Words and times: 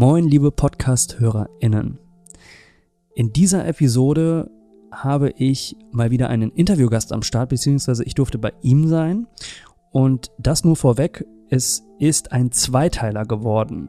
Moin, 0.00 0.28
liebe 0.28 0.52
Podcast-HörerInnen. 0.52 1.98
In 3.16 3.32
dieser 3.32 3.66
Episode 3.66 4.48
habe 4.92 5.30
ich 5.30 5.74
mal 5.90 6.12
wieder 6.12 6.28
einen 6.30 6.52
Interviewgast 6.52 7.12
am 7.12 7.22
Start, 7.22 7.48
beziehungsweise 7.48 8.04
ich 8.04 8.14
durfte 8.14 8.38
bei 8.38 8.52
ihm 8.62 8.86
sein. 8.86 9.26
Und 9.90 10.30
das 10.38 10.62
nur 10.62 10.76
vorweg, 10.76 11.26
es 11.50 11.82
ist 11.98 12.30
ein 12.30 12.52
Zweiteiler 12.52 13.24
geworden. 13.24 13.88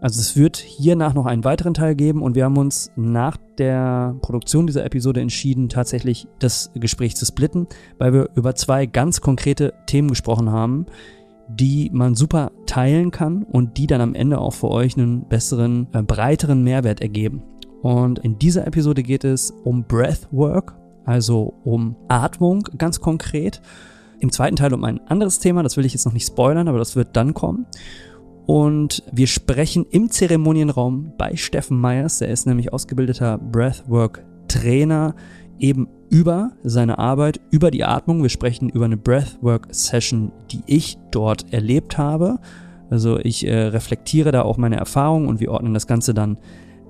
Also 0.00 0.18
es 0.18 0.34
wird 0.34 0.56
hiernach 0.56 1.12
noch 1.12 1.26
einen 1.26 1.44
weiteren 1.44 1.74
Teil 1.74 1.94
geben 1.94 2.22
und 2.22 2.36
wir 2.36 2.46
haben 2.46 2.56
uns 2.56 2.90
nach 2.96 3.36
der 3.58 4.16
Produktion 4.22 4.66
dieser 4.66 4.86
Episode 4.86 5.20
entschieden, 5.20 5.68
tatsächlich 5.68 6.26
das 6.38 6.70
Gespräch 6.74 7.16
zu 7.16 7.26
splitten, 7.26 7.66
weil 7.98 8.14
wir 8.14 8.30
über 8.34 8.54
zwei 8.54 8.86
ganz 8.86 9.20
konkrete 9.20 9.74
Themen 9.86 10.08
gesprochen 10.08 10.50
haben, 10.50 10.86
die 11.48 11.90
man 11.92 12.14
super 12.14 12.52
teilen 12.66 13.10
kann 13.10 13.42
und 13.42 13.76
die 13.76 13.86
dann 13.86 14.00
am 14.00 14.14
Ende 14.14 14.38
auch 14.38 14.54
für 14.54 14.70
euch 14.70 14.96
einen 14.96 15.28
besseren, 15.28 15.88
äh, 15.92 16.02
breiteren 16.02 16.62
Mehrwert 16.62 17.00
ergeben. 17.00 17.42
Und 17.82 18.18
in 18.20 18.38
dieser 18.38 18.66
Episode 18.66 19.02
geht 19.02 19.24
es 19.24 19.50
um 19.50 19.84
Breathwork, 19.84 20.74
also 21.04 21.54
um 21.64 21.96
Atmung 22.08 22.62
ganz 22.78 23.00
konkret. 23.00 23.60
Im 24.20 24.32
zweiten 24.32 24.56
Teil 24.56 24.72
um 24.72 24.84
ein 24.84 25.00
anderes 25.06 25.38
Thema, 25.38 25.62
das 25.62 25.76
will 25.76 25.84
ich 25.84 25.92
jetzt 25.92 26.06
noch 26.06 26.14
nicht 26.14 26.26
spoilern, 26.26 26.68
aber 26.68 26.78
das 26.78 26.96
wird 26.96 27.14
dann 27.14 27.34
kommen. 27.34 27.66
Und 28.46 29.02
wir 29.12 29.26
sprechen 29.26 29.86
im 29.90 30.10
Zeremonienraum 30.10 31.12
bei 31.18 31.36
Steffen 31.36 31.80
Meyers, 31.80 32.18
der 32.18 32.28
ist 32.28 32.46
nämlich 32.46 32.72
ausgebildeter 32.72 33.38
Breathwork-Trainer, 33.38 35.14
eben 35.58 35.88
über 36.14 36.52
seine 36.62 37.00
Arbeit, 37.00 37.40
über 37.50 37.72
die 37.72 37.82
Atmung. 37.82 38.22
Wir 38.22 38.30
sprechen 38.30 38.68
über 38.68 38.84
eine 38.84 38.96
Breathwork-Session, 38.96 40.30
die 40.52 40.62
ich 40.66 40.96
dort 41.10 41.52
erlebt 41.52 41.98
habe. 41.98 42.38
Also 42.88 43.18
ich 43.18 43.44
äh, 43.44 43.52
reflektiere 43.52 44.30
da 44.30 44.42
auch 44.42 44.56
meine 44.56 44.76
Erfahrungen 44.76 45.26
und 45.26 45.40
wir 45.40 45.50
ordnen 45.50 45.74
das 45.74 45.88
Ganze 45.88 46.14
dann 46.14 46.38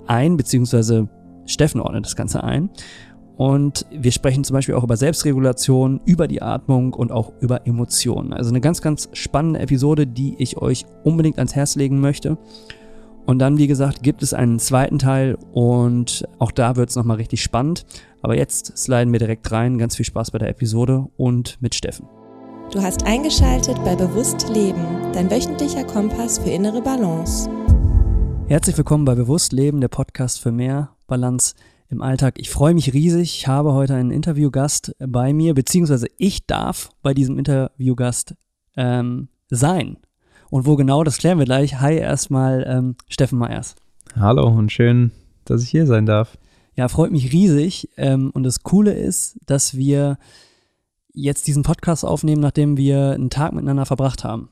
ein, 0.06 0.36
beziehungsweise 0.36 1.08
Steffen 1.46 1.80
ordnet 1.80 2.04
das 2.04 2.16
Ganze 2.16 2.44
ein. 2.44 2.68
Und 3.38 3.86
wir 3.90 4.12
sprechen 4.12 4.44
zum 4.44 4.52
Beispiel 4.52 4.74
auch 4.74 4.84
über 4.84 4.98
Selbstregulation, 4.98 6.02
über 6.04 6.28
die 6.28 6.42
Atmung 6.42 6.92
und 6.92 7.10
auch 7.10 7.32
über 7.40 7.66
Emotionen. 7.66 8.34
Also 8.34 8.50
eine 8.50 8.60
ganz, 8.60 8.82
ganz 8.82 9.08
spannende 9.14 9.60
Episode, 9.60 10.06
die 10.06 10.34
ich 10.36 10.58
euch 10.58 10.84
unbedingt 11.02 11.38
ans 11.38 11.54
Herz 11.54 11.76
legen 11.76 11.98
möchte. 11.98 12.36
Und 13.26 13.38
dann, 13.38 13.56
wie 13.56 13.66
gesagt, 13.66 14.02
gibt 14.02 14.22
es 14.22 14.34
einen 14.34 14.58
zweiten 14.58 14.98
Teil 14.98 15.38
und 15.52 16.28
auch 16.38 16.50
da 16.50 16.76
wird 16.76 16.90
es 16.90 16.96
nochmal 16.96 17.16
richtig 17.16 17.42
spannend. 17.42 17.86
Aber 18.20 18.36
jetzt 18.36 18.76
sliden 18.76 19.12
wir 19.12 19.18
direkt 19.18 19.50
rein. 19.50 19.78
Ganz 19.78 19.96
viel 19.96 20.04
Spaß 20.04 20.30
bei 20.30 20.38
der 20.38 20.50
Episode 20.50 21.08
und 21.16 21.56
mit 21.62 21.74
Steffen. 21.74 22.06
Du 22.70 22.82
hast 22.82 23.06
eingeschaltet 23.06 23.82
bei 23.82 23.96
Bewusst 23.96 24.48
Leben, 24.50 24.84
dein 25.14 25.30
wöchentlicher 25.30 25.84
Kompass 25.84 26.38
für 26.38 26.50
innere 26.50 26.82
Balance. 26.82 27.48
Herzlich 28.46 28.76
willkommen 28.76 29.06
bei 29.06 29.14
Bewusst 29.14 29.54
Leben, 29.54 29.80
der 29.80 29.88
Podcast 29.88 30.40
für 30.40 30.52
mehr 30.52 30.90
Balance 31.06 31.54
im 31.88 32.02
Alltag. 32.02 32.34
Ich 32.36 32.50
freue 32.50 32.74
mich 32.74 32.92
riesig. 32.92 33.36
Ich 33.38 33.46
habe 33.46 33.72
heute 33.72 33.94
einen 33.94 34.10
Interviewgast 34.10 34.94
bei 34.98 35.32
mir, 35.32 35.54
beziehungsweise 35.54 36.08
ich 36.18 36.46
darf 36.46 36.90
bei 37.02 37.14
diesem 37.14 37.38
Interviewgast 37.38 38.34
ähm, 38.76 39.28
sein. 39.48 39.96
Und 40.50 40.66
wo 40.66 40.76
genau, 40.76 41.04
das 41.04 41.18
klären 41.18 41.38
wir 41.38 41.44
gleich. 41.44 41.80
Hi 41.80 41.96
erstmal 41.96 42.64
ähm, 42.68 42.96
Steffen 43.08 43.38
Meyers. 43.38 43.74
Hallo 44.16 44.46
und 44.46 44.70
schön, 44.70 45.10
dass 45.44 45.62
ich 45.62 45.70
hier 45.70 45.86
sein 45.86 46.06
darf. 46.06 46.36
Ja, 46.76 46.88
freut 46.88 47.12
mich 47.12 47.32
riesig. 47.32 47.88
Ähm, 47.96 48.30
und 48.32 48.42
das 48.42 48.62
Coole 48.62 48.92
ist, 48.92 49.38
dass 49.46 49.76
wir 49.76 50.18
jetzt 51.12 51.46
diesen 51.46 51.62
Podcast 51.62 52.04
aufnehmen, 52.04 52.42
nachdem 52.42 52.76
wir 52.76 53.12
einen 53.12 53.30
Tag 53.30 53.52
miteinander 53.52 53.86
verbracht 53.86 54.24
haben. 54.24 54.50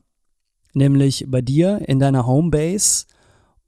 Nämlich 0.74 1.26
bei 1.28 1.42
dir 1.42 1.82
in 1.86 1.98
deiner 1.98 2.26
Homebase 2.26 3.06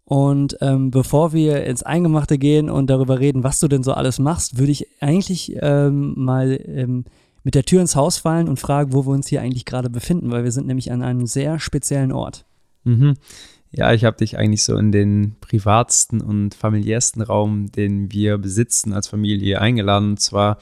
und 0.05 0.59
ähm, 0.61 0.91
bevor 0.91 1.33
wir 1.33 1.65
ins 1.65 1.83
Eingemachte 1.83 2.39
gehen 2.39 2.69
und 2.69 2.89
darüber 2.89 3.21
reden, 3.21 3.43
was 3.43 3.61
du 3.61 3.69
denn 3.69 3.83
so 3.83 3.93
alles 3.93 4.19
machst, 4.19 4.59
würde 4.59 4.73
ich 4.73 4.87
eigentlich 5.01 5.57
ähm, 5.61 6.15
mal 6.17 6.61
ähm, 6.67 7.05
mit 7.45 7.55
der 7.55 7.65
Tür 7.65 7.81
ins 7.81 7.95
Haus 7.95 8.17
fallen 8.17 8.49
und 8.49 8.59
fragen, 8.59 8.93
wo 8.93 9.07
wir 9.07 9.13
uns 9.13 9.29
hier 9.29 9.41
eigentlich 9.41 9.67
gerade 9.67 9.91
befinden, 9.91 10.33
weil 10.33 10.45
wir 10.45 10.53
sind 10.53 10.67
nämlich 10.67 10.91
an 10.91 11.03
einem 11.03 11.27
sehr 11.27 11.61
speziellen 11.61 12.11
Ort. 12.11 12.45
Mhm. 12.83 13.15
Ja, 13.71 13.93
ich 13.93 14.05
habe 14.05 14.17
dich 14.17 14.39
eigentlich 14.39 14.63
so 14.63 14.77
in 14.77 14.93
den 14.93 15.37
privatsten 15.41 16.21
und 16.21 16.55
familiärsten 16.55 17.23
Raum, 17.23 17.71
den 17.73 18.13
wir 18.13 18.39
besitzen 18.39 18.93
als 18.93 19.09
Familie, 19.09 19.61
eingeladen, 19.61 20.11
und 20.11 20.21
zwar 20.21 20.59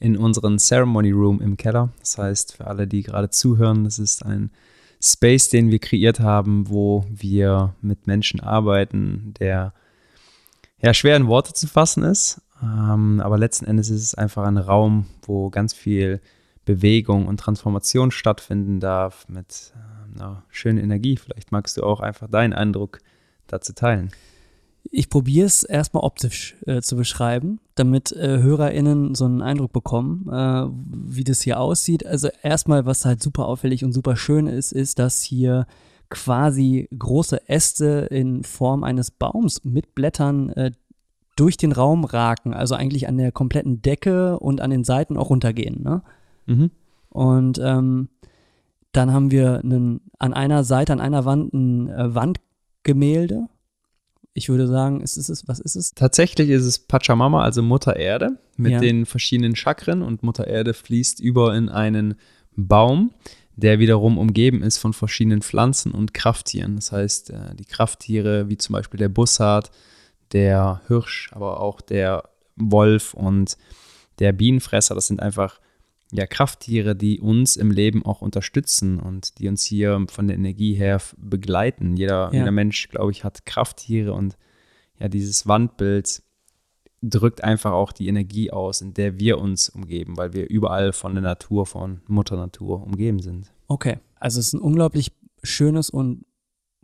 in 0.00 0.16
unseren 0.16 0.58
Ceremony 0.58 1.12
Room 1.12 1.40
im 1.40 1.56
Keller. 1.56 1.92
Das 2.00 2.18
heißt, 2.18 2.56
für 2.56 2.66
alle, 2.66 2.86
die 2.86 3.02
gerade 3.02 3.30
zuhören, 3.30 3.84
das 3.84 3.98
ist 3.98 4.24
ein 4.24 4.50
Space, 5.00 5.48
den 5.48 5.70
wir 5.70 5.78
kreiert 5.78 6.20
haben, 6.20 6.68
wo 6.68 7.04
wir 7.08 7.74
mit 7.80 8.06
Menschen 8.06 8.40
arbeiten, 8.40 9.34
der 9.38 9.72
ja 10.82 10.94
schwer 10.94 11.16
in 11.16 11.28
Worte 11.28 11.52
zu 11.52 11.68
fassen 11.68 12.02
ist. 12.02 12.40
Ähm, 12.62 13.20
aber 13.20 13.38
letzten 13.38 13.66
Endes 13.66 13.90
ist 13.90 14.02
es 14.02 14.14
einfach 14.14 14.44
ein 14.44 14.58
Raum, 14.58 15.06
wo 15.22 15.50
ganz 15.50 15.74
viel 15.74 16.20
Bewegung 16.64 17.26
und 17.26 17.40
Transformation 17.40 18.10
stattfinden 18.10 18.80
darf 18.80 19.26
mit 19.28 19.72
äh, 19.74 20.20
einer 20.20 20.42
schönen 20.50 20.78
Energie. 20.78 21.16
Vielleicht 21.16 21.52
magst 21.52 21.76
du 21.76 21.82
auch 21.82 22.00
einfach 22.00 22.28
deinen 22.28 22.52
Eindruck 22.52 22.98
dazu 23.46 23.72
teilen. 23.72 24.10
Ich 24.90 25.10
probiere 25.10 25.46
es 25.46 25.64
erstmal 25.64 26.02
optisch 26.02 26.56
äh, 26.66 26.80
zu 26.80 26.96
beschreiben, 26.96 27.60
damit 27.74 28.12
äh, 28.12 28.38
HörerInnen 28.40 29.14
so 29.14 29.26
einen 29.26 29.42
Eindruck 29.42 29.72
bekommen, 29.72 30.28
äh, 30.30 30.66
wie 31.10 31.24
das 31.24 31.42
hier 31.42 31.60
aussieht. 31.60 32.06
Also 32.06 32.28
erstmal, 32.42 32.86
was 32.86 33.04
halt 33.04 33.22
super 33.22 33.46
auffällig 33.46 33.84
und 33.84 33.92
super 33.92 34.16
schön 34.16 34.46
ist, 34.46 34.72
ist, 34.72 34.98
dass 34.98 35.22
hier 35.22 35.66
quasi 36.10 36.88
große 36.96 37.48
Äste 37.48 38.08
in 38.10 38.44
Form 38.44 38.82
eines 38.82 39.10
Baums 39.10 39.62
mit 39.64 39.94
Blättern 39.94 40.50
äh, 40.50 40.72
durch 41.38 41.56
den 41.56 41.72
Raum 41.72 42.04
raken, 42.04 42.54
also 42.54 42.74
eigentlich 42.74 43.08
an 43.08 43.18
der 43.18 43.32
kompletten 43.32 43.82
Decke 43.82 44.38
und 44.38 44.60
an 44.60 44.70
den 44.70 44.84
Seiten 44.84 45.16
auch 45.16 45.30
runtergehen. 45.30 45.82
Ne? 45.82 46.02
Mhm. 46.46 46.70
Und 47.10 47.58
ähm, 47.62 48.08
dann 48.92 49.12
haben 49.12 49.30
wir 49.30 49.60
einen, 49.60 50.00
an 50.18 50.34
einer 50.34 50.64
Seite, 50.64 50.92
an 50.92 51.00
einer 51.00 51.24
Wand 51.24 51.52
ein 51.52 51.88
äh, 51.88 52.14
Wandgemälde 52.14 53.48
ich 54.38 54.48
würde 54.48 54.68
sagen, 54.68 55.00
ist 55.00 55.16
es, 55.16 55.48
was 55.48 55.58
ist 55.58 55.74
es? 55.74 55.94
Tatsächlich 55.94 56.48
ist 56.50 56.64
es 56.64 56.78
Pachamama, 56.78 57.42
also 57.42 57.60
Mutter 57.60 57.96
Erde, 57.96 58.38
mit 58.56 58.72
ja. 58.72 58.78
den 58.78 59.04
verschiedenen 59.04 59.56
Chakren 59.56 60.00
und 60.00 60.22
Mutter 60.22 60.46
Erde 60.46 60.74
fließt 60.74 61.18
über 61.20 61.56
in 61.56 61.68
einen 61.68 62.14
Baum, 62.54 63.12
der 63.56 63.80
wiederum 63.80 64.16
umgeben 64.16 64.62
ist 64.62 64.78
von 64.78 64.92
verschiedenen 64.92 65.42
Pflanzen 65.42 65.90
und 65.90 66.14
Krafttieren. 66.14 66.76
Das 66.76 66.92
heißt, 66.92 67.30
äh, 67.30 67.56
die 67.58 67.64
Krafttiere, 67.64 68.48
wie 68.48 68.56
zum 68.56 68.74
Beispiel 68.74 68.98
der 68.98 69.08
Bussard, 69.08 69.72
der 70.32 70.82
Hirsch, 70.86 71.30
aber 71.32 71.60
auch 71.60 71.80
der 71.80 72.28
Wolf 72.56 73.14
und 73.14 73.56
der 74.18 74.32
Bienenfresser, 74.32 74.94
das 74.94 75.06
sind 75.06 75.20
einfach 75.20 75.60
ja, 76.10 76.26
Krafttiere, 76.26 76.96
die 76.96 77.20
uns 77.20 77.56
im 77.56 77.70
Leben 77.70 78.04
auch 78.04 78.22
unterstützen 78.22 78.98
und 78.98 79.38
die 79.38 79.48
uns 79.48 79.62
hier 79.64 80.06
von 80.08 80.26
der 80.26 80.36
Energie 80.36 80.74
her 80.74 81.00
begleiten. 81.18 81.96
Jeder, 81.96 82.30
ja. 82.32 82.40
jeder 82.40 82.50
Mensch, 82.50 82.88
glaube 82.88 83.10
ich, 83.10 83.24
hat 83.24 83.44
Krafttiere 83.44 84.14
und 84.14 84.36
ja, 84.98 85.08
dieses 85.08 85.46
Wandbild 85.46 86.22
drückt 87.02 87.44
einfach 87.44 87.72
auch 87.72 87.92
die 87.92 88.08
Energie 88.08 88.50
aus, 88.50 88.80
in 88.80 88.94
der 88.94 89.18
wir 89.18 89.38
uns 89.38 89.68
umgeben, 89.68 90.16
weil 90.16 90.32
wir 90.32 90.48
überall 90.48 90.92
von 90.92 91.14
der 91.14 91.22
Natur, 91.22 91.66
von 91.66 92.00
Mutter 92.08 92.36
Natur 92.36 92.82
umgeben 92.82 93.20
sind. 93.20 93.52
Okay, 93.68 93.98
also 94.18 94.40
es 94.40 94.48
ist 94.48 94.54
ein 94.54 94.60
unglaublich 94.60 95.12
schönes 95.42 95.90
und 95.90 96.24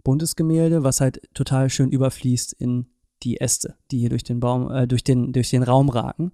buntes 0.05 0.37
Gemälde, 0.37 0.85
was 0.85 1.01
halt 1.01 1.23
total 1.35 1.71
schön 1.71 1.91
überfließt 1.91 2.53
in 2.53 2.87
die 3.25 3.41
Äste, 3.41 3.75
die 3.91 3.99
hier 3.99 4.11
durch 4.11 4.25
den 4.25 4.41
Baum, 4.41 4.71
äh, 4.71 4.87
durch 4.87 5.05
den, 5.05 5.33
durch 5.33 5.51
den 5.51 5.63
Raum 5.63 5.89
ragen. 5.89 6.31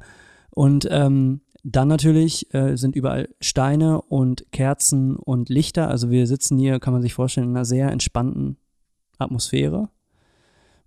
Und 0.51 0.87
ähm, 0.91 1.41
dann 1.63 1.89
natürlich 1.89 2.53
äh, 2.55 2.77
sind 2.77 2.97
überall 2.97 3.29
Steine 3.41 4.01
und 4.01 4.51
Kerzen 4.53 5.17
und 5.17 5.49
Lichter. 5.49 5.89
Also 5.89 6.11
wir 6.11 6.27
sitzen 6.27 6.59
hier, 6.59 6.81
kann 6.81 6.93
man 6.93 7.03
sich 7.03 7.15
vorstellen, 7.15 7.51
in 7.51 7.57
einer 7.57 7.65
sehr 7.65 7.91
entspannten 7.91 8.57
Atmosphäre, 9.19 9.89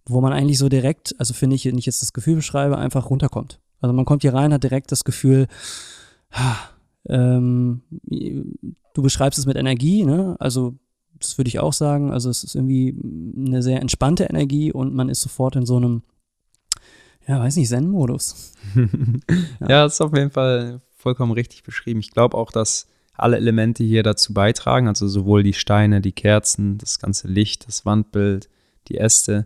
wo 0.06 0.22
man 0.22 0.34
eigentlich 0.34 0.58
so 0.58 0.70
direkt, 0.70 1.16
also 1.20 1.34
finde 1.34 1.56
ich, 1.56 1.66
wenn 1.66 1.78
ich 1.78 1.86
jetzt 1.86 2.02
das 2.02 2.14
Gefühl 2.14 2.36
beschreibe, 2.36 2.78
einfach 2.78 3.10
runterkommt. 3.10 3.60
Also 3.82 3.94
man 3.94 4.06
kommt 4.06 4.24
hier 4.24 4.34
rein, 4.34 4.54
hat 4.54 4.64
direkt 4.64 4.92
das 4.92 5.04
Gefühl, 5.04 5.48
ah, 6.32 6.56
ähm, 7.08 7.82
du 8.10 9.02
beschreibst 9.02 9.38
es 9.38 9.46
mit 9.46 9.58
Energie, 9.58 10.06
ne? 10.06 10.36
Also 10.40 10.76
das 11.24 11.38
würde 11.38 11.50
ich 11.50 11.60
auch 11.60 11.74
sagen. 11.74 12.12
Also 12.12 12.30
es 12.30 12.44
ist 12.44 12.56
irgendwie 12.56 12.96
eine 13.38 13.64
sehr 13.64 13.82
entspannte 13.82 14.26
Energie 14.26 14.72
und 14.72 14.94
man 14.94 15.10
ist 15.10 15.22
sofort 15.22 15.56
in 15.56 15.66
so 15.66 15.78
einem 15.78 16.04
ja, 17.28 17.40
weiß 17.40 17.56
nicht, 17.56 17.70
Zen-Modus. 17.70 18.54
ja. 19.62 19.68
ja, 19.70 19.86
ist 19.86 20.02
auf 20.02 20.16
jeden 20.16 20.32
Fall 20.32 20.82
vollkommen 20.98 21.32
richtig 21.32 21.64
beschrieben. 21.64 22.00
Ich 22.00 22.12
glaube 22.12 22.38
auch, 22.38 22.52
dass 22.52 22.88
alle 23.14 23.38
Elemente 23.38 23.84
hier 23.84 24.04
dazu 24.04 24.34
beitragen, 24.34 24.88
also 24.88 25.08
sowohl 25.08 25.44
die 25.44 25.54
Steine, 25.54 26.02
die 26.02 26.12
Kerzen, 26.12 26.78
das 26.78 27.00
ganze 27.00 27.28
Licht, 27.28 27.68
das 27.68 27.86
Wandbild, 27.86 28.50
die 28.88 28.98
Äste, 28.98 29.46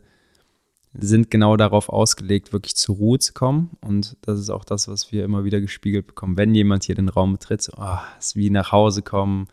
sind 0.94 1.30
genau 1.30 1.58
darauf 1.58 1.90
ausgelegt, 1.90 2.54
wirklich 2.54 2.76
zur 2.76 2.96
Ruhe 2.96 3.20
zu 3.20 3.34
kommen. 3.34 3.72
Und 3.82 4.18
das 4.22 4.40
ist 4.40 4.50
auch 4.50 4.66
das, 4.66 4.88
was 4.88 5.12
wir 5.12 5.26
immer 5.26 5.44
wieder 5.44 5.62
gespiegelt 5.62 6.08
bekommen. 6.08 6.38
Wenn 6.38 6.56
jemand 6.56 6.86
hier 6.86 6.96
den 6.96 7.10
Raum 7.10 7.34
betritt, 7.34 7.62
so, 7.62 7.74
oh, 7.78 8.00
ist 8.18 8.36
wie 8.36 8.50
nach 8.50 8.72
Hause 8.72 9.04
kommen, 9.04 9.48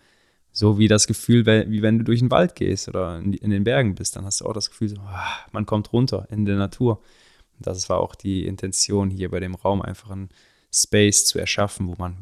So 0.57 0.79
wie 0.79 0.87
das 0.87 1.09
Gefühl, 1.09 1.45
wie 1.47 1.83
wenn 1.83 1.99
du 1.99 2.05
durch 2.05 2.21
den 2.21 2.31
Wald 2.31 2.55
gehst 2.55 2.87
oder 2.87 3.19
in, 3.19 3.51
den 3.51 3.65
Bergen 3.65 3.97
bist, 3.97 4.15
dann 4.15 4.25
hast 4.25 4.41
du 4.41 4.47
auch 4.47 4.53
das 4.53 4.71
Gefühl, 4.71 4.89
so, 4.89 4.97
oh, 4.99 5.49
man 5.51 5.67
kommt 5.67 5.93
runter 5.93 6.29
in 6.31 6.45
der 6.45 6.55
Natur. 6.57 7.03
Das 7.59 7.89
war 7.89 7.99
auch 7.99 8.15
die 8.15 8.47
Intention 8.47 9.11
hier 9.11 9.33
bei 9.33 9.41
dem 9.41 9.57
Raum, 9.57 9.83
einfach 9.83 10.11
einen 10.11 10.29
Space 10.73 11.27
zu 11.27 11.41
erschaffen, 11.41 11.89
wo 11.89 11.97
man 11.99 12.19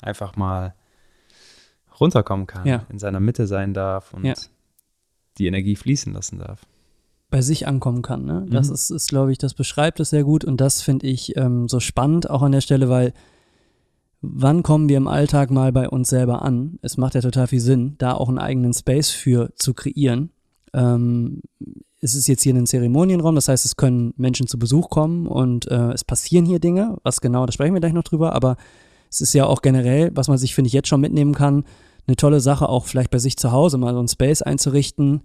einfach 0.00 0.36
mal 0.36 0.76
runterkommen 1.98 2.46
kann, 2.46 2.66
ja. 2.66 2.86
in 2.88 3.00
seiner 3.00 3.20
Mitte 3.20 3.48
sein 3.48 3.74
darf 3.74 4.14
und 4.14 4.24
ja. 4.24 4.34
die 5.38 5.48
Energie 5.48 5.74
fließen 5.74 6.12
lassen 6.12 6.38
darf. 6.38 6.64
Bei 7.30 7.42
sich 7.42 7.66
ankommen 7.66 8.02
kann. 8.02 8.24
Ne? 8.24 8.46
Das 8.48 8.68
Mhm. 8.68 8.74
ist, 8.74 8.90
ist 8.90 9.08
glaube 9.08 9.32
ich, 9.32 9.38
das 9.38 9.54
beschreibt 9.54 9.98
es 9.98 10.10
sehr 10.10 10.22
gut 10.22 10.44
und 10.44 10.60
das 10.60 10.82
finde 10.82 11.08
ich 11.08 11.36
ähm, 11.36 11.66
so 11.68 11.80
spannend 11.80 12.30
auch 12.30 12.42
an 12.42 12.52
der 12.52 12.60
Stelle, 12.60 12.88
weil 12.88 13.12
wann 14.22 14.62
kommen 14.62 14.88
wir 14.88 14.96
im 14.96 15.08
Alltag 15.08 15.50
mal 15.50 15.72
bei 15.72 15.88
uns 15.88 16.08
selber 16.08 16.42
an? 16.42 16.78
Es 16.80 16.96
macht 16.96 17.14
ja 17.14 17.20
total 17.20 17.48
viel 17.48 17.60
Sinn, 17.60 17.96
da 17.98 18.14
auch 18.14 18.28
einen 18.28 18.38
eigenen 18.38 18.72
Space 18.72 19.10
für 19.10 19.50
zu 19.56 19.74
kreieren. 19.74 20.30
Ähm, 20.72 21.42
es 22.00 22.14
ist 22.14 22.28
jetzt 22.28 22.42
hier 22.42 22.54
ein 22.54 22.66
Zeremonienraum, 22.66 23.34
das 23.34 23.48
heißt, 23.48 23.64
es 23.64 23.76
können 23.76 24.14
Menschen 24.16 24.46
zu 24.46 24.58
Besuch 24.58 24.90
kommen 24.90 25.26
und 25.26 25.70
äh, 25.70 25.92
es 25.92 26.04
passieren 26.04 26.46
hier 26.46 26.58
Dinge. 26.58 26.96
Was 27.02 27.20
genau, 27.20 27.46
da 27.46 27.52
sprechen 27.52 27.74
wir 27.74 27.80
gleich 27.80 27.92
noch 27.92 28.02
drüber, 28.04 28.32
aber 28.32 28.56
es 29.10 29.20
ist 29.20 29.34
ja 29.34 29.46
auch 29.46 29.60
generell, 29.60 30.10
was 30.14 30.28
man 30.28 30.38
sich, 30.38 30.54
finde 30.54 30.68
ich, 30.68 30.72
jetzt 30.72 30.88
schon 30.88 31.00
mitnehmen 31.00 31.34
kann, 31.34 31.64
eine 32.06 32.16
tolle 32.16 32.40
Sache, 32.40 32.68
auch 32.68 32.86
vielleicht 32.86 33.10
bei 33.10 33.18
sich 33.18 33.36
zu 33.36 33.52
Hause 33.52 33.78
mal 33.78 33.92
so 33.92 33.98
einen 33.98 34.08
Space 34.08 34.42
einzurichten, 34.42 35.22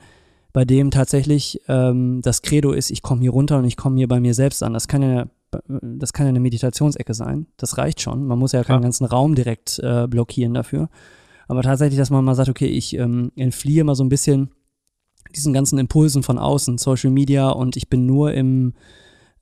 bei 0.54 0.66
dem 0.66 0.92
tatsächlich 0.92 1.62
ähm, 1.68 2.22
das 2.22 2.42
Credo 2.42 2.72
ist, 2.72 2.92
ich 2.92 3.02
komme 3.02 3.22
hier 3.22 3.32
runter 3.32 3.58
und 3.58 3.66
ich 3.66 3.78
komme 3.78 3.98
hier 3.98 4.08
bei 4.08 4.20
mir 4.20 4.34
selbst 4.34 4.62
an. 4.64 4.74
Das 4.74 4.88
kann 4.88 5.02
ja, 5.02 5.28
das 5.82 6.14
kann 6.14 6.26
ja 6.26 6.30
eine 6.30 6.40
Meditationsecke 6.40 7.14
sein. 7.14 7.48
Das 7.58 7.78
reicht 7.78 8.02
schon. 8.02 8.26
Man 8.26 8.40
muss 8.40 8.52
ja 8.52 8.60
keinen 8.60 8.80
Klar. 8.80 8.82
ganzen 8.82 9.06
Raum 9.06 9.36
direkt 9.36 9.80
äh, 9.80 10.08
blockieren 10.08 10.54
dafür. 10.54 10.90
Aber 11.48 11.62
tatsächlich, 11.62 11.98
dass 11.98 12.10
man 12.10 12.26
mal 12.26 12.36
sagt, 12.36 12.50
okay, 12.50 12.68
ich 12.68 12.96
ähm, 12.98 13.32
entfliehe 13.36 13.84
mal 13.84 13.96
so 13.96 14.04
ein 14.04 14.10
bisschen 14.10 14.52
diesen 15.36 15.54
ganzen 15.54 15.80
Impulsen 15.80 16.24
von 16.24 16.38
außen, 16.38 16.78
Social 16.78 17.12
Media 17.12 17.50
und 17.50 17.76
ich 17.78 17.90
bin 17.90 18.06
nur 18.06 18.34
im 18.34 18.74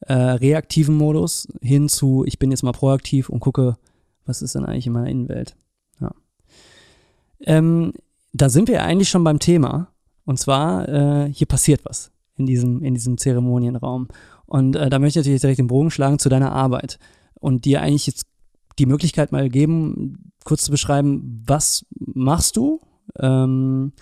äh, 0.01 0.13
reaktiven 0.13 0.95
Modus 0.95 1.47
hin 1.61 1.89
zu, 1.89 2.23
ich 2.25 2.39
bin 2.39 2.51
jetzt 2.51 2.63
mal 2.63 2.71
proaktiv 2.71 3.29
und 3.29 3.39
gucke, 3.39 3.77
was 4.25 4.41
ist 4.41 4.55
denn 4.55 4.65
eigentlich 4.65 4.87
in 4.87 4.93
meiner 4.93 5.09
Innenwelt. 5.09 5.55
Ja. 5.99 6.11
Ähm, 7.41 7.93
da 8.33 8.49
sind 8.49 8.67
wir 8.67 8.75
ja 8.75 8.83
eigentlich 8.83 9.09
schon 9.09 9.23
beim 9.23 9.39
Thema. 9.39 9.89
Und 10.25 10.39
zwar, 10.39 10.89
äh, 10.89 11.31
hier 11.31 11.47
passiert 11.47 11.85
was 11.85 12.11
in 12.35 12.45
diesem, 12.45 12.83
in 12.83 12.93
diesem 12.93 13.17
Zeremonienraum. 13.17 14.07
Und 14.45 14.75
äh, 14.75 14.89
da 14.89 14.99
möchte 14.99 15.19
ich 15.19 15.25
natürlich 15.25 15.41
direkt 15.41 15.59
den 15.59 15.67
Bogen 15.67 15.91
schlagen 15.91 16.19
zu 16.19 16.29
deiner 16.29 16.51
Arbeit 16.51 16.99
und 17.39 17.65
dir 17.65 17.81
eigentlich 17.81 18.07
jetzt 18.07 18.25
die 18.79 18.85
Möglichkeit 18.85 19.31
mal 19.31 19.49
geben, 19.49 20.31
kurz 20.43 20.63
zu 20.63 20.71
beschreiben, 20.71 21.43
was 21.45 21.85
machst 21.97 22.57
du? 22.57 22.81
Ähm, 23.19 23.93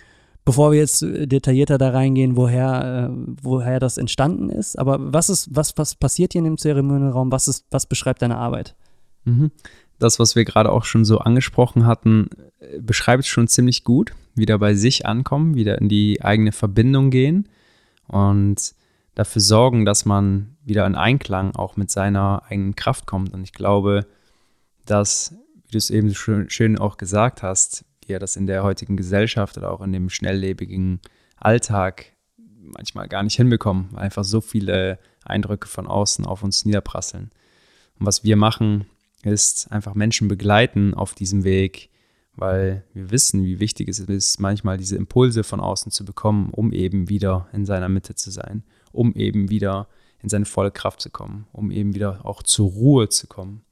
bevor 0.46 0.72
wir 0.72 0.80
jetzt 0.80 1.02
detaillierter 1.02 1.78
da 1.78 1.92
reingehen, 1.92 2.36
woher, 2.36 3.10
äh, 3.10 3.16
woher 3.42 3.80
das 3.80 3.98
entstanden 3.98 4.50
ist. 4.50 4.78
Aber 4.78 5.14
was 5.14 5.30
ist, 5.30 5.50
was, 5.52 5.78
was 5.78 5.96
passiert 5.96 6.34
hier 6.34 6.40
in 6.40 6.46
dem 6.46 6.58
Zeremonienraum? 6.58 7.32
Was 7.32 7.48
ist, 7.48 7.66
was 7.72 7.86
beschreibt 7.86 8.22
deine 8.22 8.38
Arbeit? 8.38 8.76
Mhm. 9.26 9.52
Das, 10.00 10.20
was 10.20 10.36
wir 10.36 10.44
gerade 10.44 10.72
auch 10.72 10.84
schon 10.84 11.06
so 11.06 11.20
angesprochen 11.20 11.86
hatten, 11.86 12.30
äh, 12.60 12.80
beschreibt 12.82 13.24
es 13.24 13.30
schon 13.30 13.48
ziemlich 13.48 13.84
gut. 13.84 14.12
Wieder 14.36 14.58
bei 14.58 14.74
sich 14.74 15.06
ankommen, 15.06 15.56
wieder 15.56 15.80
in 15.80 15.88
die 15.88 16.22
eigene 16.22 16.52
Verbindung 16.52 17.10
gehen 17.12 17.48
und 18.08 18.74
dafür 19.16 19.42
sorgen, 19.42 19.86
dass 19.86 20.06
man 20.06 20.58
wieder 20.64 20.86
in 20.86 20.96
Einklang 20.96 21.56
auch 21.56 21.76
mit 21.76 21.92
seiner 21.92 22.44
eigenen 22.50 22.76
Kraft 22.76 23.06
kommt. 23.06 23.34
Und 23.34 23.44
ich 23.44 23.54
glaube, 23.54 24.06
dass, 24.86 25.36
wie 25.66 25.72
du 25.72 25.78
es 25.78 25.90
eben 25.90 26.14
schön, 26.14 26.50
schön 26.50 26.78
auch 26.78 26.98
gesagt 26.98 27.44
hast, 27.44 27.86
wir 28.06 28.20
das 28.20 28.36
in 28.36 28.48
der 28.48 28.64
heutigen 28.64 28.98
Gesellschaft 28.98 29.58
oder 29.58 29.72
auch 29.72 29.82
in 29.82 29.94
dem 29.94 30.10
schnelllebigen 30.10 31.00
Alltag 31.38 32.14
manchmal 32.38 33.08
gar 33.08 33.24
nicht 33.24 33.36
hinbekommen, 33.36 33.90
weil 33.92 34.04
einfach 34.04 34.24
so 34.24 34.42
viele 34.42 35.00
Eindrücke 35.24 35.68
von 35.68 35.88
außen 35.88 36.26
auf 36.26 36.44
uns 36.44 36.66
niederprasseln. 36.66 37.32
Und 38.00 38.06
was 38.06 38.24
wir 38.24 38.36
machen, 38.36 38.86
ist 39.24 39.72
einfach 39.72 39.94
Menschen 39.94 40.28
begleiten 40.28 40.94
auf 40.94 41.14
diesem 41.14 41.44
Weg, 41.44 41.90
weil 42.36 42.84
wir 42.94 43.12
wissen, 43.12 43.44
wie 43.44 43.60
wichtig 43.60 43.90
es 43.90 44.00
ist, 44.00 44.40
manchmal 44.40 44.78
diese 44.78 44.96
Impulse 44.96 45.44
von 45.44 45.60
außen 45.60 45.92
zu 45.92 46.04
bekommen, 46.06 46.50
um 46.52 46.72
eben 46.72 47.10
wieder 47.10 47.48
in 47.54 47.66
seiner 47.66 47.90
Mitte 47.90 48.16
zu 48.16 48.32
sein, 48.32 48.64
um 48.92 49.14
eben 49.14 49.50
wieder 49.50 49.88
in 50.22 50.30
seine 50.30 50.46
volle 50.46 50.72
Kraft 50.72 51.02
zu 51.02 51.10
kommen, 51.10 51.46
um 51.52 51.70
eben 51.70 51.94
wieder 51.96 52.26
auch 52.26 52.42
zur 52.44 52.70
Ruhe 52.70 53.10
zu 53.10 53.28
kommen. 53.28 53.64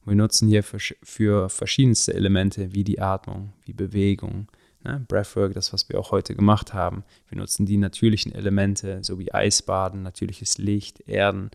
Und 0.00 0.12
wir 0.12 0.16
nutzen 0.16 0.48
hier 0.48 0.62
für, 0.62 0.78
für 0.78 1.48
verschiedenste 1.48 2.14
Elemente 2.14 2.72
wie 2.72 2.84
die 2.84 3.00
Atmung, 3.00 3.52
wie 3.64 3.74
Bewegung, 3.74 4.48
ne? 4.82 5.04
Breathwork, 5.06 5.52
das, 5.54 5.72
was 5.72 5.88
wir 5.88 5.98
auch 6.00 6.10
heute 6.10 6.34
gemacht 6.34 6.72
haben. 6.72 7.04
Wir 7.28 7.38
nutzen 7.38 7.66
die 7.66 7.76
natürlichen 7.76 8.32
Elemente, 8.32 9.00
so 9.02 9.18
wie 9.18 9.32
Eisbaden, 9.32 10.02
natürliches 10.02 10.58
Licht, 10.58 11.00
Erden, 11.06 11.50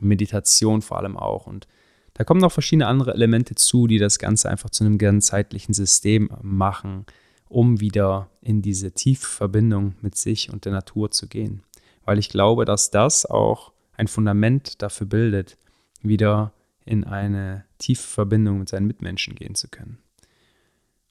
Meditation 0.00 0.82
vor 0.82 0.98
allem 0.98 1.16
auch. 1.16 1.46
Und 1.46 1.66
da 2.18 2.24
kommen 2.24 2.40
noch 2.40 2.50
verschiedene 2.50 2.88
andere 2.88 3.14
Elemente 3.14 3.54
zu, 3.54 3.86
die 3.86 3.98
das 3.98 4.18
Ganze 4.18 4.50
einfach 4.50 4.70
zu 4.70 4.82
einem 4.82 4.98
ganzheitlichen 4.98 5.72
System 5.72 6.28
machen, 6.42 7.06
um 7.48 7.80
wieder 7.80 8.28
in 8.42 8.60
diese 8.60 8.90
tiefe 8.90 9.24
Verbindung 9.24 9.94
mit 10.00 10.16
sich 10.16 10.52
und 10.52 10.64
der 10.64 10.72
Natur 10.72 11.12
zu 11.12 11.28
gehen. 11.28 11.62
Weil 12.04 12.18
ich 12.18 12.28
glaube, 12.28 12.64
dass 12.64 12.90
das 12.90 13.24
auch 13.24 13.72
ein 13.96 14.08
Fundament 14.08 14.82
dafür 14.82 15.06
bildet, 15.06 15.58
wieder 16.02 16.52
in 16.84 17.04
eine 17.04 17.64
tiefe 17.78 18.08
Verbindung 18.08 18.58
mit 18.58 18.68
seinen 18.68 18.88
Mitmenschen 18.88 19.36
gehen 19.36 19.54
zu 19.54 19.68
können. 19.68 19.98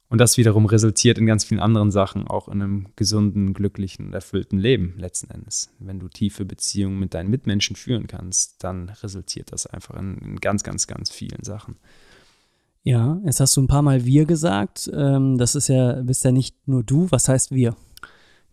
Und 0.09 0.19
das 0.19 0.37
wiederum 0.37 0.65
resultiert 0.65 1.17
in 1.17 1.25
ganz 1.25 1.43
vielen 1.43 1.59
anderen 1.59 1.91
Sachen, 1.91 2.27
auch 2.27 2.47
in 2.47 2.61
einem 2.61 2.87
gesunden, 2.95 3.53
glücklichen 3.53 4.07
und 4.07 4.13
erfüllten 4.13 4.57
Leben 4.57 4.93
letzten 4.97 5.29
Endes. 5.31 5.69
Wenn 5.79 5.99
du 5.99 6.07
tiefe 6.07 6.45
Beziehungen 6.45 6.97
mit 6.97 7.13
deinen 7.13 7.29
Mitmenschen 7.29 7.75
führen 7.75 8.07
kannst, 8.07 8.63
dann 8.63 8.89
resultiert 8.89 9.51
das 9.51 9.67
einfach 9.67 9.95
in, 9.95 10.17
in 10.19 10.35
ganz, 10.37 10.63
ganz, 10.63 10.87
ganz 10.87 11.11
vielen 11.11 11.43
Sachen. 11.43 11.75
Ja, 12.83 13.19
jetzt 13.25 13.41
hast 13.41 13.57
du 13.57 13.61
ein 13.61 13.67
paar 13.67 13.81
Mal 13.81 14.05
wir 14.05 14.25
gesagt. 14.25 14.89
Ähm, 14.93 15.37
das 15.37 15.55
ist 15.55 15.67
ja, 15.67 16.01
bist 16.03 16.23
ja 16.23 16.31
nicht 16.31 16.55
nur 16.69 16.83
du. 16.83 17.11
Was 17.11 17.27
heißt 17.27 17.51
wir? 17.51 17.75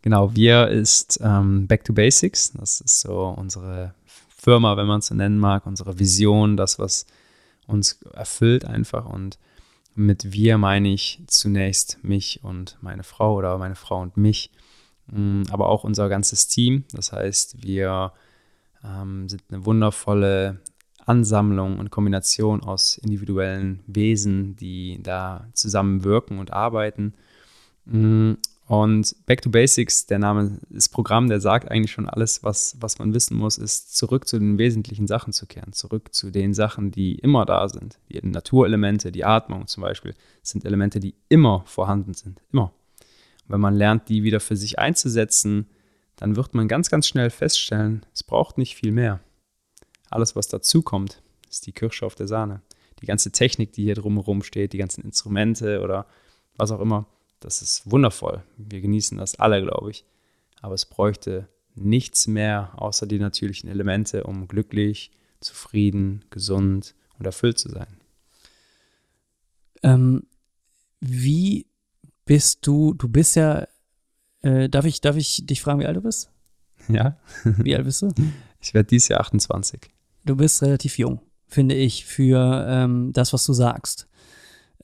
Genau, 0.03 0.35
wir 0.35 0.69
ist 0.69 1.21
ähm, 1.23 1.69
Back 1.69 1.85
to 1.85 1.93
Basics. 1.93 2.53
Das 2.53 2.81
ist 2.81 3.01
so 3.01 3.29
unsere 3.29 3.95
Firma, 4.37 4.77
wenn 4.77 4.89
man 4.89 4.99
es 4.99 5.07
so 5.07 5.15
nennen 5.15 5.39
mag, 5.39 5.67
unsere 5.67 6.01
Vision, 6.01 6.57
das, 6.57 6.81
was 6.81 7.07
uns 7.69 8.01
erfüllt 8.13 8.65
einfach. 8.65 9.07
Und 9.07 9.39
mit 9.95 10.33
wir 10.33 10.59
meine 10.59 10.89
ich 10.89 11.23
zunächst 11.27 12.03
mich 12.03 12.41
und 12.43 12.79
meine 12.81 13.03
Frau 13.03 13.35
oder 13.37 13.59
meine 13.59 13.77
Frau 13.77 14.01
und 14.01 14.17
mich, 14.17 14.51
aber 15.51 15.69
auch 15.69 15.85
unser 15.85 16.09
ganzes 16.09 16.49
Team. 16.49 16.85
Das 16.93 17.13
heißt, 17.13 17.63
wir 17.63 18.13
ähm, 18.85 19.29
sind 19.29 19.43
eine 19.51 19.65
wundervolle 19.65 20.61
Ansammlung 21.07 21.79
und 21.79 21.91
Kombination 21.91 22.63
aus 22.63 22.97
individuellen 22.99 23.81
Wesen, 23.87 24.57
die 24.57 24.99
da 25.03 25.47
zusammenwirken 25.53 26.39
und 26.39 26.53
arbeiten. 26.53 27.15
Und 27.87 28.39
Back 28.67 29.43
to 29.43 29.51
Basics, 29.51 30.07
der 30.07 30.19
Name 30.19 30.59
des 30.71 30.89
Programms, 30.89 31.29
der 31.29 31.41
sagt 31.41 31.71
eigentlich 31.71 31.93
schon 31.93 32.09
alles, 32.09 32.43
was, 32.43 32.77
was 32.81 32.99
man 32.99 33.13
wissen 33.13 33.37
muss, 33.37 33.59
ist 33.59 33.95
zurück 33.95 34.27
zu 34.27 34.39
den 34.39 34.57
wesentlichen 34.57 35.07
Sachen 35.07 35.35
zu 35.35 35.47
kehren, 35.47 35.75
zurück 35.75 36.15
zu 36.15 36.31
den 36.31 36.55
Sachen, 36.55 36.91
die 36.91 37.17
immer 37.17 37.45
da 37.45 37.69
sind. 37.69 37.99
Die 38.09 38.27
Naturelemente, 38.27 39.13
die 39.13 39.25
Atmung 39.25 39.67
zum 39.67 39.83
Beispiel, 39.83 40.15
sind 40.43 40.65
Elemente, 40.65 40.99
die 40.99 41.15
immer 41.29 41.63
vorhanden 41.67 42.15
sind, 42.15 42.41
immer. 42.53 42.73
Und 43.45 43.53
wenn 43.53 43.61
man 43.61 43.75
lernt, 43.75 44.09
die 44.09 44.23
wieder 44.23 44.41
für 44.41 44.57
sich 44.57 44.79
einzusetzen, 44.79 45.67
dann 46.17 46.37
wird 46.37 46.55
man 46.55 46.67
ganz, 46.67 46.89
ganz 46.89 47.07
schnell 47.07 47.29
feststellen, 47.29 48.07
es 48.15 48.23
braucht 48.23 48.57
nicht 48.57 48.77
viel 48.77 48.93
mehr. 48.93 49.21
Alles, 50.09 50.37
was 50.37 50.49
dazu 50.49 50.81
kommt, 50.81 51.21
ist 51.51 51.67
die 51.67 51.73
Kirsche 51.73 52.07
auf 52.07 52.15
der 52.15 52.29
Sahne. 52.29 52.63
Die 53.03 53.07
ganze 53.07 53.31
Technik, 53.31 53.73
die 53.73 53.83
hier 53.83 53.97
drumherum 53.97 54.43
steht, 54.43 54.73
die 54.73 54.79
ganzen 54.79 55.05
Instrumente 55.05 55.83
oder 55.83 56.07
was 56.57 56.71
auch 56.71 56.81
immer, 56.81 57.07
das 57.45 57.63
ist 57.63 57.91
wundervoll. 57.91 58.43
Wir 58.57 58.81
genießen 58.81 59.19
das 59.19 59.37
alle, 59.37 59.63
glaube 59.63 59.91
ich. 59.91 60.05
Aber 60.61 60.75
es 60.75 60.87
bräuchte 60.87 61.49
nichts 61.75 62.27
mehr 62.27 62.73
außer 62.77 63.07
die 63.07 63.19
natürlichen 63.19 63.69
Elemente, 63.69 64.25
um 64.25 64.49
glücklich, 64.49 65.11
zufrieden, 65.41 66.25
gesund 66.31 66.95
und 67.19 67.27
erfüllt 67.27 67.59
zu 67.59 67.71
sein. 67.71 67.99
Ähm, 69.83 70.23
wie 71.01 71.67
bist 72.25 72.67
du, 72.67 72.95
du 72.95 73.09
bist 73.09 73.37
ja, 73.37 73.67
äh, 74.41 74.69
darf, 74.69 74.87
ich, 74.87 75.01
darf 75.01 75.17
ich 75.17 75.45
dich 75.47 75.61
fragen, 75.61 75.81
wie 75.81 75.87
alt 75.87 75.97
du 75.97 76.03
bist? 76.03 76.31
Ja. 76.89 77.19
Wie 77.45 77.75
alt 77.75 77.85
bist 77.85 78.03
du? 78.03 78.13
Ich 78.61 78.73
werde 78.73 78.87
dieses 78.87 79.09
Jahr 79.09 79.21
28. 79.21 79.79
Du 80.25 80.37
bist 80.37 80.63
relativ 80.63 80.97
jung, 80.97 81.21
finde 81.47 81.75
ich, 81.75 82.07
für 82.07 82.65
ähm, 82.67 83.13
das, 83.13 83.35
was 83.35 83.45
du 83.45 83.53
sagst. 83.53 84.09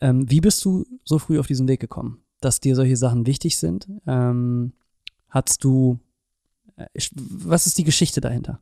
Ähm, 0.02 0.30
wie 0.30 0.42
bist 0.42 0.62
du 0.66 0.84
so 1.02 1.18
früh 1.18 1.38
auf 1.38 1.46
diesen 1.46 1.66
Weg 1.66 1.80
gekommen? 1.80 2.22
Dass 2.40 2.60
dir 2.60 2.74
solche 2.74 2.96
Sachen 2.96 3.26
wichtig 3.26 3.58
sind? 3.58 3.88
Ähm, 4.06 4.72
hattest 5.28 5.64
du, 5.64 5.98
äh, 6.76 6.86
was 7.14 7.66
ist 7.66 7.78
die 7.78 7.84
Geschichte 7.84 8.20
dahinter? 8.20 8.60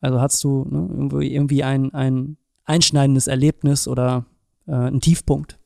Also 0.00 0.20
hattest 0.20 0.44
du 0.44 0.66
ne, 0.70 0.88
irgendwie, 0.90 1.34
irgendwie 1.34 1.64
ein, 1.64 1.92
ein 1.94 2.36
einschneidendes 2.64 3.26
Erlebnis 3.26 3.88
oder 3.88 4.26
äh, 4.66 4.72
einen 4.72 5.00
Tiefpunkt? 5.00 5.58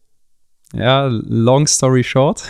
Ja, 0.72 1.06
long 1.06 1.66
story 1.66 2.04
short. 2.04 2.44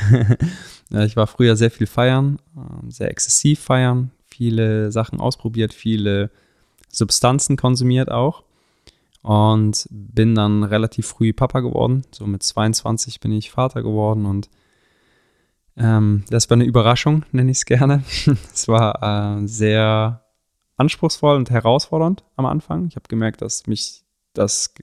ich 0.91 1.17
war 1.17 1.27
früher 1.27 1.57
sehr 1.57 1.71
viel 1.71 1.87
feiern, 1.87 2.39
ähm, 2.57 2.91
sehr 2.91 3.11
exzessiv 3.11 3.61
feiern, 3.61 4.11
viele 4.27 4.91
Sachen 4.93 5.21
ausprobiert, 5.21 5.73
viele 5.73 6.31
Substanzen 6.91 7.57
konsumiert 7.57 8.11
auch 8.11 8.45
und 9.23 9.87
bin 9.91 10.35
dann 10.35 10.65
relativ 10.65 11.07
früh 11.07 11.33
Papa 11.33 11.61
geworden. 11.61 12.03
So 12.13 12.27
mit 12.27 12.43
22 12.43 13.21
bin 13.21 13.33
ich 13.33 13.51
Vater 13.51 13.83
geworden 13.83 14.27
und 14.27 14.49
ähm, 15.79 16.25
das 16.31 16.51
war 16.51 16.57
eine 16.57 16.65
Überraschung, 16.65 17.25
nenne 17.33 17.51
ich 17.51 17.59
es 17.59 17.65
gerne. 17.65 18.03
es 18.53 18.69
war 18.69 19.41
äh, 19.41 19.47
sehr 19.47 20.25
anspruchsvoll 20.77 21.37
und 21.37 21.51
herausfordernd 21.51 22.25
am 22.37 22.47
Anfang. 22.47 22.87
Ich 22.87 22.97
habe 22.97 23.09
gemerkt, 23.09 23.43
dass 23.43 23.67
mich 23.67 24.05
das 24.35 24.75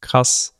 krass 0.00 0.54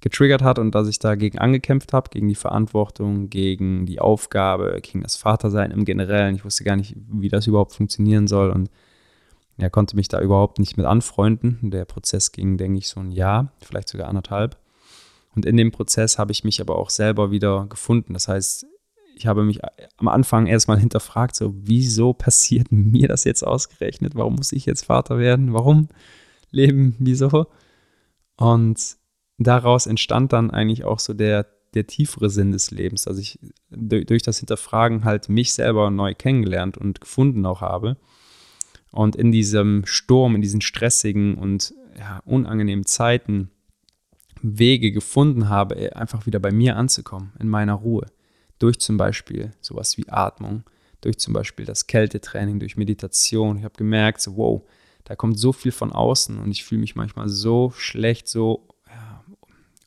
getriggert 0.00 0.42
hat 0.42 0.58
und 0.58 0.74
dass 0.74 0.88
ich 0.88 0.98
dagegen 0.98 1.38
angekämpft 1.38 1.92
habe, 1.92 2.08
gegen 2.10 2.28
die 2.28 2.34
Verantwortung, 2.34 3.28
gegen 3.28 3.84
die 3.86 4.00
Aufgabe, 4.00 4.78
gegen 4.82 5.02
das 5.02 5.16
Vatersein 5.16 5.70
im 5.70 5.84
Generellen. 5.84 6.36
Ich 6.36 6.44
wusste 6.44 6.64
gar 6.64 6.76
nicht, 6.76 6.96
wie 7.10 7.28
das 7.28 7.46
überhaupt 7.46 7.74
funktionieren 7.74 8.26
soll 8.26 8.50
und 8.50 8.70
ja, 9.58 9.68
konnte 9.68 9.96
mich 9.96 10.08
da 10.08 10.20
überhaupt 10.20 10.58
nicht 10.58 10.78
mit 10.78 10.86
anfreunden. 10.86 11.58
Der 11.70 11.84
Prozess 11.84 12.32
ging, 12.32 12.56
denke 12.56 12.78
ich, 12.78 12.88
so 12.88 13.00
ein 13.00 13.12
Jahr, 13.12 13.52
vielleicht 13.60 13.90
sogar 13.90 14.08
anderthalb. 14.08 14.56
Und 15.34 15.44
in 15.44 15.56
dem 15.58 15.70
Prozess 15.70 16.18
habe 16.18 16.32
ich 16.32 16.44
mich 16.44 16.62
aber 16.62 16.76
auch 16.76 16.88
selber 16.88 17.30
wieder 17.30 17.66
gefunden. 17.66 18.14
Das 18.14 18.26
heißt, 18.26 18.66
ich 19.20 19.26
habe 19.26 19.44
mich 19.44 19.60
am 19.98 20.08
Anfang 20.08 20.46
erstmal 20.46 20.78
hinterfragt, 20.78 21.36
so, 21.36 21.52
wieso 21.54 22.14
passiert 22.14 22.68
mir 22.72 23.06
das 23.06 23.24
jetzt 23.24 23.46
ausgerechnet? 23.46 24.14
Warum 24.14 24.36
muss 24.36 24.52
ich 24.52 24.64
jetzt 24.64 24.86
Vater 24.86 25.18
werden? 25.18 25.52
Warum 25.52 25.88
leben? 26.50 26.96
Wieso? 26.98 27.46
Und 28.36 28.96
daraus 29.36 29.86
entstand 29.86 30.32
dann 30.32 30.50
eigentlich 30.50 30.84
auch 30.84 30.98
so 30.98 31.12
der, 31.12 31.46
der 31.74 31.86
tiefere 31.86 32.30
Sinn 32.30 32.52
des 32.52 32.70
Lebens, 32.70 33.02
dass 33.02 33.18
ich 33.18 33.38
durch 33.68 34.22
das 34.22 34.38
Hinterfragen 34.38 35.04
halt 35.04 35.28
mich 35.28 35.52
selber 35.52 35.90
neu 35.90 36.14
kennengelernt 36.14 36.78
und 36.78 37.02
gefunden 37.02 37.44
auch 37.44 37.60
habe. 37.60 37.98
Und 38.90 39.16
in 39.16 39.30
diesem 39.30 39.84
Sturm, 39.84 40.34
in 40.34 40.40
diesen 40.40 40.62
stressigen 40.62 41.34
und 41.34 41.74
ja, 41.98 42.22
unangenehmen 42.24 42.86
Zeiten 42.86 43.50
Wege 44.40 44.92
gefunden 44.92 45.50
habe, 45.50 45.94
einfach 45.94 46.24
wieder 46.24 46.38
bei 46.38 46.50
mir 46.50 46.76
anzukommen, 46.76 47.34
in 47.38 47.50
meiner 47.50 47.74
Ruhe. 47.74 48.06
Durch 48.60 48.78
zum 48.78 48.96
Beispiel 48.96 49.50
sowas 49.60 49.96
wie 49.96 50.08
Atmung, 50.08 50.62
durch 51.00 51.18
zum 51.18 51.34
Beispiel 51.34 51.64
das 51.64 51.88
Kältetraining, 51.88 52.60
durch 52.60 52.76
Meditation. 52.76 53.56
Ich 53.56 53.64
habe 53.64 53.74
gemerkt, 53.76 54.20
so, 54.20 54.36
wow, 54.36 54.62
da 55.04 55.16
kommt 55.16 55.38
so 55.38 55.52
viel 55.52 55.72
von 55.72 55.92
außen 55.92 56.38
und 56.38 56.52
ich 56.52 56.64
fühle 56.64 56.82
mich 56.82 56.94
manchmal 56.94 57.28
so 57.28 57.72
schlecht, 57.76 58.28
so 58.28 58.68
ja, 58.86 59.24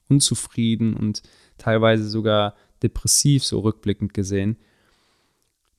unzufrieden 0.10 0.96
und 0.96 1.22
teilweise 1.58 2.10
sogar 2.10 2.56
depressiv, 2.82 3.46
so 3.46 3.60
rückblickend 3.62 4.14
gesehen, 4.14 4.58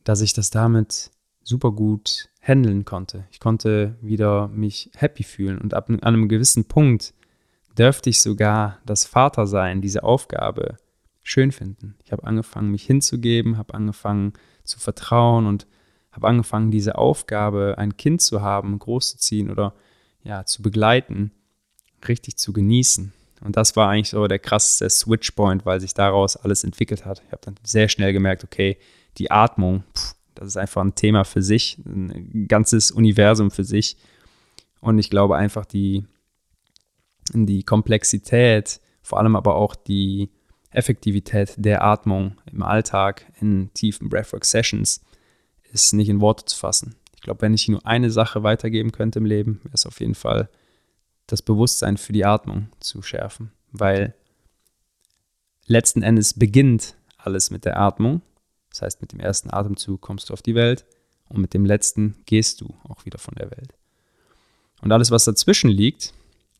dass 0.04 0.20
ich 0.20 0.32
das 0.32 0.50
damit 0.50 1.10
super 1.42 1.72
gut 1.72 2.28
handeln 2.40 2.84
konnte. 2.84 3.26
Ich 3.30 3.40
konnte 3.40 3.96
wieder 4.00 4.48
mich 4.48 4.90
happy 4.94 5.24
fühlen 5.24 5.58
und 5.58 5.74
ab 5.74 5.90
einem 5.90 6.28
gewissen 6.28 6.66
Punkt 6.66 7.12
dürfte 7.76 8.10
ich 8.10 8.20
sogar 8.20 8.78
das 8.86 9.04
Vatersein, 9.04 9.80
diese 9.80 10.04
Aufgabe 10.04 10.76
schön 11.24 11.50
finden. 11.50 11.96
Ich 12.04 12.12
habe 12.12 12.24
angefangen, 12.24 12.70
mich 12.70 12.84
hinzugeben, 12.84 13.58
habe 13.58 13.74
angefangen 13.74 14.34
zu 14.62 14.78
vertrauen 14.78 15.46
und 15.46 15.66
habe 16.12 16.28
angefangen, 16.28 16.70
diese 16.70 16.96
Aufgabe, 16.96 17.74
ein 17.76 17.96
Kind 17.96 18.20
zu 18.22 18.40
haben, 18.40 18.78
großzuziehen 18.78 19.50
oder 19.50 19.74
ja, 20.22 20.44
zu 20.44 20.62
begleiten, 20.62 21.32
richtig 22.06 22.36
zu 22.36 22.52
genießen. 22.52 23.12
Und 23.40 23.56
das 23.56 23.74
war 23.74 23.88
eigentlich 23.88 24.10
so 24.10 24.26
der 24.26 24.38
krasseste 24.38 24.88
Switchpoint, 24.88 25.66
weil 25.66 25.80
sich 25.80 25.92
daraus 25.92 26.36
alles 26.36 26.62
entwickelt 26.62 27.04
hat. 27.04 27.22
Ich 27.26 27.32
habe 27.32 27.42
dann 27.44 27.56
sehr 27.64 27.88
schnell 27.88 28.12
gemerkt, 28.12 28.44
okay, 28.44 28.78
die 29.18 29.30
Atmung, 29.30 29.82
pff, 29.96 30.14
das 30.34 30.48
ist 30.48 30.56
einfach 30.56 30.82
ein 30.82 30.94
Thema 30.94 31.24
für 31.24 31.42
sich, 31.42 31.78
ein 31.84 32.46
ganzes 32.48 32.90
Universum 32.90 33.50
für 33.50 33.64
sich. 33.64 33.96
Und 34.80 34.98
ich 34.98 35.10
glaube 35.10 35.36
einfach 35.36 35.64
die, 35.64 36.04
die 37.32 37.62
Komplexität, 37.62 38.80
vor 39.02 39.18
allem 39.18 39.36
aber 39.36 39.56
auch 39.56 39.74
die 39.74 40.30
Effektivität 40.74 41.54
der 41.56 41.82
Atmung 41.82 42.40
im 42.50 42.62
Alltag 42.62 43.26
in 43.40 43.72
tiefen 43.74 44.08
Breathwork-Sessions 44.08 45.02
ist 45.72 45.92
nicht 45.92 46.08
in 46.08 46.20
Worte 46.20 46.44
zu 46.44 46.56
fassen. 46.56 46.96
Ich 47.16 47.22
glaube, 47.22 47.42
wenn 47.42 47.54
ich 47.54 47.68
nur 47.68 47.84
eine 47.86 48.10
Sache 48.10 48.42
weitergeben 48.42 48.92
könnte 48.92 49.18
im 49.18 49.24
Leben, 49.24 49.60
wäre 49.64 49.74
es 49.74 49.86
auf 49.86 50.00
jeden 50.00 50.14
Fall 50.14 50.48
das 51.26 51.42
Bewusstsein 51.42 51.96
für 51.96 52.12
die 52.12 52.24
Atmung 52.24 52.68
zu 52.80 53.02
schärfen, 53.02 53.50
weil 53.72 54.14
letzten 55.66 56.02
Endes 56.02 56.34
beginnt 56.34 56.96
alles 57.16 57.50
mit 57.50 57.64
der 57.64 57.80
Atmung 57.80 58.20
das 58.74 58.82
heißt, 58.82 59.00
mit 59.00 59.12
dem 59.12 59.20
ersten 59.20 59.54
Atemzug 59.54 60.00
kommst 60.00 60.28
du 60.28 60.32
auf 60.32 60.42
die 60.42 60.56
Welt 60.56 60.84
und 61.28 61.40
mit 61.40 61.54
dem 61.54 61.64
letzten 61.64 62.16
gehst 62.26 62.60
du 62.60 62.74
auch 62.88 63.04
wieder 63.04 63.18
von 63.18 63.36
der 63.36 63.52
Welt. 63.52 63.72
Und 64.82 64.90
alles, 64.90 65.12
was 65.12 65.24
dazwischen 65.24 65.70
liegt, 65.70 66.12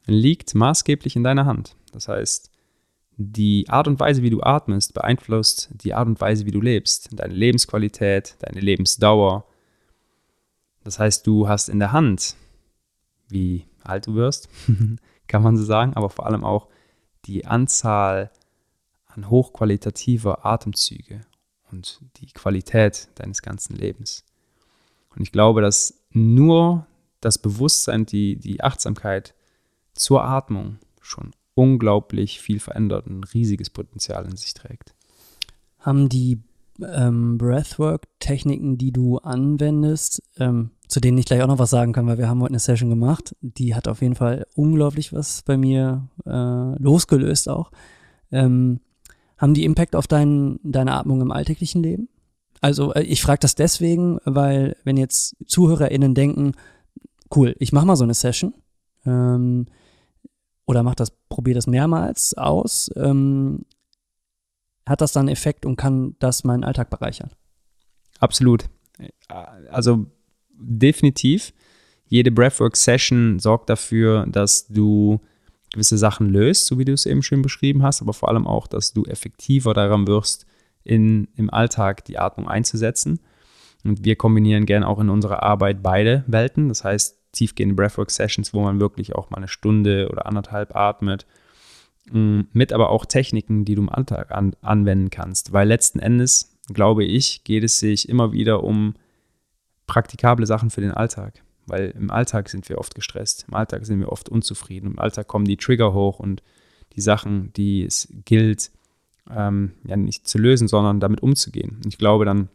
liegt 0.07 0.55
maßgeblich 0.55 1.17
in 1.17 1.25
deiner 1.25 1.45
Hand. 1.45 1.75
Das 1.91 2.07
heißt, 2.07 2.53
die 3.17 3.69
Art 3.69 3.87
und 3.87 4.01
Weise, 4.01 4.23
wie 4.23 4.31
du 4.31 4.43
atmest, 4.43 4.95
beeinflusst 4.95 5.71
die 5.73 5.95
Art 5.95 6.09
und 6.09 6.21
Weise, 6.21 6.47
wie 6.47 6.51
du 6.51 6.61
lebst, 6.61 7.11
deine 7.13 7.35
Lebensqualität, 7.35 8.37
deine 8.41 8.61
Lebensdauer. 8.61 9.47
Das 10.83 10.99
heißt, 10.99 11.27
du 11.27 11.49
hast 11.49 11.69
in 11.69 11.79
der 11.79 11.93
Hand, 11.93 12.37
wie 13.29 13.67
alt 13.83 14.07
du 14.07 14.15
wirst, 14.15 14.49
kann 15.29 15.43
man 15.43 15.57
so 15.57 15.65
sagen, 15.65 15.95
aber 15.95 16.11
vor 16.11 16.27
allem 16.27 16.45
auch 16.45 16.69
die 17.25 17.47
Anzahl 17.47 18.31
an 19.07 19.31
hochqualitativer 19.31 20.45
Atemzüge 20.45 21.21
und 21.71 22.01
die 22.17 22.27
Qualität 22.27 23.09
deines 23.15 23.43
ganzen 23.43 23.77
Lebens. 23.77 24.25
Und 25.15 25.23
ich 25.23 25.33
glaube, 25.33 25.61
dass 25.61 26.03
nur 26.11 26.87
das 27.21 27.39
Bewusstsein, 27.39 28.07
die, 28.07 28.37
die 28.37 28.63
Achtsamkeit 28.63 29.35
zur 29.95 30.25
Atmung 30.25 30.79
schon 31.01 31.31
unglaublich 31.55 32.41
viel 32.41 32.61
verändert 32.61 33.07
und 33.07 33.21
ein 33.21 33.25
riesiges 33.25 33.71
Potenzial 33.71 34.25
in 34.27 34.37
sich 34.37 34.55
trägt. 34.55 34.95
Haben 35.79 36.09
die 36.09 36.41
ähm, 36.83 37.39
Breathwork-Techniken, 37.39 38.79
die 38.79 38.93
du 38.93 39.19
anwendest, 39.19 40.23
ähm, 40.39 40.71
zu 40.89 41.01
denen 41.01 41.19
ich 41.19 41.27
gleich 41.27 41.43
auch 41.43 41.49
noch 41.49 41.59
was 41.59 41.71
sagen 41.71 41.93
kann, 41.93 42.07
weil 42.07 42.19
wir 42.19 42.29
haben 42.29 42.41
heute 42.41 42.51
eine 42.51 42.59
Session 42.59 42.91
gemacht, 42.91 43.37
die 43.41 43.75
hat 43.75 43.89
auf 43.89 44.03
jeden 44.03 44.17
Fall 44.17 44.47
unglaublich 44.55 45.13
was 45.13 45.43
bei 45.43 45.57
mir 45.57 46.09
äh, 46.27 46.83
losgelöst 46.83 47.49
auch. 47.49 47.71
Ähm, 48.33 48.81
haben 49.39 49.55
die 49.55 49.65
Impact 49.65 49.97
auf 49.97 50.07
dein, 50.07 50.59
deine 50.63 50.93
Atmung 50.93 51.21
im 51.21 51.31
alltäglichen 51.31 51.83
Leben? 51.83 52.09
Also 52.61 52.93
äh, 52.95 53.03
ich 53.03 53.23
frage 53.23 53.41
das 53.41 53.55
deswegen, 53.55 54.19
weil 54.25 54.77
wenn 54.85 54.97
jetzt 54.97 55.37
ZuhörerInnen 55.47 56.15
denken, 56.15 56.53
cool, 57.35 57.55
ich 57.59 57.73
mache 57.73 57.87
mal 57.87 57.97
so 57.97 58.05
eine 58.05 58.15
Session 58.15 58.55
ähm, 59.07 59.67
oder 60.67 60.83
mach 60.83 60.95
das, 60.95 61.13
probiere 61.29 61.57
das 61.57 61.67
mehrmals 61.67 62.35
aus, 62.35 62.91
ähm, 62.97 63.65
hat 64.87 65.01
das 65.01 65.13
dann 65.13 65.29
Effekt 65.29 65.65
und 65.67 65.77
kann 65.77 66.17
das 66.19 66.45
meinen 66.45 66.65
Alltag 66.65 66.91
bereichern? 66.91 67.31
Absolut. 68.21 68.69
Also 69.71 70.07
definitiv. 70.51 71.53
Jede 72.07 72.31
Breathwork-Session 72.31 73.39
sorgt 73.39 73.71
dafür, 73.71 74.27
dass 74.27 74.67
du 74.69 75.21
gewisse 75.73 75.99
Sachen 75.99 76.29
löst, 76.29 76.67
so 76.67 76.79
wie 76.79 76.85
du 76.85 76.93
es 76.93 77.07
eben 77.07 77.23
schön 77.23 77.43
beschrieben 77.43 77.83
hast, 77.83 78.03
aber 78.03 78.13
vor 78.13 78.29
allem 78.29 78.47
auch, 78.47 78.67
dass 78.67 78.93
du 78.93 79.05
effektiver 79.05 79.75
daran 79.75 80.07
wirst, 80.07 80.47
in, 80.85 81.29
im 81.37 81.51
Alltag 81.51 82.05
die 82.05 82.19
Atmung 82.19 82.47
einzusetzen. 82.47 83.21
Und 83.85 84.05
wir 84.05 84.17
kombinieren 84.17 84.67
gerne 84.67 84.87
auch 84.87 85.01
in 85.01 85.11
unserer 85.11 85.43
Arbeit 85.43 85.83
beide 85.83 86.25
Welten. 86.27 86.69
Das 86.69 86.85
heißt, 86.85 87.19
tiefgehende 87.35 87.75
Breathwork-Sessions, 87.75 88.55
wo 88.55 88.63
man 88.63 88.81
wirklich 88.81 89.15
auch 89.15 89.31
mal 89.31 89.39
eine 89.39 89.49
Stunde 89.49 90.09
oder 90.11 90.27
anderthalb 90.27 90.75
atmet, 90.75 91.27
mm, 92.11 92.41
mit 92.53 92.73
aber 92.73 92.91
auch 92.91 93.05
Techniken, 93.05 93.65
die 93.65 93.75
du 93.75 93.83
im 93.83 93.91
Alltag 93.91 94.33
an, 94.33 94.57
anwenden 94.63 95.11
kannst. 95.11 95.53
Weil 95.53 95.69
letzten 95.69 95.99
Endes, 95.99 96.57
glaube 96.73 97.05
ich, 97.05 97.45
geht 97.45 97.65
es 97.65 97.79
sich 97.79 98.09
immer 98.09 98.33
wieder 98.33 98.65
um 98.65 98.95
praktikable 99.87 100.47
Sachen 100.47 100.71
für 100.71 100.81
den 100.81 100.93
Alltag 100.93 101.45
weil 101.67 101.95
im 101.97 102.11
Alltag 102.11 102.49
sind 102.49 102.69
wir 102.69 102.79
oft 102.79 102.95
gestresst, 102.95 103.47
im 103.49 103.55
Alltag 103.55 103.87
sind 103.87 104.01
wir 104.01 104.11
oft 104.11 104.29
unzufrieden, 104.29 104.93
im 104.93 104.99
Alltag 104.99 105.29
kommen 105.29 105.45
die 105.45 105.57
Trigger 105.57 105.93
hoch 105.93 106.19
und 106.19 106.43
die 106.95 107.01
Sachen, 107.01 107.53
die 107.55 107.85
es 107.85 108.09
gilt, 108.25 108.71
ähm, 109.31 109.73
ja 109.85 109.97
nicht 109.97 110.29
zu 110.29 110.39
lösen, 110.39 110.69
sondern 110.69 111.01
damit 111.01 111.23
umzugehen. 111.23 111.81
Ich 111.87 111.99
glaube, 111.99 112.25
dann 112.25 112.49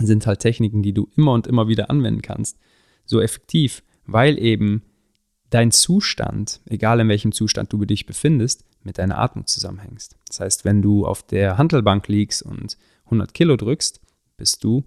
sind 0.00 0.26
halt 0.26 0.40
Techniken, 0.40 0.82
die 0.82 0.92
du 0.92 1.08
immer 1.16 1.32
und 1.32 1.46
immer 1.46 1.68
wieder 1.68 1.90
anwenden 1.90 2.22
kannst, 2.22 2.58
so 3.04 3.20
effektiv, 3.20 3.82
weil 4.06 4.38
eben 4.38 4.82
dein 5.50 5.70
Zustand, 5.70 6.60
egal 6.66 7.00
in 7.00 7.08
welchem 7.08 7.32
Zustand 7.32 7.72
du 7.72 7.84
dich 7.84 8.06
befindest, 8.06 8.64
mit 8.82 8.98
deiner 8.98 9.18
Atmung 9.18 9.46
zusammenhängst. 9.46 10.16
Das 10.28 10.40
heißt, 10.40 10.64
wenn 10.64 10.82
du 10.82 11.06
auf 11.06 11.22
der 11.22 11.58
Handelbank 11.58 12.08
liegst 12.08 12.42
und 12.42 12.76
100 13.06 13.32
Kilo 13.32 13.56
drückst, 13.56 14.00
bist 14.36 14.64
du 14.64 14.84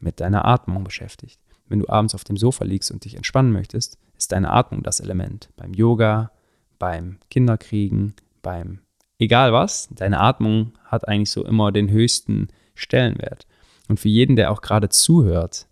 mit 0.00 0.20
deiner 0.20 0.44
Atmung 0.44 0.84
beschäftigt. 0.84 1.40
Wenn 1.68 1.80
du 1.80 1.88
abends 1.88 2.14
auf 2.14 2.24
dem 2.24 2.36
Sofa 2.36 2.64
liegst 2.64 2.90
und 2.90 3.04
dich 3.04 3.16
entspannen 3.16 3.52
möchtest, 3.52 3.98
ist 4.16 4.32
deine 4.32 4.50
Atmung 4.50 4.82
das 4.82 5.00
Element. 5.00 5.48
Beim 5.56 5.72
Yoga, 5.72 6.32
beim 6.78 7.18
Kinderkriegen, 7.30 8.14
beim 8.42 8.80
egal 9.18 9.52
was, 9.52 9.88
deine 9.90 10.20
Atmung 10.20 10.72
hat 10.84 11.08
eigentlich 11.08 11.30
so 11.30 11.44
immer 11.44 11.72
den 11.72 11.90
höchsten 11.90 12.48
Stellenwert. 12.74 13.46
Und 13.88 14.00
für 14.00 14.08
jeden, 14.08 14.36
der 14.36 14.50
auch 14.50 14.60
gerade 14.60 14.88
zuhört, 14.88 15.66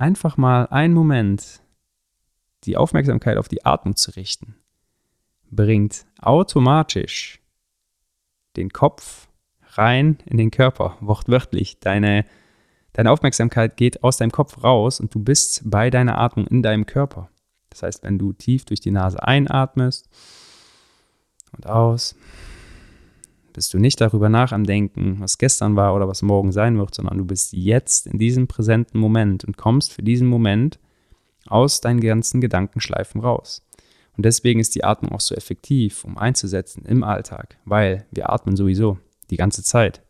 einfach 0.00 0.36
mal 0.36 0.66
einen 0.66 0.94
Moment 0.94 1.62
die 2.64 2.76
Aufmerksamkeit 2.76 3.36
auf 3.36 3.48
die 3.48 3.64
Atmung 3.64 3.96
zu 3.96 4.10
richten, 4.12 4.56
bringt 5.50 6.06
automatisch 6.20 7.40
den 8.56 8.70
Kopf 8.70 9.28
rein 9.62 10.18
in 10.26 10.36
den 10.36 10.50
Körper, 10.50 10.96
wortwörtlich. 11.00 11.78
Deine, 11.80 12.24
deine 12.92 13.10
Aufmerksamkeit 13.10 13.76
geht 13.76 14.02
aus 14.02 14.16
deinem 14.16 14.32
Kopf 14.32 14.62
raus 14.62 15.00
und 15.00 15.14
du 15.14 15.20
bist 15.20 15.62
bei 15.64 15.90
deiner 15.90 16.18
Atmung 16.18 16.46
in 16.46 16.62
deinem 16.62 16.86
Körper. 16.86 17.30
Das 17.68 17.82
heißt, 17.82 18.02
wenn 18.02 18.18
du 18.18 18.32
tief 18.32 18.64
durch 18.64 18.80
die 18.80 18.90
Nase 18.90 19.22
einatmest 19.22 20.08
und 21.56 21.66
aus, 21.66 22.16
bist 23.60 23.74
du 23.74 23.78
nicht 23.78 24.00
darüber 24.00 24.30
nach 24.30 24.52
am 24.52 24.64
Denken, 24.64 25.20
was 25.20 25.36
gestern 25.36 25.76
war 25.76 25.94
oder 25.94 26.08
was 26.08 26.22
morgen 26.22 26.50
sein 26.50 26.78
wird, 26.78 26.94
sondern 26.94 27.18
du 27.18 27.26
bist 27.26 27.52
jetzt 27.52 28.06
in 28.06 28.18
diesem 28.18 28.46
präsenten 28.46 28.98
Moment 28.98 29.44
und 29.44 29.58
kommst 29.58 29.92
für 29.92 30.02
diesen 30.02 30.28
Moment 30.28 30.78
aus 31.46 31.82
deinen 31.82 32.00
ganzen 32.00 32.40
Gedankenschleifen 32.40 33.20
raus. 33.20 33.62
Und 34.16 34.24
deswegen 34.24 34.60
ist 34.60 34.74
die 34.76 34.82
Atmung 34.82 35.12
auch 35.12 35.20
so 35.20 35.34
effektiv, 35.34 36.04
um 36.04 36.16
einzusetzen 36.16 36.86
im 36.86 37.04
Alltag, 37.04 37.58
weil 37.66 38.06
wir 38.10 38.30
atmen 38.30 38.56
sowieso 38.56 38.96
die 39.28 39.36
ganze 39.36 39.62
Zeit. 39.62 40.00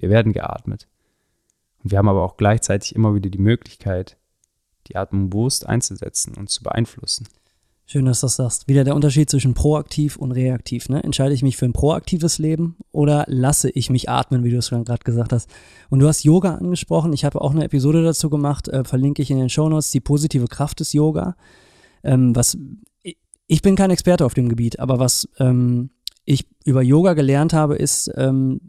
Wir 0.00 0.10
werden 0.10 0.32
geatmet. 0.32 0.88
Und 1.84 1.92
wir 1.92 1.98
haben 1.98 2.08
aber 2.08 2.24
auch 2.24 2.36
gleichzeitig 2.36 2.96
immer 2.96 3.14
wieder 3.14 3.30
die 3.30 3.38
Möglichkeit, 3.38 4.16
die 4.88 4.96
Atmung 4.96 5.30
bewusst 5.30 5.68
einzusetzen 5.68 6.34
und 6.36 6.50
zu 6.50 6.64
beeinflussen. 6.64 7.28
Schön, 7.84 8.04
dass 8.04 8.20
du 8.20 8.26
das 8.26 8.36
sagst. 8.36 8.68
Wieder 8.68 8.84
der 8.84 8.94
Unterschied 8.94 9.28
zwischen 9.28 9.54
proaktiv 9.54 10.16
und 10.16 10.32
reaktiv. 10.32 10.88
Ne? 10.88 11.02
Entscheide 11.02 11.34
ich 11.34 11.42
mich 11.42 11.56
für 11.56 11.66
ein 11.66 11.72
proaktives 11.72 12.38
Leben 12.38 12.76
oder 12.90 13.24
lasse 13.28 13.70
ich 13.70 13.90
mich 13.90 14.08
atmen, 14.08 14.44
wie 14.44 14.50
du 14.50 14.58
es 14.58 14.70
gerade 14.70 15.04
gesagt 15.04 15.32
hast. 15.32 15.50
Und 15.90 15.98
du 15.98 16.08
hast 16.08 16.24
Yoga 16.24 16.54
angesprochen. 16.54 17.12
Ich 17.12 17.24
habe 17.24 17.40
auch 17.40 17.50
eine 17.50 17.64
Episode 17.64 18.02
dazu 18.02 18.30
gemacht, 18.30 18.68
äh, 18.68 18.84
verlinke 18.84 19.20
ich 19.20 19.30
in 19.30 19.38
den 19.38 19.50
Show 19.50 19.68
Notes, 19.68 19.90
die 19.90 20.00
positive 20.00 20.46
Kraft 20.46 20.80
des 20.80 20.92
Yoga. 20.92 21.36
Ähm, 22.02 22.34
was 22.34 22.56
ich 23.46 23.60
bin 23.60 23.76
kein 23.76 23.90
Experte 23.90 24.24
auf 24.24 24.32
dem 24.32 24.48
Gebiet, 24.48 24.80
aber 24.80 24.98
was 24.98 25.28
ähm, 25.38 25.90
ich 26.24 26.46
über 26.64 26.80
Yoga 26.80 27.12
gelernt 27.12 27.52
habe, 27.52 27.76
ist, 27.76 28.10
ähm, 28.16 28.60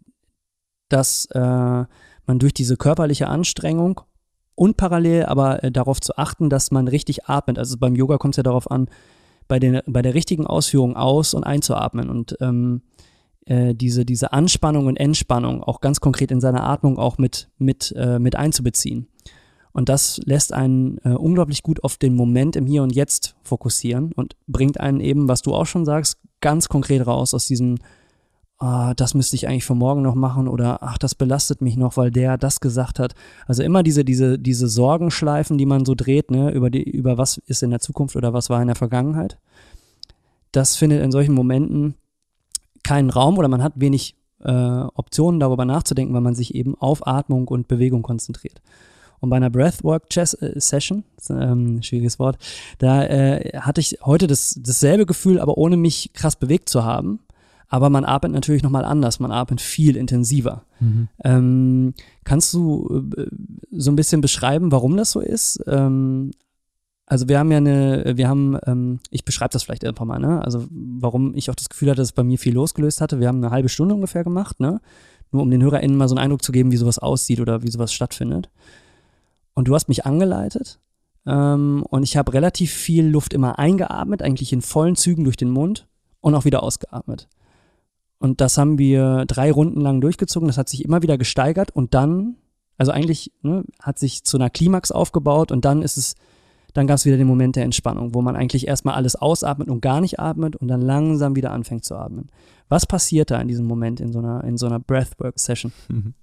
dass 0.89 1.25
äh, 1.32 1.39
man 1.39 2.39
durch 2.39 2.53
diese 2.53 2.75
körperliche 2.75 3.27
Anstrengung 3.27 4.01
und 4.55 4.77
parallel 4.77 5.25
aber 5.25 5.63
äh, 5.63 5.72
darauf 5.72 6.00
zu 6.00 6.17
achten, 6.17 6.50
dass 6.50 6.72
man 6.72 6.88
richtig 6.88 7.25
atmet. 7.25 7.57
Also 7.57 7.77
beim 7.77 7.95
Yoga 7.95 8.17
kommt 8.17 8.36
es 8.36 8.38
ja 8.38 8.43
darauf 8.43 8.69
an, 8.69 8.88
bei, 9.48 9.60
den, 9.60 9.81
bei 9.86 10.01
der 10.01 10.13
richtigen 10.13 10.48
Ausführung 10.48 10.95
aus- 10.95 11.33
und 11.33 11.43
einzuatmen 11.43 12.10
und 12.10 12.38
ähm, 12.39 12.81
äh, 13.45 13.75
diese, 13.75 14.05
diese 14.05 14.31
Anspannung 14.31 14.88
und 14.88 14.98
Entspannung 14.98 15.63
auch 15.63 15.81
ganz 15.81 16.00
konkret 16.00 16.31
in 16.31 16.39
seiner 16.39 16.63
Atmung 16.63 16.98
auch 16.98 17.17
mit, 17.17 17.50
mit, 17.57 17.93
äh, 17.98 18.19
mit 18.19 18.36
einzubeziehen. 18.36 19.07
Und 19.74 19.89
das 19.89 20.22
lässt 20.25 20.53
einen 20.53 21.00
äh, 21.03 21.10
unglaublich 21.10 21.63
gut 21.63 21.83
auf 21.83 21.98
den 21.98 22.15
Moment 22.15 22.55
im 22.55 22.67
Hier 22.67 22.83
und 22.83 22.95
Jetzt 22.95 23.36
fokussieren 23.41 24.12
und 24.13 24.36
bringt 24.48 24.79
einen 24.79 25.00
eben, 25.00 25.27
was 25.27 25.41
du 25.41 25.53
auch 25.53 25.65
schon 25.65 25.83
sagst, 25.83 26.19
ganz 26.41 26.69
konkret 26.69 27.05
raus 27.07 27.33
aus 27.33 27.48
diesem 27.48 27.79
ah, 28.60 28.93
das 28.93 29.13
müsste 29.13 29.36
ich 29.36 29.48
eigentlich 29.48 29.65
für 29.65 29.75
morgen 29.75 30.01
noch 30.01 30.15
machen 30.15 30.48
oder 30.48 30.81
ach, 30.81 30.98
das 30.98 31.15
belastet 31.15 31.62
mich 31.62 31.77
noch, 31.77 31.98
weil 31.98 32.12
der 32.12 32.38
das 32.38 32.60
gesagt 32.60 33.00
hat. 33.00 33.13
Also 33.48 33.63
immer 33.63 33.83
diese, 33.83 34.05
diese, 34.05 34.39
diese 34.39 34.67
Sorgenschleifen, 34.67 35.57
die 35.57 35.65
man 35.65 35.86
so 35.86 35.95
dreht, 35.95 36.31
ne, 36.31 36.51
über, 36.51 36.69
die, 36.69 36.83
über 36.83 37.17
was 37.17 37.38
ist 37.38 37.63
in 37.63 37.72
der 37.72 37.79
Zukunft 37.79 38.15
oder 38.15 38.33
was 38.33 38.50
war 38.50 38.62
in 38.62 38.67
der 38.67 38.75
Vergangenheit. 38.75 39.38
Das 40.51 40.75
findet 40.75 41.01
in 41.03 41.12
solchen 41.12 41.33
Momenten 41.33 41.95
keinen 42.83 43.10
Raum 43.10 43.38
oder 43.38 43.48
man 43.48 43.63
hat 43.63 43.74
wenig 43.75 44.15
äh, 44.43 44.51
Optionen, 44.51 45.39
darüber 45.39 45.65
nachzudenken, 45.65 46.13
weil 46.13 46.22
man 46.22 46.36
sich 46.36 46.53
eben 46.53 46.75
auf 46.75 47.07
Atmung 47.07 47.48
und 47.48 47.67
Bewegung 47.67 48.01
konzentriert. 48.01 48.62
Und 49.19 49.29
bei 49.29 49.38
einer 49.38 49.50
Breathwork-Session, 49.50 51.03
äh, 51.29 51.33
ähm, 51.33 51.81
schwieriges 51.81 52.19
Wort, 52.19 52.38
da 52.77 53.05
äh, 53.05 53.57
hatte 53.57 53.79
ich 53.79 54.00
heute 54.03 54.27
das, 54.27 54.59
dasselbe 54.61 55.05
Gefühl, 55.05 55.39
aber 55.39 55.57
ohne 55.57 55.77
mich 55.77 56.11
krass 56.13 56.35
bewegt 56.35 56.68
zu 56.68 56.83
haben 56.83 57.20
aber 57.74 57.90
man 57.90 58.05
atmet 58.05 58.31
natürlich 58.31 58.62
nochmal 58.62 58.86
anders, 58.86 59.20
man 59.20 59.31
atmet 59.31 59.59
viel 59.59 59.98
intensiver. 59.98 60.64
Mhm. 60.79 61.07
Ähm, 61.24 61.94
kannst 62.24 62.53
du 62.53 63.09
äh, 63.18 63.25
so 63.72 63.92
ein 63.92 63.96
bisschen 63.96 64.22
beschreiben, 64.22 64.72
warum 64.72 64.96
das 64.96 65.09
so 65.09 65.20
ist? 65.20 65.59
Ähm, 65.66 66.29
also 67.07 67.27
wir 67.27 67.40
haben 67.40 67.50
ja 67.50 67.57
eine, 67.57 68.14
wir 68.16 68.29
haben, 68.29 68.59
ähm, 68.68 69.00
ich 69.09 69.25
beschreibe 69.25 69.53
das 69.53 69.64
vielleicht 69.64 69.86
einfach 69.86 70.05
mal, 70.05 70.20
ne? 70.20 70.46
Also 70.46 70.68
warum 70.70 71.33
ich 71.33 71.50
auch 71.50 71.55
das 71.55 71.68
Gefühl 71.68 71.90
hatte, 71.90 71.98
dass 71.98 72.09
es 72.09 72.12
bei 72.12 72.24
mir 72.24 72.38
viel 72.38 72.53
losgelöst 72.53 73.01
hatte. 73.01 73.20
Wir 73.20 73.27
haben 73.27 73.44
eine 73.44 73.50
halbe 73.50 73.70
Stunde 73.70 73.96
ungefähr 73.96 74.24
gemacht, 74.24 74.59
ne? 74.59 74.79
Nur 75.31 75.42
um 75.42 75.50
den 75.50 75.64
HörerInnen 75.64 75.98
mal 75.98 76.07
so 76.07 76.14
einen 76.14 76.25
Eindruck 76.25 76.44
zu 76.44 76.51
geben, 76.51 76.72
wie 76.72 76.77
sowas 76.77 77.00
aussieht 77.00 77.40
oder 77.40 77.64
wie 77.64 77.72
sowas 77.72 77.92
stattfindet. 77.92 78.51
Und 79.55 79.68
du 79.68 79.74
hast 79.74 79.88
mich 79.88 80.05
angeleitet 80.05 80.79
ähm, 81.25 81.83
und 81.90 82.03
ich 82.03 82.18
habe 82.18 82.33
relativ 82.33 82.72
viel 82.72 83.07
Luft 83.07 83.33
immer 83.33 83.57
eingeatmet, 83.57 84.22
eigentlich 84.22 84.53
in 84.53 84.62
vollen 84.62 84.96
Zügen 84.96 85.24
durch 85.24 85.38
den 85.38 85.50
Mund 85.50 85.88
und 86.22 86.36
auch 86.36 86.46
wieder 86.46 86.62
ausgeatmet. 86.62 87.27
Und 88.24 88.40
das 88.40 88.57
haben 88.57 88.77
wir 88.77 89.25
drei 89.27 89.51
Runden 89.51 89.81
lang 89.81 90.00
durchgezogen. 90.00 90.48
Das 90.48 90.57
hat 90.57 90.70
sich 90.70 90.86
immer 90.86 91.01
wieder 91.01 91.18
gesteigert 91.18 91.72
und 91.72 91.94
dann, 91.94 92.38
also 92.77 92.94
eigentlich 92.94 93.33
ne, 93.42 93.66
hat 93.81 94.00
sich 94.00 94.24
zu 94.24 94.38
einer 94.38 94.50
Klimax 94.50 94.94
aufgebaut 94.94 95.51
und 95.51 95.66
dann 95.66 95.81
ist 95.81 95.98
es, 95.98 96.16
dann 96.74 96.88
gab 96.88 96.96
es 96.96 97.05
wieder 97.05 97.18
den 97.18 97.27
Moment 97.27 97.57
der 97.57 97.66
Entspannung, 97.66 98.16
wo 98.16 98.22
man 98.22 98.38
eigentlich 98.38 98.66
erstmal 98.66 98.96
alles 98.96 99.18
ausatmet 99.18 99.68
und 99.68 99.81
gar 99.81 100.00
nicht 100.00 100.22
atmet 100.22 100.55
und 100.55 100.70
dann 100.70 100.79
langsam 100.79 101.36
wieder 101.36 101.51
anfängt 101.51 101.83
zu 101.83 101.98
atmen. 101.98 102.29
Was 102.70 102.86
passiert 102.86 103.29
da 103.29 103.42
in 103.42 103.50
diesem 103.50 103.66
Moment 103.66 104.00
in 104.00 104.14
so 104.14 104.20
einer, 104.20 104.42
in 104.46 104.55
so 104.55 104.68
einer 104.68 104.79
Breathwork-Session? 104.79 105.74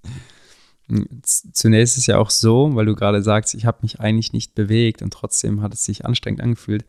Zunächst 1.53 1.99
ist 1.99 2.07
ja 2.07 2.17
auch 2.17 2.31
so, 2.31 2.75
weil 2.77 2.87
du 2.87 2.95
gerade 2.95 3.23
sagst, 3.23 3.53
ich 3.53 3.67
habe 3.67 3.81
mich 3.83 4.01
eigentlich 4.01 4.33
nicht 4.33 4.55
bewegt 4.55 5.03
und 5.03 5.13
trotzdem 5.13 5.61
hat 5.61 5.75
es 5.75 5.85
sich 5.85 6.07
anstrengend 6.07 6.41
angefühlt. 6.41 6.87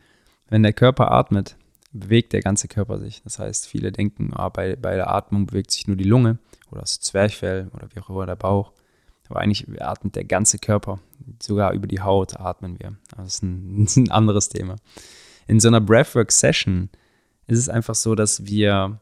Wenn 0.48 0.64
der 0.64 0.72
Körper 0.72 1.12
atmet, 1.12 1.58
bewegt 1.94 2.34
der 2.34 2.42
ganze 2.42 2.68
Körper 2.68 3.00
sich. 3.00 3.22
Das 3.24 3.40
heißt, 3.40 3.68
viele 3.68 3.92
denken, 3.92 4.32
ah, 4.34 4.50
bei, 4.50 4.76
bei 4.76 4.96
der 4.96 5.10
Atmung 5.10 5.46
bewegt 5.46 5.72
sich 5.72 5.88
nur 5.88 5.98
die 5.98 6.06
Lunge 6.06 6.40
oder 6.72 6.82
das 6.82 7.00
Zwerchfell 7.00 7.70
oder 7.74 7.88
wie 7.94 8.00
auch 8.00 8.10
immer 8.10 8.26
der 8.26 8.36
Bauch. 8.36 8.72
Aber 9.30 9.40
eigentlich 9.40 9.82
atmet 9.82 10.16
der 10.16 10.26
ganze 10.26 10.58
Körper. 10.58 11.00
Sogar 11.42 11.72
über 11.74 11.88
die 11.88 12.02
Haut 12.02 12.38
atmen 12.40 12.80
wir. 12.80 12.98
Das 13.16 13.36
ist 13.36 13.44
ein, 13.44 13.86
das 13.86 13.92
ist 13.92 13.98
ein 13.98 14.12
anderes 14.12 14.50
Thema. 14.50 14.76
In 15.48 15.60
so 15.60 15.68
einer 15.68 15.82
Breathwork-Session 15.82 16.90
ist 17.48 17.60
es 17.60 17.70
einfach 17.70 17.96
so, 17.96 18.16
dass 18.16 18.46
wir 18.46 19.00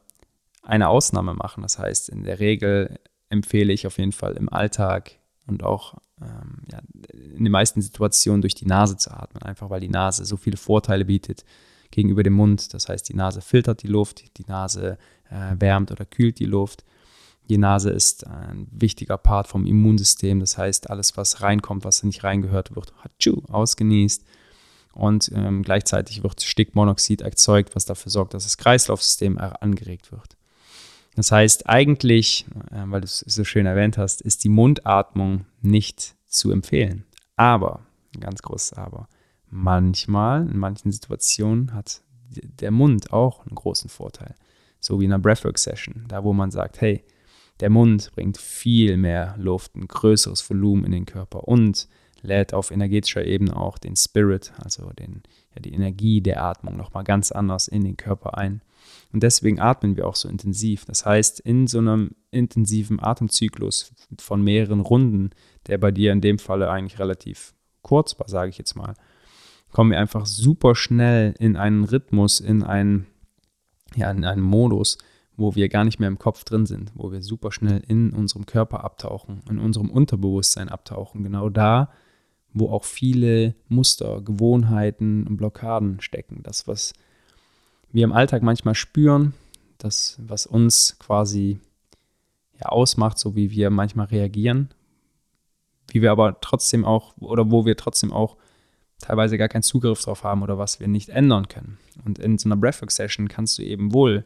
eine 0.63 0.88
Ausnahme 0.88 1.34
machen. 1.34 1.63
Das 1.63 1.80
heißt, 1.80 2.10
in 2.10 2.23
der 2.23 2.39
Regel 2.39 2.99
empfehle 3.30 3.73
ich 3.73 3.88
auf 3.88 3.97
jeden 3.97 4.12
Fall 4.12 4.34
im 4.34 4.49
Alltag 4.49 5.12
und 5.47 5.63
auch 5.63 5.95
ähm, 6.21 6.63
ja, 6.71 6.80
in 7.36 7.43
den 7.43 7.52
meisten 7.52 7.82
Situationen 7.82 8.41
durch 8.41 8.56
die 8.56 8.65
Nase 8.65 8.97
zu 8.97 9.12
atmen, 9.12 9.43
einfach 9.43 9.69
weil 9.69 9.80
die 9.80 9.89
Nase 9.89 10.25
so 10.25 10.38
viele 10.38 10.58
Vorteile 10.58 11.06
bietet 11.06 11.43
gegenüber 11.91 12.23
dem 12.23 12.34
Mund. 12.34 12.73
Das 12.73 12.89
heißt, 12.89 13.10
die 13.10 13.15
Nase 13.15 13.41
filtert 13.41 13.84
die 13.84 13.88
Luft, 13.88 14.38
die 14.38 14.45
Nase 14.45 14.97
äh, 15.30 15.56
wärmt 15.60 15.91
oder 15.91 16.06
kühlt 16.06 16.39
die 16.39 16.45
Luft. 16.45 16.84
Die 17.49 17.58
Nase 17.58 17.89
ist 17.89 18.28
ein 18.28 18.67
wichtiger 18.71 19.17
Part 19.17 19.47
vom 19.47 19.65
Immunsystem. 19.65 20.39
Das 20.39 20.58
heißt, 20.58 20.89
alles, 20.89 21.17
was 21.17 21.41
reinkommt, 21.41 21.84
was 21.84 22.04
nicht 22.04 22.23
reingehört, 22.23 22.75
wird 22.75 22.93
hatschu, 23.04 23.41
ausgenießt. 23.47 24.23
Und 24.93 25.32
ähm, 25.34 25.63
gleichzeitig 25.63 26.23
wird 26.23 26.41
Stickmonoxid 26.41 27.21
erzeugt, 27.21 27.75
was 27.75 27.86
dafür 27.86 28.12
sorgt, 28.12 28.34
dass 28.34 28.43
das 28.43 28.58
Kreislaufsystem 28.58 29.38
angeregt 29.38 30.12
wird. 30.12 30.36
Das 31.15 31.32
heißt, 31.32 31.67
eigentlich, 31.67 32.45
äh, 32.71 32.84
weil 32.86 33.02
du 33.02 33.06
es 33.06 33.19
so 33.19 33.43
schön 33.43 33.65
erwähnt 33.65 33.97
hast, 33.97 34.21
ist 34.21 34.43
die 34.43 34.49
Mundatmung 34.49 35.45
nicht 35.62 36.15
zu 36.28 36.52
empfehlen. 36.52 37.06
Aber, 37.36 37.82
ein 38.15 38.21
ganz 38.21 38.41
großes 38.41 38.73
Aber, 38.73 39.08
manchmal, 39.49 40.47
in 40.49 40.57
manchen 40.57 40.91
Situationen, 40.91 41.73
hat 41.73 42.01
der 42.29 42.71
Mund 42.71 43.12
auch 43.12 43.45
einen 43.45 43.55
großen 43.55 43.89
Vorteil. 43.89 44.35
So 44.79 44.99
wie 44.99 45.05
in 45.05 45.13
einer 45.13 45.21
Breathwork-Session, 45.21 46.05
da 46.07 46.23
wo 46.23 46.33
man 46.33 46.51
sagt, 46.51 46.79
hey, 46.81 47.03
der 47.59 47.69
Mund 47.69 48.12
bringt 48.15 48.38
viel 48.38 48.95
mehr 48.97 49.35
Luft, 49.38 49.75
ein 49.75 49.88
größeres 49.88 50.47
Volumen 50.49 50.85
in 50.85 50.91
den 50.91 51.05
Körper 51.05 51.47
und 51.47 51.88
lädt 52.21 52.53
auf 52.53 52.71
energetischer 52.71 53.25
Ebene 53.25 53.55
auch 53.55 53.77
den 53.77 53.95
Spirit, 53.95 54.53
also 54.57 54.91
den, 54.91 55.23
ja, 55.53 55.62
die 55.62 55.73
Energie 55.73 56.21
der 56.21 56.43
Atmung 56.43 56.77
nochmal 56.77 57.03
ganz 57.03 57.31
anders 57.31 57.67
in 57.67 57.83
den 57.83 57.97
Körper 57.97 58.38
ein. 58.38 58.62
Und 59.12 59.23
deswegen 59.23 59.59
atmen 59.59 59.97
wir 59.97 60.07
auch 60.07 60.15
so 60.15 60.29
intensiv. 60.29 60.85
Das 60.85 61.05
heißt, 61.05 61.39
in 61.39 61.67
so 61.67 61.79
einem 61.79 62.12
intensiven 62.31 63.01
Atemzyklus 63.01 63.93
von 64.19 64.43
mehreren 64.43 64.81
Runden, 64.81 65.31
der 65.67 65.77
bei 65.77 65.91
dir 65.91 66.12
in 66.12 66.21
dem 66.21 66.39
Falle 66.39 66.69
eigentlich 66.69 66.99
relativ 66.99 67.53
kurz 67.81 68.17
war, 68.19 68.29
sage 68.29 68.49
ich 68.49 68.57
jetzt 68.57 68.75
mal, 68.75 68.93
kommen 69.71 69.91
wir 69.91 69.99
einfach 69.99 70.25
super 70.25 70.75
schnell 70.75 71.36
in 71.39 71.55
einen 71.55 71.84
Rhythmus, 71.84 72.39
in 72.39 72.63
einen, 72.63 73.05
ja, 73.95 74.10
in 74.12 74.25
einen 74.25 74.41
Modus, 74.41 74.97
wo 75.38 75.55
wir 75.55 75.69
gar 75.69 75.86
nicht 75.86 75.99
mehr 75.99 76.10
im 76.10 76.19
Kopf 76.19 76.43
drin 76.43 76.65
sind, 76.65 76.91
wo 76.95 77.12
wir 77.12 77.23
super 77.23 77.51
schnell 77.51 77.82
in 77.88 78.12
unserem 78.12 78.45
Körper 78.45 78.84
abtauchen, 78.84 79.41
in 79.49 79.60
unserem 79.60 79.89
Unterbewusstsein 79.89 80.69
abtauchen. 80.69 81.23
Genau 81.23 81.49
da, 81.49 81.91
wo 82.53 82.69
auch 82.69 82.84
viele 82.84 83.55
Muster, 83.67 84.21
Gewohnheiten 84.21 85.25
und 85.27 85.38
Blockaden 85.38 86.01
stecken. 86.01 86.41
Das, 86.43 86.67
was 86.67 86.93
wir 87.91 88.03
im 88.03 88.12
Alltag 88.12 88.43
manchmal 88.43 88.75
spüren, 88.75 89.34
das, 89.77 90.19
was 90.19 90.45
uns 90.45 90.97
quasi 90.99 91.60
ja, 92.60 92.67
ausmacht, 92.67 93.17
so 93.17 93.36
wie 93.36 93.51
wir 93.51 93.69
manchmal 93.69 94.08
reagieren, 94.08 94.69
wie 95.88 96.01
wir 96.01 96.12
aber 96.12 96.41
trotzdem 96.41 96.86
auch, 96.86 97.15
oder 97.17 97.49
wo 97.49 97.65
wir 97.65 97.77
trotzdem 97.77 98.12
auch 98.12 98.38
teilweise 98.99 99.38
gar 99.38 99.47
keinen 99.47 99.63
Zugriff 99.63 100.01
drauf 100.01 100.23
haben 100.23 100.43
oder 100.43 100.57
was 100.57 100.79
wir 100.79 100.88
nicht 100.88 101.09
ändern 101.09 101.47
können. 101.47 101.77
Und 102.05 102.19
in 102.19 102.38
so 102.38 102.47
einer 102.47 102.57
Breathwork-Session 102.57 103.27
kannst 103.27 103.57
du 103.57 103.63
eben 103.63 103.93
wohl 103.93 104.25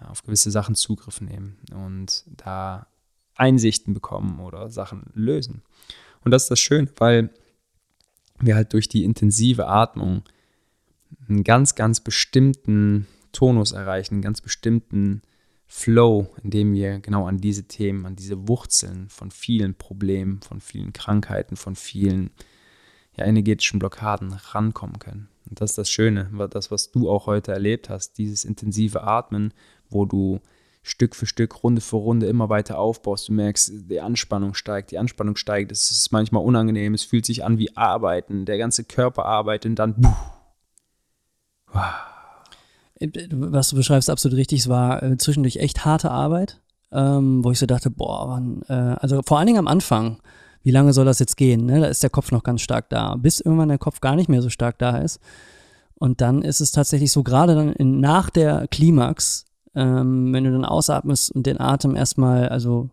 ja, 0.00 0.08
auf 0.08 0.22
gewisse 0.22 0.50
Sachen 0.50 0.74
Zugriff 0.74 1.20
nehmen 1.20 1.58
und 1.72 2.24
da 2.36 2.86
Einsichten 3.34 3.94
bekommen 3.94 4.40
oder 4.40 4.70
Sachen 4.70 5.04
lösen. 5.14 5.62
Und 6.24 6.30
das 6.30 6.44
ist 6.44 6.50
das 6.50 6.60
Schöne, 6.60 6.88
weil 6.96 7.30
wir 8.40 8.54
halt 8.54 8.72
durch 8.72 8.88
die 8.88 9.04
intensive 9.04 9.66
Atmung 9.66 10.22
einen 11.28 11.44
ganz, 11.44 11.74
ganz 11.74 12.00
bestimmten 12.00 13.06
Tonus 13.32 13.72
erreichen, 13.72 14.14
einen 14.14 14.22
ganz 14.22 14.40
bestimmten 14.40 15.22
Flow, 15.66 16.28
in 16.42 16.50
dem 16.50 16.72
wir 16.72 17.00
genau 17.00 17.26
an 17.26 17.38
diese 17.38 17.64
Themen, 17.64 18.06
an 18.06 18.16
diese 18.16 18.48
Wurzeln 18.48 19.08
von 19.08 19.30
vielen 19.30 19.74
Problemen, 19.74 20.40
von 20.40 20.60
vielen 20.60 20.92
Krankheiten, 20.92 21.56
von 21.56 21.74
vielen 21.74 22.30
ja, 23.16 23.24
energetischen 23.24 23.78
Blockaden 23.78 24.32
rankommen 24.32 24.98
können. 24.98 25.28
Und 25.48 25.60
das 25.60 25.70
ist 25.70 25.78
das 25.78 25.90
Schöne, 25.90 26.30
das, 26.50 26.70
was 26.70 26.90
du 26.90 27.10
auch 27.10 27.26
heute 27.26 27.52
erlebt 27.52 27.88
hast, 27.88 28.18
dieses 28.18 28.44
intensive 28.44 29.02
Atmen, 29.02 29.52
wo 29.88 30.04
du 30.04 30.40
Stück 30.82 31.16
für 31.16 31.26
Stück, 31.26 31.64
Runde 31.64 31.80
für 31.80 31.96
Runde 31.96 32.26
immer 32.26 32.48
weiter 32.48 32.78
aufbaust. 32.78 33.28
Du 33.28 33.32
merkst, 33.32 33.72
die 33.90 34.00
Anspannung 34.00 34.54
steigt, 34.54 34.92
die 34.92 34.98
Anspannung 34.98 35.34
steigt. 35.34 35.72
Es 35.72 35.90
ist 35.90 36.12
manchmal 36.12 36.44
unangenehm, 36.44 36.94
es 36.94 37.02
fühlt 37.02 37.26
sich 37.26 37.44
an 37.44 37.58
wie 37.58 37.76
Arbeiten. 37.76 38.44
Der 38.44 38.56
ganze 38.56 38.84
Körper 38.84 39.24
arbeitet 39.24 39.70
und 39.70 39.78
dann. 39.80 39.96
Was 43.32 43.70
du 43.70 43.76
beschreibst, 43.76 44.08
absolut 44.08 44.38
richtig. 44.38 44.60
Es 44.60 44.68
war 44.68 45.02
äh, 45.02 45.16
zwischendurch 45.16 45.56
echt 45.56 45.84
harte 45.84 46.12
Arbeit, 46.12 46.60
ähm, 46.92 47.44
wo 47.44 47.50
ich 47.50 47.58
so 47.58 47.66
dachte, 47.66 47.90
boah, 47.90 48.28
man, 48.28 48.62
äh, 48.68 48.96
also 49.00 49.22
vor 49.26 49.38
allen 49.38 49.48
Dingen 49.48 49.58
am 49.58 49.68
Anfang, 49.68 50.18
wie 50.66 50.72
lange 50.72 50.92
soll 50.92 51.04
das 51.04 51.20
jetzt 51.20 51.36
gehen? 51.36 51.64
Ne? 51.64 51.78
Da 51.78 51.86
ist 51.86 52.02
der 52.02 52.10
Kopf 52.10 52.32
noch 52.32 52.42
ganz 52.42 52.60
stark 52.60 52.90
da, 52.90 53.14
bis 53.14 53.38
irgendwann 53.38 53.68
der 53.68 53.78
Kopf 53.78 54.00
gar 54.00 54.16
nicht 54.16 54.28
mehr 54.28 54.42
so 54.42 54.50
stark 54.50 54.80
da 54.80 54.98
ist. 54.98 55.20
Und 55.94 56.20
dann 56.20 56.42
ist 56.42 56.60
es 56.60 56.72
tatsächlich 56.72 57.12
so, 57.12 57.22
gerade 57.22 57.54
dann 57.54 57.72
in, 57.72 58.00
nach 58.00 58.30
der 58.30 58.66
Klimax, 58.66 59.44
ähm, 59.76 60.32
wenn 60.32 60.42
du 60.42 60.50
dann 60.50 60.64
ausatmest 60.64 61.30
und 61.30 61.46
den 61.46 61.60
Atem 61.60 61.94
erstmal 61.94 62.48
also 62.48 62.90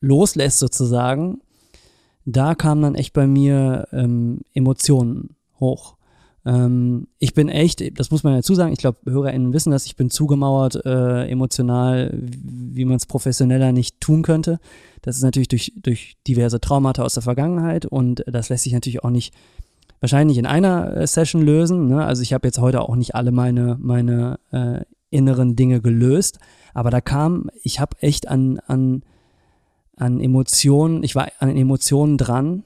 loslässt 0.00 0.58
sozusagen, 0.58 1.40
da 2.24 2.56
kamen 2.56 2.82
dann 2.82 2.96
echt 2.96 3.12
bei 3.12 3.28
mir 3.28 3.86
ähm, 3.92 4.40
Emotionen 4.52 5.36
hoch. 5.60 5.97
Ähm, 6.44 7.08
ich 7.18 7.34
bin 7.34 7.48
echt, 7.48 7.98
das 7.98 8.10
muss 8.10 8.22
man 8.22 8.34
dazu 8.34 8.54
sagen, 8.54 8.72
ich 8.72 8.78
glaube, 8.78 8.98
HörerInnen 9.04 9.52
wissen 9.52 9.70
das, 9.70 9.86
ich 9.86 9.96
bin 9.96 10.10
zugemauert 10.10 10.84
äh, 10.84 11.26
emotional, 11.26 12.12
wie 12.22 12.84
man 12.84 12.96
es 12.96 13.06
professioneller 13.06 13.72
nicht 13.72 14.00
tun 14.00 14.22
könnte. 14.22 14.58
Das 15.02 15.16
ist 15.16 15.22
natürlich 15.22 15.48
durch, 15.48 15.72
durch 15.76 16.16
diverse 16.26 16.60
Traumata 16.60 17.02
aus 17.02 17.14
der 17.14 17.22
Vergangenheit 17.22 17.86
und 17.86 18.24
das 18.26 18.48
lässt 18.48 18.64
sich 18.64 18.72
natürlich 18.72 19.04
auch 19.04 19.10
nicht 19.10 19.34
wahrscheinlich 20.00 20.38
in 20.38 20.46
einer 20.46 20.96
äh, 20.96 21.06
Session 21.06 21.42
lösen. 21.42 21.88
Ne? 21.88 22.04
Also 22.04 22.22
ich 22.22 22.32
habe 22.32 22.46
jetzt 22.46 22.58
heute 22.58 22.82
auch 22.82 22.96
nicht 22.96 23.14
alle 23.14 23.32
meine, 23.32 23.76
meine 23.80 24.38
äh, 24.52 24.80
inneren 25.10 25.56
Dinge 25.56 25.80
gelöst. 25.80 26.38
Aber 26.74 26.90
da 26.90 27.00
kam, 27.00 27.50
ich 27.62 27.80
habe 27.80 27.96
echt 28.00 28.28
an, 28.28 28.60
an, 28.66 29.02
an 29.96 30.20
Emotionen, 30.20 31.02
ich 31.02 31.14
war 31.14 31.28
an 31.40 31.56
Emotionen 31.56 32.18
dran, 32.18 32.64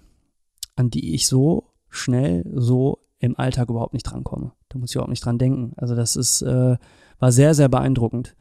an 0.76 0.90
die 0.90 1.14
ich 1.14 1.26
so 1.26 1.70
schnell, 1.88 2.44
so 2.54 2.98
im 3.22 3.38
Alltag 3.38 3.70
überhaupt 3.70 3.94
nicht 3.94 4.02
drankomme. 4.02 4.52
Da 4.68 4.78
muss 4.78 4.90
ich 4.90 4.96
überhaupt 4.96 5.10
nicht 5.10 5.24
dran 5.24 5.38
denken. 5.38 5.72
Also 5.76 5.94
das 5.94 6.16
ist, 6.16 6.42
äh, 6.42 6.76
war 7.20 7.32
sehr, 7.32 7.54
sehr 7.54 7.68
beeindruckend, 7.68 8.34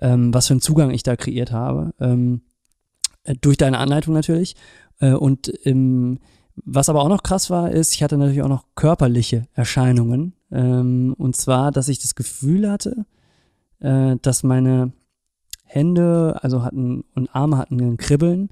ähm, 0.00 0.32
was 0.32 0.46
für 0.46 0.52
einen 0.52 0.60
Zugang 0.60 0.90
ich 0.90 1.02
da 1.02 1.16
kreiert 1.16 1.52
habe. 1.52 1.94
Ähm, 2.00 2.42
äh, 3.24 3.34
durch 3.40 3.56
deine 3.56 3.78
Anleitung 3.78 4.12
natürlich. 4.12 4.54
Äh, 5.00 5.14
und 5.14 5.50
ähm, 5.64 6.18
was 6.54 6.90
aber 6.90 7.02
auch 7.02 7.08
noch 7.08 7.22
krass 7.22 7.48
war, 7.48 7.70
ist, 7.70 7.94
ich 7.94 8.02
hatte 8.02 8.18
natürlich 8.18 8.42
auch 8.42 8.48
noch 8.48 8.66
körperliche 8.74 9.48
Erscheinungen. 9.54 10.34
Ähm, 10.52 11.14
und 11.16 11.34
zwar, 11.34 11.72
dass 11.72 11.88
ich 11.88 11.98
das 11.98 12.14
Gefühl 12.14 12.70
hatte, 12.70 13.06
äh, 13.80 14.16
dass 14.20 14.42
meine 14.42 14.92
Hände, 15.64 16.38
also 16.42 16.62
hatten 16.62 17.04
und 17.14 17.34
Arme 17.34 17.56
hatten 17.56 17.80
ein 17.80 17.96
Kribbeln 17.96 18.50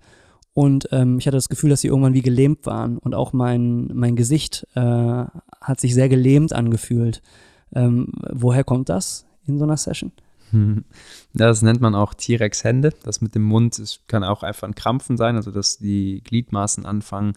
und 0.54 0.88
ähm, 0.92 1.18
ich 1.18 1.26
hatte 1.26 1.36
das 1.36 1.48
Gefühl, 1.48 1.70
dass 1.70 1.80
sie 1.80 1.88
irgendwann 1.88 2.14
wie 2.14 2.22
gelähmt 2.22 2.64
waren 2.64 2.98
und 2.98 3.14
auch 3.14 3.32
mein, 3.32 3.90
mein 3.92 4.14
Gesicht 4.14 4.66
äh, 4.74 4.80
hat 4.80 5.80
sich 5.80 5.94
sehr 5.94 6.08
gelähmt 6.08 6.52
angefühlt. 6.52 7.22
Ähm, 7.74 8.12
woher 8.30 8.62
kommt 8.62 8.88
das 8.88 9.26
in 9.46 9.58
so 9.58 9.64
einer 9.64 9.76
Session? 9.76 10.12
Das 11.36 11.62
nennt 11.62 11.80
man 11.80 11.96
auch 11.96 12.14
T-Rex-Hände. 12.14 12.92
Das 13.02 13.20
mit 13.20 13.34
dem 13.34 13.42
Mund 13.42 13.76
das 13.80 13.98
kann 14.06 14.22
auch 14.22 14.44
einfach 14.44 14.68
ein 14.68 14.76
Krampfen 14.76 15.16
sein, 15.16 15.34
also 15.34 15.50
dass 15.50 15.78
die 15.78 16.22
Gliedmaßen 16.22 16.86
anfangen 16.86 17.32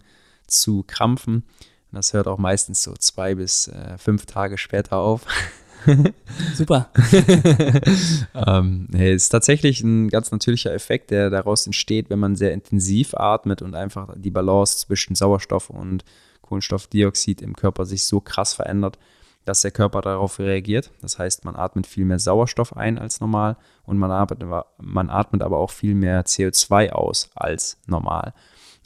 zu 0.46 0.84
krampfen. 0.86 1.42
Das 1.90 2.12
hört 2.12 2.28
auch 2.28 2.38
meistens 2.38 2.82
so 2.82 2.94
zwei 2.94 3.34
bis 3.34 3.66
äh, 3.66 3.98
fünf 3.98 4.26
Tage 4.26 4.56
später 4.56 4.98
auf. 4.98 5.26
Super. 6.54 6.90
ähm, 8.46 8.86
nee, 8.90 9.12
ist 9.12 9.28
tatsächlich 9.28 9.82
ein 9.82 10.08
ganz 10.08 10.30
natürlicher 10.30 10.72
Effekt, 10.72 11.10
der 11.10 11.30
daraus 11.30 11.66
entsteht, 11.66 12.10
wenn 12.10 12.18
man 12.18 12.36
sehr 12.36 12.52
intensiv 12.52 13.14
atmet 13.14 13.62
und 13.62 13.74
einfach 13.74 14.14
die 14.16 14.30
Balance 14.30 14.78
zwischen 14.78 15.14
Sauerstoff 15.14 15.70
und 15.70 16.04
Kohlenstoffdioxid 16.42 17.42
im 17.42 17.54
Körper 17.54 17.84
sich 17.84 18.04
so 18.04 18.20
krass 18.20 18.54
verändert, 18.54 18.98
dass 19.44 19.62
der 19.62 19.70
Körper 19.70 20.00
darauf 20.00 20.38
reagiert. 20.38 20.90
Das 21.00 21.18
heißt, 21.18 21.44
man 21.44 21.56
atmet 21.56 21.86
viel 21.86 22.04
mehr 22.04 22.18
Sauerstoff 22.18 22.76
ein 22.76 22.98
als 22.98 23.20
normal 23.20 23.56
und 23.84 23.98
man 23.98 24.10
atmet, 24.10 24.44
man 24.78 25.10
atmet 25.10 25.42
aber 25.42 25.58
auch 25.58 25.70
viel 25.70 25.94
mehr 25.94 26.24
CO2 26.24 26.90
aus 26.90 27.30
als 27.34 27.78
normal. 27.86 28.34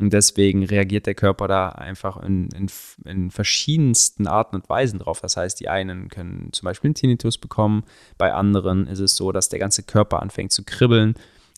Und 0.03 0.13
deswegen 0.13 0.65
reagiert 0.65 1.07
der 1.07 1.15
Körper 1.15 1.47
da 1.47 1.69
einfach 1.69 2.21
in, 2.21 2.49
in, 2.49 2.69
in, 3.05 3.31
verschiedensten 3.31 4.27
Arten 4.27 4.57
und 4.57 4.69
Weisen 4.69 4.99
drauf. 4.99 5.21
Das 5.21 5.37
heißt, 5.37 5.61
die 5.61 5.69
einen 5.69 6.09
können 6.09 6.49
zum 6.53 6.65
Beispiel 6.67 6.89
einen 6.89 6.97
Tinnitus 6.97 7.39
bekommen, 7.39 7.85
bei 8.19 8.33
anderen 8.33 8.89
ist 8.89 8.99
es 8.99 9.15
so, 9.15 9.31
dass 9.31 9.49
der 9.49 9.61
ganze 9.61 9.85
Körper 9.85 10.21
anfängt 10.21 10.51
zu 10.51 10.65
kribbeln 10.65 11.15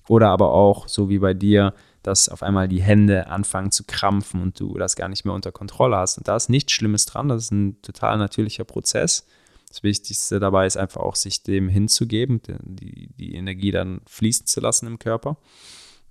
oder 0.08 0.28
aber 0.28 0.52
auch, 0.52 0.88
so 0.88 1.08
wie 1.08 1.20
bei 1.20 1.32
dir, 1.32 1.72
dass 2.02 2.28
auf 2.28 2.42
einmal 2.42 2.68
die 2.68 2.82
Hände 2.82 3.28
anfangen 3.28 3.70
zu 3.70 3.84
krampfen 3.84 4.42
und 4.42 4.60
du 4.60 4.76
das 4.76 4.94
gar 4.94 5.08
nicht 5.08 5.24
mehr 5.24 5.32
unter 5.32 5.50
Kontrolle 5.50 5.96
hast. 5.96 6.18
Und 6.18 6.28
da 6.28 6.36
ist 6.36 6.50
nichts 6.50 6.72
Schlimmes 6.72 7.06
dran, 7.06 7.30
das 7.30 7.44
ist 7.44 7.50
ein 7.50 7.80
total 7.80 8.18
natürlicher 8.18 8.64
Prozess. 8.64 9.26
Das 9.68 9.82
Wichtigste 9.82 10.38
dabei 10.38 10.66
ist 10.66 10.76
einfach 10.76 11.00
auch, 11.00 11.16
sich 11.16 11.44
dem 11.44 11.70
hinzugeben, 11.70 12.42
die, 12.62 13.08
die 13.16 13.36
Energie 13.36 13.70
dann 13.70 14.02
fließen 14.04 14.46
zu 14.46 14.60
lassen 14.60 14.86
im 14.86 14.98
Körper. 14.98 15.38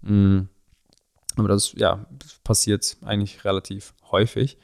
Mhm. 0.01 0.49
Aber 1.35 1.47
das, 1.47 1.73
ja, 1.73 2.05
passiert 2.43 2.97
eigentlich 3.03 3.43
relativ 3.45 3.93
häufig. 4.11 4.57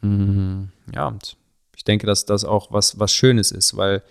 Mhm, 0.00 0.70
ja, 0.92 1.08
und 1.08 1.36
ich 1.76 1.84
denke, 1.84 2.06
dass 2.06 2.24
das 2.24 2.44
auch 2.44 2.72
was, 2.72 2.98
was 2.98 3.12
Schönes 3.12 3.50
ist, 3.50 3.76
weil 3.76 4.02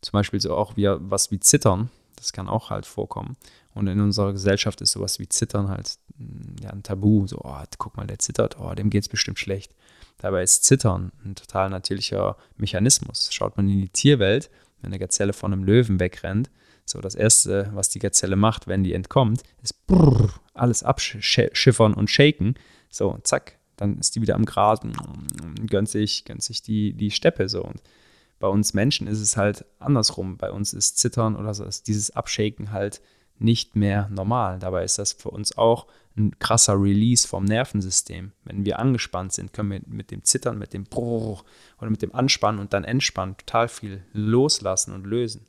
zum 0.00 0.12
Beispiel 0.12 0.40
so 0.40 0.54
auch 0.54 0.76
wie, 0.76 0.88
was 0.88 1.30
wie 1.30 1.40
Zittern, 1.40 1.90
das 2.16 2.32
kann 2.32 2.48
auch 2.48 2.70
halt 2.70 2.86
vorkommen. 2.86 3.36
Und 3.74 3.86
in 3.86 4.00
unserer 4.00 4.32
Gesellschaft 4.32 4.80
ist 4.80 4.92
sowas 4.92 5.18
wie 5.18 5.28
Zittern 5.28 5.68
halt 5.68 5.98
mm, 6.16 6.62
ja, 6.62 6.70
ein 6.70 6.82
Tabu. 6.82 7.26
So, 7.26 7.40
oh, 7.42 7.62
guck 7.78 7.96
mal, 7.96 8.06
der 8.06 8.18
zittert, 8.18 8.58
oh, 8.58 8.72
dem 8.74 8.90
es 8.92 9.08
bestimmt 9.08 9.38
schlecht. 9.38 9.74
Dabei 10.18 10.42
ist 10.42 10.64
Zittern 10.64 11.12
ein 11.24 11.34
total 11.34 11.70
natürlicher 11.70 12.36
Mechanismus. 12.56 13.32
Schaut 13.32 13.56
man 13.56 13.68
in 13.68 13.80
die 13.80 13.88
Tierwelt, 13.88 14.48
wenn 14.80 14.90
eine 14.92 14.98
Gazelle 14.98 15.32
von 15.32 15.52
einem 15.52 15.64
Löwen 15.64 15.98
wegrennt, 15.98 16.50
so, 16.84 17.00
das 17.00 17.14
Erste, 17.14 17.70
was 17.74 17.88
die 17.88 17.98
Gazelle 17.98 18.36
macht, 18.36 18.66
wenn 18.66 18.84
die 18.84 18.92
entkommt, 18.92 19.42
ist 19.62 19.86
brrr, 19.86 20.30
alles 20.52 20.82
abschiffern 20.82 21.94
und 21.94 22.10
shaken. 22.10 22.54
So, 22.90 23.18
zack, 23.22 23.58
dann 23.76 23.98
ist 23.98 24.14
die 24.14 24.22
wieder 24.22 24.34
am 24.34 24.44
Grasen, 24.44 24.92
gönnt 25.66 25.88
sich, 25.88 26.24
gönnt 26.24 26.42
sich 26.42 26.62
die, 26.62 26.92
die 26.92 27.10
Steppe 27.10 27.48
so. 27.48 27.62
Und 27.64 27.82
bei 28.38 28.48
uns 28.48 28.74
Menschen 28.74 29.06
ist 29.06 29.20
es 29.20 29.36
halt 29.36 29.64
andersrum. 29.78 30.36
Bei 30.36 30.50
uns 30.50 30.72
ist 30.72 30.98
Zittern 30.98 31.36
oder 31.36 31.54
so, 31.54 31.64
ist 31.64 31.88
dieses 31.88 32.10
Abshaken 32.10 32.72
halt 32.72 33.00
nicht 33.38 33.74
mehr 33.74 34.08
normal. 34.10 34.58
Dabei 34.58 34.84
ist 34.84 34.98
das 34.98 35.12
für 35.12 35.30
uns 35.30 35.56
auch 35.56 35.86
ein 36.16 36.38
krasser 36.38 36.80
Release 36.80 37.26
vom 37.26 37.44
Nervensystem. 37.44 38.32
Wenn 38.44 38.64
wir 38.64 38.78
angespannt 38.78 39.32
sind, 39.32 39.52
können 39.52 39.70
wir 39.70 39.80
mit 39.86 40.10
dem 40.10 40.22
Zittern, 40.22 40.58
mit 40.58 40.72
dem 40.72 40.84
Brrr 40.84 41.42
oder 41.80 41.90
mit 41.90 42.02
dem 42.02 42.14
Anspannen 42.14 42.60
und 42.60 42.72
dann 42.72 42.84
Entspannen 42.84 43.36
total 43.36 43.68
viel 43.68 44.04
loslassen 44.12 44.92
und 44.94 45.06
lösen. 45.06 45.46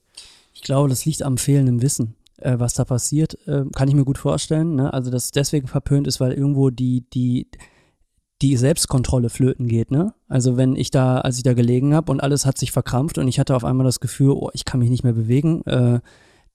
Ich 0.56 0.62
glaube, 0.62 0.90
das 0.90 1.06
liegt 1.06 1.22
am 1.22 1.38
fehlenden 1.38 1.82
Wissen. 1.82 2.16
Äh, 2.38 2.60
was 2.60 2.74
da 2.74 2.86
passiert, 2.86 3.38
äh, 3.48 3.66
kann 3.76 3.88
ich 3.88 3.94
mir 3.94 4.06
gut 4.06 4.18
vorstellen. 4.18 4.76
Ne? 4.76 4.92
Also, 4.92 5.12
dass 5.12 5.26
es 5.26 5.32
deswegen 5.32 5.68
verpönt 5.68 6.08
ist, 6.08 6.20
weil 6.20 6.32
irgendwo 6.32 6.70
die, 6.70 7.06
die, 7.14 7.50
die 8.42 8.58
Selbstkontrolle 8.58 9.30
flöten 9.30 9.68
geht. 9.68 9.92
Ne? 9.92 10.14
Also, 10.28 10.58
wenn 10.58 10.76
ich 10.76 10.92
da, 10.92 11.20
als 11.20 11.38
ich 11.38 11.44
da 11.44 11.54
gelegen 11.54 11.94
habe 11.94 12.12
und 12.12 12.24
alles 12.24 12.46
hat 12.46 12.58
sich 12.58 12.72
verkrampft 12.72 13.18
und 13.18 13.28
ich 13.28 13.40
hatte 13.40 13.56
auf 13.56 13.66
einmal 13.66 13.86
das 13.86 14.00
Gefühl, 14.00 14.32
oh, 14.32 14.50
ich 14.54 14.66
kann 14.66 14.80
mich 14.80 14.90
nicht 14.90 15.04
mehr 15.04 15.14
bewegen, 15.14 15.62
äh, 15.66 16.00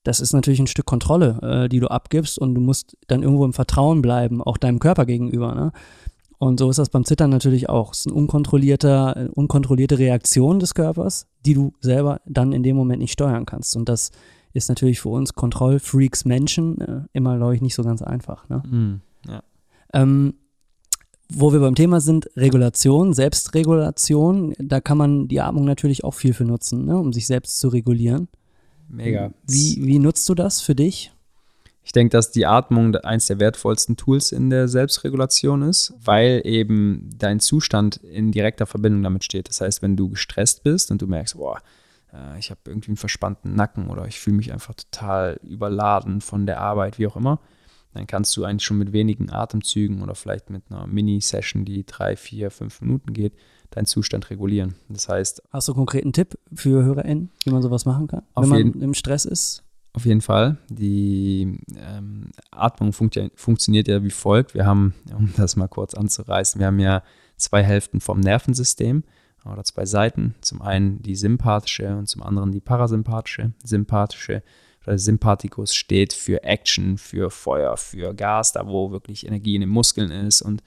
das 0.03 0.21
ist 0.21 0.33
natürlich 0.33 0.61
ein 0.61 0.67
Stück 0.67 0.87
Kontrolle, 0.87 1.39
äh, 1.43 1.69
die 1.69 1.81
du 1.81 1.89
abgibst 1.89 2.39
und 2.39 2.55
du 2.55 2.61
musst 2.63 2.97
dann 3.07 3.23
irgendwo 3.23 3.45
im 3.45 3.53
Vertrauen 3.53 4.01
bleiben, 4.01 4.43
auch 4.43 4.57
deinem 4.57 4.79
Körper 4.79 5.05
gegenüber. 5.05 5.55
Ne? 5.55 5.73
Und 6.41 6.59
so 6.59 6.71
ist 6.71 6.79
das 6.79 6.89
beim 6.89 7.05
Zittern 7.05 7.29
natürlich 7.29 7.69
auch. 7.69 7.93
Es 7.93 8.01
ist 8.01 8.07
eine 8.07 8.15
unkontrollierte 8.17 9.99
Reaktion 9.99 10.59
des 10.59 10.73
Körpers, 10.73 11.27
die 11.45 11.53
du 11.53 11.75
selber 11.81 12.23
dann 12.25 12.55
in 12.55 12.63
dem 12.63 12.77
Moment 12.77 13.03
nicht 13.03 13.13
steuern 13.13 13.45
kannst. 13.45 13.77
Und 13.77 13.91
das 13.91 14.11
ist 14.55 14.71
natürlich 14.71 15.03
für 15.03 15.11
uns 15.11 15.35
Kontrollfreaks 15.35 16.25
Menschen 16.25 16.81
äh, 16.81 17.03
immer, 17.13 17.37
glaube 17.37 17.57
ich, 17.57 17.61
nicht 17.61 17.75
so 17.75 17.83
ganz 17.83 18.01
einfach. 18.01 18.49
Ne? 18.49 18.63
Mhm. 18.67 19.01
Ja. 19.29 19.43
Ähm, 19.93 20.33
wo 21.29 21.53
wir 21.53 21.61
beim 21.61 21.75
Thema 21.75 22.01
sind, 22.01 22.31
Regulation, 22.37 23.13
Selbstregulation, 23.13 24.55
da 24.59 24.81
kann 24.81 24.97
man 24.97 25.29
die 25.29 25.43
Atmung 25.43 25.67
natürlich 25.67 26.05
auch 26.05 26.15
viel 26.15 26.33
für 26.33 26.47
nutzen, 26.47 26.87
ne, 26.87 26.97
um 26.97 27.13
sich 27.13 27.27
selbst 27.27 27.61
zu 27.61 27.69
regulieren. 27.69 28.29
Mega. 28.89 29.31
Wie, 29.47 29.77
wie 29.85 29.99
nutzt 29.99 30.27
du 30.31 30.35
das 30.35 30.63
für 30.63 30.75
dich? 30.75 31.13
Ich 31.91 31.93
denke, 31.93 32.13
dass 32.13 32.31
die 32.31 32.47
Atmung 32.47 32.95
eines 32.95 33.27
der 33.27 33.41
wertvollsten 33.41 33.97
Tools 33.97 34.31
in 34.31 34.49
der 34.49 34.69
Selbstregulation 34.69 35.63
ist, 35.63 35.93
weil 36.01 36.41
eben 36.45 37.11
dein 37.19 37.41
Zustand 37.41 37.97
in 37.97 38.31
direkter 38.31 38.67
Verbindung 38.67 39.03
damit 39.03 39.25
steht. 39.25 39.49
Das 39.49 39.61
heißt, 39.61 39.83
wenn 39.83 39.97
du 39.97 40.09
gestresst 40.09 40.63
bist 40.63 40.93
und 40.93 41.03
du 41.03 41.09
merkst, 41.09 41.37
boah, 41.37 41.59
äh, 42.13 42.39
ich 42.39 42.53
habe 42.53 42.61
irgendwie 42.69 42.91
einen 42.91 42.97
verspannten 42.97 43.57
Nacken 43.57 43.89
oder 43.91 44.07
ich 44.07 44.21
fühle 44.21 44.37
mich 44.37 44.53
einfach 44.53 44.73
total 44.75 45.41
überladen 45.43 46.21
von 46.21 46.47
der 46.47 46.61
Arbeit, 46.61 47.01
wie 47.01 47.09
auch 47.09 47.17
immer, 47.17 47.41
dann 47.93 48.07
kannst 48.07 48.37
du 48.37 48.45
eigentlich 48.45 48.65
schon 48.65 48.79
mit 48.79 48.93
wenigen 48.93 49.29
Atemzügen 49.29 50.01
oder 50.01 50.15
vielleicht 50.15 50.49
mit 50.49 50.63
einer 50.71 50.87
Mini-Session, 50.87 51.65
die 51.65 51.85
drei, 51.85 52.15
vier, 52.15 52.53
fünf 52.53 52.83
Minuten 52.83 53.13
geht, 53.15 53.33
deinen 53.71 53.87
Zustand 53.87 54.31
regulieren. 54.31 54.77
Das 54.89 55.09
heißt. 55.09 55.43
Hast 55.51 55.67
du 55.67 55.73
einen 55.73 55.79
konkreten 55.79 56.13
Tipp 56.13 56.39
für 56.55 56.85
HörerInnen, 56.85 57.31
wie 57.43 57.51
man 57.51 57.63
sowas 57.63 57.85
machen 57.85 58.07
kann, 58.07 58.23
wenn 58.37 58.49
man 58.49 58.81
im 58.81 58.95
Stress 58.95 59.25
ist? 59.25 59.65
Auf 59.93 60.07
jeden 60.07 60.21
Fall. 60.21 60.59
Die 60.69 61.59
ähm, 61.77 62.31
Atmung 62.51 62.93
funkt 62.93 63.17
ja, 63.17 63.29
funktioniert 63.35 63.89
ja 63.89 64.05
wie 64.05 64.11
folgt. 64.11 64.55
Wir 64.55 64.65
haben, 64.65 64.95
um 65.17 65.33
das 65.37 65.57
mal 65.57 65.69
kurz 65.69 65.95
anzureißen, 65.95 66.61
wir 66.61 66.69
haben 66.69 66.79
ja 66.79 67.03
zwei 67.37 67.63
Hälften 67.63 68.01
vom 68.01 68.21
Nervensystem 68.21 69.03
oder 69.45 69.65
zwei 69.65 69.87
Seiten. 69.87 70.35
Zum 70.43 70.63
einen 70.63 71.03
die 71.03 71.17
sympathische 71.17 71.97
und 71.97 72.07
zum 72.09 72.23
anderen 72.23 72.53
die 72.53 72.61
parasympathische. 72.61 73.53
Sympathische 73.65 74.43
oder 74.87 74.99
Sympathikus 74.99 75.75
steht 75.75 76.13
für 76.13 76.43
Action, 76.45 76.97
für 76.97 77.31
Feuer, 77.31 77.77
für 77.77 78.15
Gas, 78.15 78.53
da 78.53 78.67
wo 78.67 78.93
wirklich 78.93 79.27
Energie 79.27 79.55
in 79.55 79.63
den 79.63 79.71
Muskeln 79.71 80.11
ist. 80.11 80.43
Und 80.43 80.63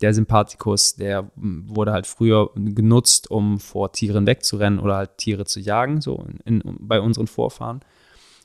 der 0.00 0.14
Sympathikus, 0.14 0.94
der 0.94 1.30
wurde 1.36 1.92
halt 1.92 2.06
früher 2.06 2.50
genutzt, 2.54 3.30
um 3.30 3.58
vor 3.58 3.92
Tieren 3.92 4.26
wegzurennen 4.26 4.78
oder 4.78 4.96
halt 4.96 5.18
Tiere 5.18 5.44
zu 5.44 5.60
jagen, 5.60 6.00
so 6.00 6.24
in, 6.44 6.60
in, 6.60 6.76
bei 6.80 7.00
unseren 7.00 7.26
Vorfahren. 7.26 7.80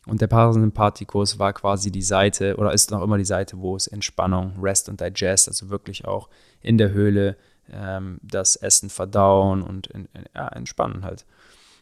Und 0.06 0.22
der 0.22 0.28
Parasympathikus 0.28 1.40
war 1.40 1.54
quasi 1.54 1.92
die 1.92 2.02
Seite 2.02 2.58
oder 2.58 2.74
ist 2.74 2.92
noch 2.92 3.02
immer 3.02 3.18
die 3.18 3.26
Seite, 3.26 3.58
wo 3.60 3.76
es 3.76 3.88
Entspannung, 3.88 4.54
Rest 4.62 4.88
und 4.88 5.02
Digest, 5.02 5.48
also 5.48 5.70
wirklich 5.70 6.06
auch 6.06 6.30
in 6.62 6.78
der 6.78 6.92
Höhle 6.92 7.38
ähm, 7.72 8.20
das 8.22 8.56
Essen 8.56 8.90
verdauen 8.90 9.64
und 9.64 9.88
in, 9.88 10.08
in, 10.14 10.26
ja, 10.36 10.48
entspannen 10.50 11.04
halt. 11.04 11.26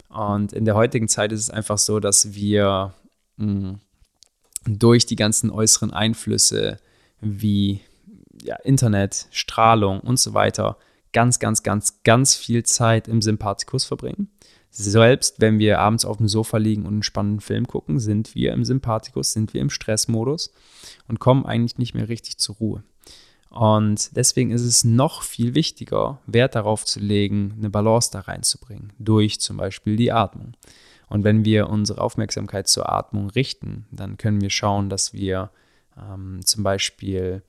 Und 0.09 0.53
in 0.53 0.63
der 0.65 0.75
heutigen 0.75 1.07
Zeit 1.07 1.31
ist 1.31 1.41
es 1.41 1.49
einfach 1.49 1.77
so, 1.77 1.99
dass 1.99 2.33
wir 2.33 2.93
mh, 3.37 3.79
durch 4.65 5.05
die 5.05 5.15
ganzen 5.15 5.49
äußeren 5.49 5.91
Einflüsse 5.91 6.77
wie 7.19 7.81
ja, 8.41 8.55
Internet, 8.57 9.27
Strahlung 9.31 9.99
und 9.99 10.17
so 10.17 10.33
weiter 10.33 10.77
ganz, 11.13 11.39
ganz, 11.39 11.63
ganz, 11.63 12.03
ganz 12.03 12.35
viel 12.35 12.63
Zeit 12.63 13.07
im 13.07 13.21
Sympathikus 13.21 13.85
verbringen. 13.85 14.29
Selbst 14.75 15.39
wenn 15.39 15.59
wir 15.59 15.77
abends 15.77 16.03
auf 16.03 16.17
dem 16.17 16.27
Sofa 16.27 16.57
liegen 16.57 16.87
und 16.87 16.93
einen 16.93 17.03
spannenden 17.03 17.41
Film 17.41 17.67
gucken, 17.67 17.99
sind 17.99 18.33
wir 18.33 18.53
im 18.53 18.65
Sympathikus, 18.65 19.31
sind 19.31 19.53
wir 19.53 19.61
im 19.61 19.69
Stressmodus 19.69 20.51
und 21.07 21.19
kommen 21.19 21.45
eigentlich 21.45 21.77
nicht 21.77 21.93
mehr 21.93 22.09
richtig 22.09 22.39
zur 22.39 22.55
Ruhe. 22.55 22.83
Und 23.51 24.15
deswegen 24.17 24.49
ist 24.49 24.63
es 24.63 24.83
noch 24.83 25.21
viel 25.21 25.53
wichtiger, 25.53 26.19
Wert 26.25 26.55
darauf 26.55 26.85
zu 26.85 26.99
legen, 26.99 27.53
eine 27.59 27.69
Balance 27.69 28.09
da 28.11 28.21
reinzubringen, 28.21 28.91
durch 28.97 29.39
zum 29.39 29.57
Beispiel 29.57 29.95
die 29.95 30.11
Atmung. 30.11 30.53
Und 31.07 31.23
wenn 31.23 31.45
wir 31.45 31.69
unsere 31.69 32.01
Aufmerksamkeit 32.01 32.67
zur 32.67 32.91
Atmung 32.91 33.29
richten, 33.29 33.85
dann 33.91 34.17
können 34.17 34.41
wir 34.41 34.49
schauen, 34.49 34.89
dass 34.89 35.13
wir 35.13 35.51
ähm, 35.95 36.39
zum 36.43 36.63
Beispiel 36.63 37.43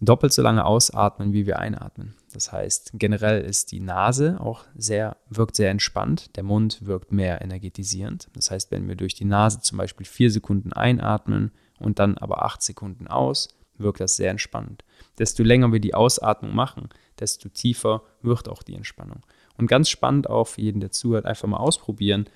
doppelt 0.00 0.32
so 0.32 0.42
lange 0.42 0.64
ausatmen, 0.64 1.32
wie 1.32 1.46
wir 1.46 1.58
einatmen. 1.58 2.14
Das 2.32 2.52
heißt, 2.52 2.92
generell 2.94 3.42
ist 3.42 3.72
die 3.72 3.80
Nase 3.80 4.40
auch 4.40 4.64
sehr, 4.74 5.16
wirkt 5.28 5.56
sehr 5.56 5.70
entspannt, 5.70 6.36
der 6.36 6.42
Mund 6.42 6.86
wirkt 6.86 7.12
mehr 7.12 7.42
energetisierend. 7.42 8.28
Das 8.34 8.50
heißt, 8.50 8.70
wenn 8.70 8.88
wir 8.88 8.96
durch 8.96 9.14
die 9.14 9.24
Nase 9.24 9.60
zum 9.60 9.78
Beispiel 9.78 10.06
vier 10.06 10.30
Sekunden 10.30 10.72
einatmen 10.72 11.52
und 11.78 11.98
dann 11.98 12.16
aber 12.18 12.44
acht 12.44 12.62
Sekunden 12.62 13.08
aus, 13.08 13.48
wirkt 13.76 14.00
das 14.00 14.16
sehr 14.16 14.30
entspannend. 14.30 14.84
Desto 15.18 15.42
länger 15.42 15.72
wir 15.72 15.80
die 15.80 15.94
Ausatmung 15.94 16.54
machen, 16.54 16.88
desto 17.18 17.48
tiefer 17.48 18.02
wird 18.22 18.48
auch 18.48 18.62
die 18.62 18.74
Entspannung. 18.74 19.22
Und 19.56 19.66
ganz 19.66 19.88
spannend 19.88 20.30
auch 20.30 20.46
für 20.46 20.62
jeden, 20.62 20.80
der 20.80 20.90
zuhört, 20.90 21.26
einfach 21.26 21.48
mal 21.48 21.58
ausprobieren. 21.58 22.26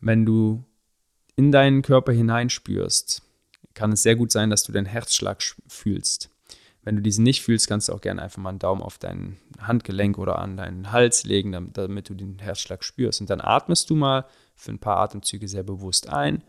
Wenn 0.00 0.26
du 0.26 0.64
in 1.36 1.52
deinen 1.52 1.82
Körper 1.82 2.12
hineinspürst, 2.12 3.22
kann 3.74 3.92
es 3.92 4.02
sehr 4.02 4.16
gut 4.16 4.32
sein, 4.32 4.50
dass 4.50 4.64
du 4.64 4.72
deinen 4.72 4.86
Herzschlag 4.86 5.42
fühlst. 5.68 6.30
Wenn 6.82 6.96
du 6.96 7.02
diesen 7.02 7.24
nicht 7.24 7.42
fühlst, 7.42 7.68
kannst 7.68 7.88
du 7.88 7.92
auch 7.92 8.00
gerne 8.00 8.22
einfach 8.22 8.42
mal 8.42 8.50
einen 8.50 8.58
Daumen 8.58 8.82
auf 8.82 8.96
dein 8.96 9.36
Handgelenk 9.60 10.16
oder 10.16 10.38
an 10.38 10.56
deinen 10.56 10.92
Hals 10.92 11.24
legen, 11.24 11.70
damit 11.72 12.08
du 12.08 12.14
den 12.14 12.38
Herzschlag 12.38 12.82
spürst. 12.84 13.20
Und 13.20 13.28
dann 13.28 13.40
atmest 13.40 13.90
du 13.90 13.96
mal 13.96 14.24
für 14.54 14.72
ein 14.72 14.78
paar 14.78 14.96
Atemzüge 14.98 15.46
sehr 15.46 15.62
bewusst 15.62 16.08
ein 16.08 16.42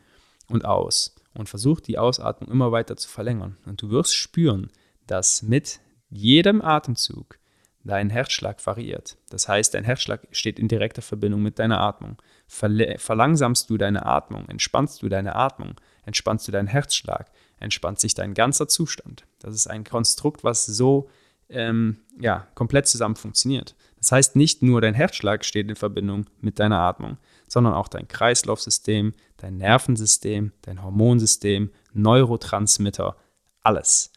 und 0.48 0.64
aus. 0.64 1.16
Und 1.34 1.50
versuch 1.50 1.80
die 1.80 1.98
Ausatmung 1.98 2.50
immer 2.50 2.72
weiter 2.72 2.96
zu 2.98 3.10
verlängern. 3.10 3.58
Und 3.66 3.82
du 3.82 3.90
wirst 3.90 4.16
spüren, 4.16 4.70
dass 5.08 5.42
mit 5.42 5.80
jedem 6.10 6.62
Atemzug 6.62 7.38
dein 7.84 8.10
Herzschlag 8.10 8.66
variiert. 8.66 9.18
Das 9.30 9.48
heißt, 9.48 9.74
dein 9.74 9.84
Herzschlag 9.84 10.28
steht 10.32 10.60
in 10.60 10.68
direkter 10.68 11.02
Verbindung 11.02 11.42
mit 11.42 11.58
deiner 11.58 11.80
Atmung. 11.80 12.22
Verlangsamst 12.48 13.70
du 13.70 13.78
deine 13.78 14.06
Atmung, 14.06 14.48
entspannst 14.50 15.02
du 15.02 15.10
deine 15.10 15.36
Atmung, 15.36 15.76
entspannst 16.06 16.48
du 16.48 16.52
deinen 16.52 16.68
Herzschlag, 16.68 17.32
entspannt 17.62 18.00
sich 18.00 18.14
dein 18.14 18.34
ganzer 18.34 18.68
Zustand. 18.68 19.26
Das 19.40 19.56
ist 19.56 19.68
ein 19.68 19.84
Konstrukt, 19.84 20.44
was 20.44 20.66
so 20.66 21.10
ähm, 21.50 21.98
ja, 22.20 22.48
komplett 22.56 22.88
zusammen 22.88 23.16
funktioniert. 23.16 23.76
Das 23.98 24.12
heißt, 24.12 24.36
nicht 24.36 24.64
nur 24.64 24.82
dein 24.82 24.94
Herzschlag 24.94 25.46
steht 25.46 25.70
in 25.70 25.76
Verbindung 25.76 26.26
mit 26.40 26.60
deiner 26.60 26.80
Atmung, 26.80 27.18
sondern 27.48 27.74
auch 27.74 27.88
dein 27.88 28.08
Kreislaufsystem, 28.08 29.14
dein 29.38 29.58
Nervensystem, 29.58 30.54
dein 30.64 30.84
Hormonsystem, 30.84 31.70
Neurotransmitter, 31.94 33.16
alles. 33.62 34.12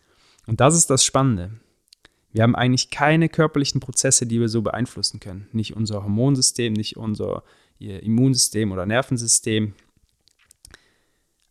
Und 0.47 0.61
das 0.61 0.75
ist 0.75 0.89
das 0.91 1.05
Spannende. 1.05 1.51
Wir 2.33 2.43
haben 2.43 2.57
eigentlich 2.57 2.91
keine 2.91 3.29
körperlichen 3.29 3.81
Prozesse, 3.81 4.27
die 4.27 4.41
wir 4.41 4.49
so 4.49 4.63
beeinflussen 4.63 5.21
können. 5.21 5.49
Nicht 5.53 5.77
unser 5.77 6.03
Hormonsystem, 6.03 6.73
nicht 6.73 6.97
unser 6.97 7.45
Immunsystem 7.79 8.73
oder 8.73 8.87
Nervensystem. 8.87 9.75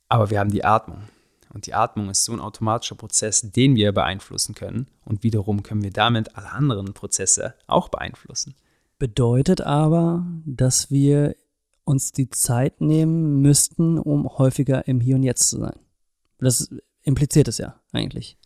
Aber 0.10 0.30
wir 0.30 0.40
haben 0.40 0.52
die 0.52 0.66
Atmung. 0.66 1.04
Und 1.54 1.68
die 1.68 1.74
Atmung 1.74 2.10
ist 2.10 2.24
so 2.24 2.34
ein 2.34 2.40
automatischer 2.40 2.96
Prozess, 2.96 3.42
den 3.42 3.76
wir 3.76 3.92
beeinflussen 3.92 4.56
können. 4.56 4.88
Und 5.06 5.24
wiederum 5.24 5.64
können 5.64 5.84
wir 5.84 5.92
damit 5.92 6.36
alle 6.36 6.52
anderen 6.52 6.94
Prozesse 6.94 7.54
auch 7.68 7.90
beeinflussen. 7.90 8.56
Bedeutet 8.98 9.62
aber, 9.62 10.26
dass 10.46 10.90
wir 10.90 11.36
uns 11.84 12.12
die 12.12 12.30
Zeit 12.30 12.82
nehmen 12.82 13.42
müssten, 13.42 14.00
um 14.00 14.28
häufiger 14.38 14.88
im 14.88 15.00
Hier 15.00 15.16
und 15.16 15.24
Jetzt 15.24 15.50
zu 15.50 15.60
sein. 15.60 15.78
Das 16.40 16.74
impliziert 17.04 17.48
es 17.48 17.58
ja 17.58 17.76
eigentlich. 17.92 18.38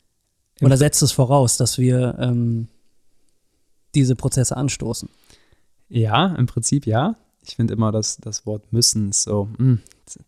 Oder 0.61 0.77
setzt 0.77 1.01
es 1.03 1.11
voraus, 1.11 1.57
dass 1.57 1.77
wir 1.77 2.17
ähm, 2.19 2.67
diese 3.93 4.15
Prozesse 4.15 4.57
anstoßen? 4.57 5.09
Ja, 5.89 6.35
im 6.35 6.47
Prinzip 6.47 6.85
ja. 6.85 7.15
Ich 7.47 7.55
finde 7.55 7.73
immer 7.73 7.91
das, 7.91 8.17
das 8.17 8.45
Wort 8.45 8.71
müssen 8.71 9.11
so. 9.11 9.45
Mh. 9.57 9.57
Hm. 9.57 9.79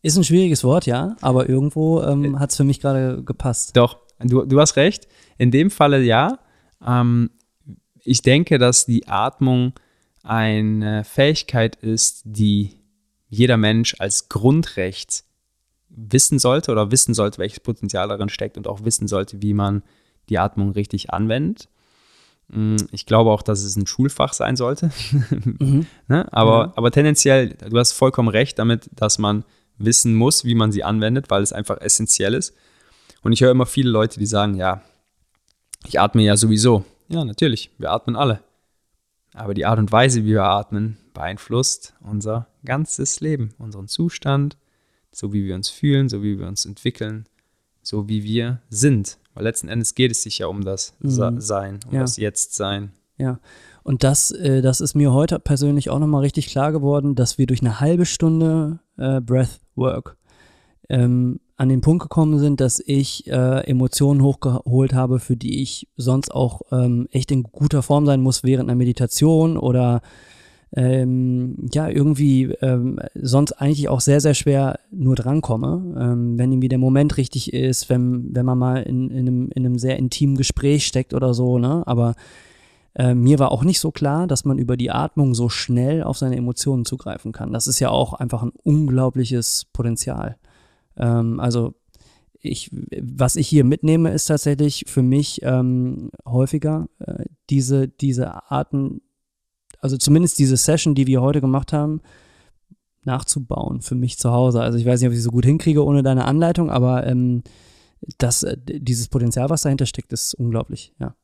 Ist 0.02 0.18
ein 0.18 0.24
schwieriges 0.24 0.64
Wort, 0.64 0.86
ja, 0.86 1.16
aber 1.22 1.48
irgendwo 1.48 2.02
ähm, 2.02 2.36
äh, 2.36 2.40
hat 2.40 2.52
es 2.52 2.58
für 2.58 2.66
mich 2.66 2.82
gerade 2.82 3.24
gepasst. 3.24 3.78
Doch, 3.78 4.00
du, 4.20 4.46
du 4.46 4.60
hast 4.60 4.76
recht. 4.76 5.08
In 5.38 5.52
dem 5.52 5.72
Falle 5.72 6.02
ja. 6.02 6.40
Ähm, 6.86 7.30
ich 8.04 8.22
denke, 8.22 8.58
dass 8.58 8.86
die 8.86 9.08
Atmung 9.08 9.74
eine 10.24 11.04
Fähigkeit 11.06 11.76
ist, 11.78 12.24
die 12.26 12.76
jeder 13.30 13.58
Mensch 13.58 13.96
als 14.00 14.28
Grundrecht 14.28 15.24
wissen 15.90 16.40
sollte 16.40 16.72
oder 16.72 16.92
wissen 16.92 17.14
sollte, 17.14 17.38
welches 17.40 17.60
Potenzial 17.60 18.08
darin 18.08 18.30
steckt 18.30 18.58
und 18.58 18.68
auch 18.68 18.84
wissen 18.84 19.08
sollte, 19.08 19.42
wie 19.42 19.54
man 19.54 19.84
die 20.30 20.40
Atmung 20.40 20.72
richtig 20.72 21.12
anwendet. 21.12 21.70
Mm, 22.50 22.78
ich 22.92 23.06
glaube 23.06 23.32
auch, 23.32 23.42
dass 23.42 23.64
es 23.64 23.76
ein 23.76 23.88
Schulfach 23.88 24.34
sein 24.34 24.56
sollte. 24.56 24.92
Mhm. 25.60 25.88
ne? 26.08 26.32
aber, 26.32 26.66
ja. 26.68 26.74
aber 26.76 26.92
tendenziell, 26.92 27.50
du 27.50 27.78
hast 27.78 27.94
vollkommen 27.94 28.30
recht 28.30 28.60
damit, 28.60 28.90
dass 28.94 29.18
man 29.18 29.44
wissen 29.78 30.16
muss, 30.16 30.46
wie 30.46 30.56
man 30.56 30.72
sie 30.72 30.84
anwendet, 30.84 31.30
weil 31.30 31.42
es 31.42 31.54
einfach 31.54 31.80
essentiell 31.82 32.34
ist. 32.34 32.56
Und 33.22 33.34
ich 33.34 33.42
höre 33.42 33.52
immer 33.52 33.66
viele 33.66 33.90
Leute, 33.90 34.20
die 34.20 34.26
sagen, 34.26 34.56
ja, 34.56 34.82
ich 35.86 36.00
atme 36.00 36.22
ja 36.24 36.38
sowieso. 36.38 36.86
Ja, 37.08 37.24
natürlich, 37.26 37.72
wir 37.78 37.92
atmen 37.92 38.16
alle. 38.16 38.42
Aber 39.34 39.54
die 39.54 39.66
Art 39.66 39.80
und 39.80 39.92
Weise, 39.92 40.24
wie 40.24 40.32
wir 40.32 40.44
atmen, 40.44 40.98
beeinflusst 41.14 41.94
unser 42.02 42.48
ganzes 42.66 43.20
Leben, 43.20 43.54
unseren 43.58 43.88
Zustand, 43.88 44.58
so 45.12 45.34
wie 45.34 45.46
wir 45.46 45.56
uns 45.56 45.70
fühlen, 45.70 46.10
so 46.10 46.24
wie 46.24 46.40
wir 46.40 46.48
uns 46.48 46.66
entwickeln, 46.66 47.26
so 47.82 48.08
wie 48.08 48.24
wir 48.24 48.62
sind. 48.70 49.18
Weil 49.40 49.46
letzten 49.46 49.70
Endes 49.70 49.96
geht 49.96 50.12
es 50.12 50.22
sich 50.22 50.40
ja 50.40 50.48
um 50.48 50.66
das 50.66 50.94
mhm. 51.00 51.40
Sein, 51.40 51.80
um 51.88 51.94
ja. 51.94 52.02
das 52.02 52.18
Jetzt-Sein. 52.18 52.92
Ja, 53.18 53.40
und 53.84 54.04
das, 54.04 54.32
äh, 54.32 54.62
das 54.62 54.82
ist 54.82 54.96
mir 54.96 55.14
heute 55.14 55.40
persönlich 55.40 55.90
auch 55.90 56.00
nochmal 56.00 56.24
richtig 56.24 56.48
klar 56.48 56.74
geworden, 56.74 57.16
dass 57.16 57.38
wir 57.38 57.48
durch 57.48 57.62
eine 57.62 57.80
halbe 57.80 58.06
Stunde 58.06 58.80
äh, 58.98 59.22
Breathwork 59.22 60.18
ähm, 60.90 61.40
an 61.56 61.70
den 61.70 61.80
Punkt 61.80 62.04
gekommen 62.04 62.38
sind, 62.38 62.60
dass 62.60 62.84
ich 62.86 63.28
äh, 63.28 63.62
Emotionen 63.66 64.24
hochgeholt 64.24 64.94
habe, 64.94 65.20
für 65.20 65.38
die 65.38 65.62
ich 65.62 65.88
sonst 65.96 66.36
auch 66.36 66.64
ähm, 66.74 67.08
echt 67.12 67.32
in 67.32 67.44
guter 67.44 67.82
Form 67.82 68.06
sein 68.06 68.20
muss 68.20 68.44
während 68.44 68.70
einer 68.70 68.76
Meditation 68.76 69.56
oder 69.56 70.02
ähm, 70.76 71.68
ja, 71.74 71.90
irgendwie 71.90 72.46
ähm, 72.62 73.00
sonst 73.16 73.54
eigentlich 73.54 73.90
auch 73.90 74.02
sehr, 74.02 74.22
sehr 74.22 74.36
schwer 74.36 74.80
nur 74.92 75.16
drankomme. 75.16 75.96
Ähm, 76.00 76.38
wenn 76.38 76.52
irgendwie 76.52 76.70
der 76.70 76.78
Moment 76.78 77.18
richtig 77.18 77.54
ist, 77.54 77.90
wenn, 77.90 78.36
wenn 78.36 78.46
man 78.46 78.58
mal 78.58 78.84
in, 78.84 79.10
in, 79.10 79.28
einem, 79.28 79.50
in 79.52 79.66
einem 79.66 79.80
sehr 79.80 79.98
intimen 79.98 80.38
Gespräch 80.38 80.86
steckt 80.86 81.14
oder 81.14 81.34
so, 81.34 81.58
ne? 81.58 81.84
Aber 81.88 82.16
äh, 82.96 83.16
mir 83.16 83.40
war 83.40 83.52
auch 83.52 83.64
nicht 83.64 83.80
so 83.80 83.92
klar, 83.92 84.28
dass 84.28 84.46
man 84.46 84.60
über 84.60 84.78
die 84.78 84.92
Atmung 84.92 85.34
so 85.34 85.50
schnell 85.50 86.04
auf 86.04 86.18
seine 86.18 86.38
Emotionen 86.38 86.86
zugreifen 86.86 87.32
kann. 87.32 87.52
Das 87.52 87.68
ist 87.68 87.80
ja 87.80 87.90
auch 87.90 88.14
einfach 88.14 88.44
ein 88.44 88.52
unglaubliches 88.64 89.66
Potenzial. 89.74 90.38
Ähm, 90.98 91.40
also 91.40 91.74
ich, 92.42 92.70
was 93.02 93.36
ich 93.36 93.48
hier 93.48 93.64
mitnehme, 93.64 94.12
ist 94.12 94.26
tatsächlich 94.26 94.86
für 94.88 95.02
mich 95.02 95.42
ähm, 95.44 96.12
häufiger 96.26 96.88
äh, 97.00 97.26
diese, 97.50 97.88
diese 97.88 98.52
Arten 98.52 99.02
also 99.80 99.98
zumindest 99.98 100.40
diese 100.40 100.58
Session, 100.58 100.96
die 100.96 101.08
wir 101.08 101.22
heute 101.22 101.42
gemacht 101.42 101.74
haben, 101.74 102.02
nachzubauen 103.04 103.82
für 103.82 103.96
mich 103.96 104.18
zu 104.18 104.32
Hause. 104.32 104.62
Also 104.62 104.78
ich 104.78 104.86
weiß 104.86 105.00
nicht, 105.00 105.08
ob 105.08 105.14
ich 105.14 105.20
sie 105.20 105.24
so 105.24 105.32
gut 105.32 105.46
hinkriege 105.46 105.84
ohne 105.84 106.04
deine 106.04 106.26
Anleitung, 106.26 106.70
aber 106.70 107.06
ähm, 107.08 107.44
das, 108.18 108.44
äh, 108.44 108.58
dieses 108.58 109.08
Potenzial, 109.08 109.50
was 109.50 109.64
dahinter 109.64 109.86
steckt, 109.86 110.14
ist 110.14 110.34
unglaublich, 110.34 110.94
ja. 111.00 111.16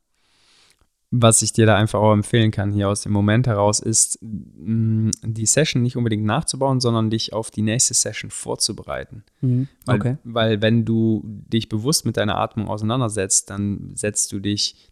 Was 1.11 1.41
ich 1.43 1.53
dir 1.53 1.65
da 1.65 1.77
einfach 1.77 1.99
auch 1.99 2.11
empfehlen 2.11 2.51
kann, 2.51 2.73
hier 2.73 2.89
aus 2.89 3.01
dem 3.01 3.13
Moment 3.13 3.47
heraus, 3.47 3.79
ist, 3.79 4.17
mm, 4.21 5.11
die 5.23 5.45
Session 5.45 5.81
nicht 5.81 5.95
unbedingt 5.95 6.25
nachzubauen, 6.25 6.81
sondern 6.81 7.09
dich 7.09 7.31
auf 7.31 7.51
die 7.51 7.61
nächste 7.61 7.93
Session 7.93 8.31
vorzubereiten. 8.31 9.23
Mhm, 9.39 9.67
okay. 9.87 10.17
weil, 10.23 10.33
weil 10.33 10.61
wenn 10.61 10.83
du 10.83 11.21
dich 11.23 11.69
bewusst 11.69 12.05
mit 12.05 12.17
deiner 12.17 12.37
Atmung 12.37 12.67
auseinandersetzt, 12.67 13.49
dann 13.49 13.91
setzt 13.95 14.31
du 14.31 14.39
dich 14.39 14.91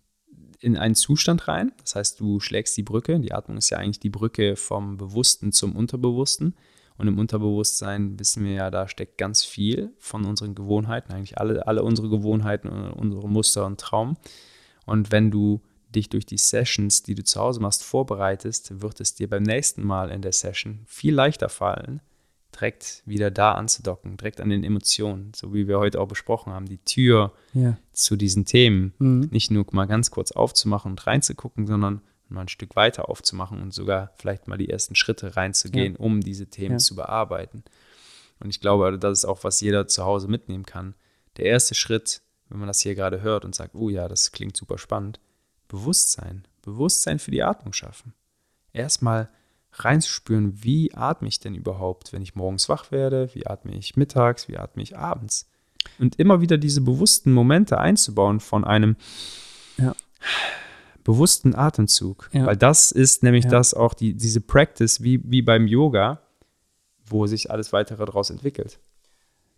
in 0.63 0.78
einen 0.78 0.95
Zustand 0.95 1.47
rein. 1.47 1.71
Das 1.82 1.95
heißt, 1.95 2.19
du 2.19 2.39
schlägst 2.39 2.76
die 2.78 2.84
Brücke. 2.84 3.19
Die 3.19 3.34
Atmung 3.34 3.58
ist 3.58 3.69
ja 3.69 3.78
eigentlich 3.78 3.99
die 3.99 4.10
Brücke 4.10 4.56
vom 4.56 4.97
Bewussten 4.97 5.52
zum 5.52 5.76
Unterbewussten. 5.76 6.56
Und 6.97 7.08
im 7.08 7.19
Unterbewusstsein 7.19 8.19
wissen 8.19 8.45
wir 8.45 8.54
ja, 8.54 8.71
da 8.71 8.88
steckt 8.88 9.17
ganz 9.17 9.43
viel 9.43 9.91
von 9.97 10.26
unseren 10.26 10.56
Gewohnheiten, 10.56 11.12
eigentlich 11.12 11.39
alle, 11.39 11.65
alle 11.65 11.84
unsere 11.84 12.08
Gewohnheiten, 12.10 12.69
unsere 12.69 13.28
Muster 13.28 13.65
und 13.65 13.80
Traum. 13.80 14.15
Und 14.86 15.12
wenn 15.12 15.32
du 15.32 15.62
dich 15.93 16.10
durch 16.10 16.26
die 16.26 16.38
Sessions, 16.38 17.04
die 17.04 17.15
du 17.15 17.23
zu 17.23 17.39
Hause 17.39 17.62
machst, 17.62 17.84
vorbereitest, 17.84 18.82
wird 18.82 18.99
es 18.99 19.15
dir 19.15 19.30
beim 19.30 19.43
nächsten 19.43 19.84
Mal 19.84 20.12
in 20.12 20.21
der 20.21 20.34
Session 20.34 20.82
viel 20.86 21.13
leichter 21.13 21.49
fallen, 21.49 22.02
direkt 22.56 23.04
wieder 23.06 23.32
da 23.32 23.54
anzudocken, 23.54 24.18
direkt 24.18 24.42
an 24.42 24.50
den 24.50 24.63
Emotionen, 24.63 25.32
so 25.36 25.54
wie 25.54 25.68
wir 25.68 25.80
heute 25.80 26.00
auch 26.00 26.08
besprochen 26.08 26.54
haben, 26.54 26.68
die 26.68 26.78
Tür 26.78 27.34
ja. 27.54 27.78
zu 27.92 28.16
diesen 28.16 28.46
Themen 28.46 28.94
mhm. 29.00 29.30
nicht 29.32 29.52
nur 29.52 29.66
mal 29.72 29.86
ganz 29.86 30.12
kurz 30.12 30.32
aufzumachen 30.32 30.92
und 30.92 31.08
reinzugucken, 31.08 31.68
sondern 31.68 32.02
mal 32.30 32.42
ein 32.42 32.50
Stück 32.50 32.76
weiter 32.76 33.10
aufzumachen 33.10 33.62
und 33.62 33.74
sogar 33.74 34.12
vielleicht 34.18 34.48
mal 34.48 34.58
die 34.58 34.70
ersten 34.70 34.96
Schritte 34.96 35.36
reinzugehen, 35.36 35.94
ja. 35.94 36.00
um 36.00 36.22
diese 36.22 36.48
Themen 36.48 36.74
ja. 36.74 36.80
zu 36.80 36.96
bearbeiten. 36.96 37.63
Und 38.39 38.50
ich 38.50 38.60
glaube, 38.60 38.98
das 38.98 39.20
ist 39.20 39.26
auch, 39.26 39.44
was 39.44 39.62
jeder 39.62 39.88
zu 39.88 40.04
Hause 40.04 40.28
mitnehmen 40.28 40.66
kann. 40.66 40.96
Der 41.38 41.46
erste 41.46 41.76
Schritt, 41.76 42.22
wenn 42.50 42.60
man 42.60 42.68
das 42.68 42.82
hier 42.82 42.96
gerade 42.96 43.22
hört 43.22 43.46
und 43.46 43.56
sagt, 43.56 43.76
oh 43.76 43.89
ja, 43.89 44.08
das 44.08 44.32
klingt 44.32 44.58
super 44.58 44.78
spannend, 44.78 45.20
Bewusstsein, 45.68 46.48
Bewusstsein 46.62 47.20
für 47.20 47.32
die 47.32 47.44
Atmung 47.44 47.74
schaffen. 47.74 48.13
Erstmal 48.74 49.30
reinzuspüren, 49.73 50.63
wie 50.63 50.93
atme 50.93 51.27
ich 51.27 51.39
denn 51.39 51.55
überhaupt, 51.55 52.13
wenn 52.13 52.21
ich 52.21 52.36
morgens 52.36 52.69
wach 52.69 52.91
werde, 52.91 53.29
wie 53.33 53.47
atme 53.47 53.75
ich 53.75 53.95
mittags, 53.95 54.47
wie 54.47 54.57
atme 54.57 54.83
ich 54.83 54.97
abends. 54.97 55.49
Und 55.99 56.19
immer 56.19 56.41
wieder 56.41 56.57
diese 56.57 56.81
bewussten 56.81 57.33
Momente 57.33 57.79
einzubauen 57.79 58.39
von 58.39 58.63
einem 58.63 58.95
ja. 59.77 59.95
bewussten 61.03 61.55
Atemzug. 61.55 62.29
Ja. 62.33 62.45
Weil 62.45 62.57
das 62.57 62.91
ist 62.91 63.23
nämlich 63.23 63.45
ja. 63.45 63.51
das 63.51 63.73
auch, 63.73 63.93
die, 63.93 64.13
diese 64.13 64.41
Practice 64.41 65.01
wie, 65.01 65.21
wie 65.25 65.41
beim 65.41 65.67
Yoga, 65.67 66.21
wo 67.05 67.27
sich 67.27 67.51
alles 67.51 67.73
weitere 67.73 68.05
daraus 68.05 68.29
entwickelt. 68.29 68.79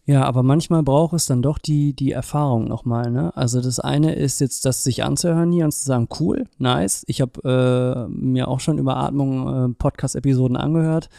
Ja, 0.08 0.24
aber 0.24 0.44
manchmal 0.44 0.84
braucht 0.84 1.16
es 1.16 1.26
dann 1.26 1.42
doch 1.42 1.58
die, 1.58 1.94
die 1.94 2.12
Erfahrung 2.12 2.68
nochmal. 2.68 3.10
Ne? 3.10 3.36
Also 3.36 3.60
das 3.60 3.80
eine 3.80 4.14
ist 4.14 4.40
jetzt, 4.40 4.64
das 4.64 4.84
sich 4.84 5.04
anzuhören 5.04 5.52
hier 5.52 5.66
und 5.66 5.72
zu 5.72 5.84
sagen, 5.84 6.08
cool, 6.20 6.46
nice. 6.60 7.04
Ich 7.08 7.22
habe 7.22 8.08
äh, 8.08 8.14
mir 8.14 8.48
auch 8.48 8.60
schon 8.60 8.78
über 8.78 8.98
Atmung 8.98 9.72
äh, 9.72 9.74
Podcast-Episoden 9.74 10.58
angehört. 10.58 11.10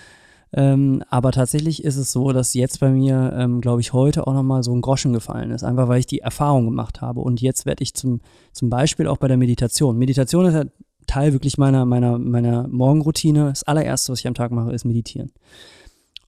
Ähm, 0.52 1.02
aber 1.10 1.32
tatsächlich 1.32 1.82
ist 1.82 1.96
es 1.96 2.12
so, 2.12 2.30
dass 2.30 2.54
jetzt 2.54 2.78
bei 2.78 2.90
mir, 2.90 3.32
ähm, 3.36 3.60
glaube 3.60 3.80
ich, 3.80 3.92
heute 3.92 4.24
auch 4.24 4.32
nochmal 4.32 4.62
so 4.62 4.72
ein 4.72 4.82
Groschen 4.82 5.12
gefallen 5.12 5.50
ist. 5.50 5.64
Einfach 5.64 5.88
weil 5.88 5.98
ich 5.98 6.06
die 6.06 6.20
Erfahrung 6.20 6.66
gemacht 6.66 7.00
habe. 7.00 7.20
Und 7.20 7.40
jetzt 7.40 7.66
werde 7.66 7.82
ich 7.82 7.94
zum, 7.94 8.20
zum 8.52 8.70
Beispiel 8.70 9.08
auch 9.08 9.16
bei 9.16 9.26
der 9.26 9.36
Meditation. 9.36 9.98
Meditation 9.98 10.46
ist 10.46 10.54
ja 10.54 10.64
Teil 11.08 11.32
wirklich 11.32 11.58
meiner, 11.58 11.84
meiner, 11.86 12.18
meiner 12.18 12.68
Morgenroutine. 12.68 13.46
Das 13.46 13.64
allererste, 13.64 14.12
was 14.12 14.20
ich 14.20 14.28
am 14.28 14.34
Tag 14.34 14.52
mache, 14.52 14.72
ist 14.72 14.84
meditieren 14.84 15.32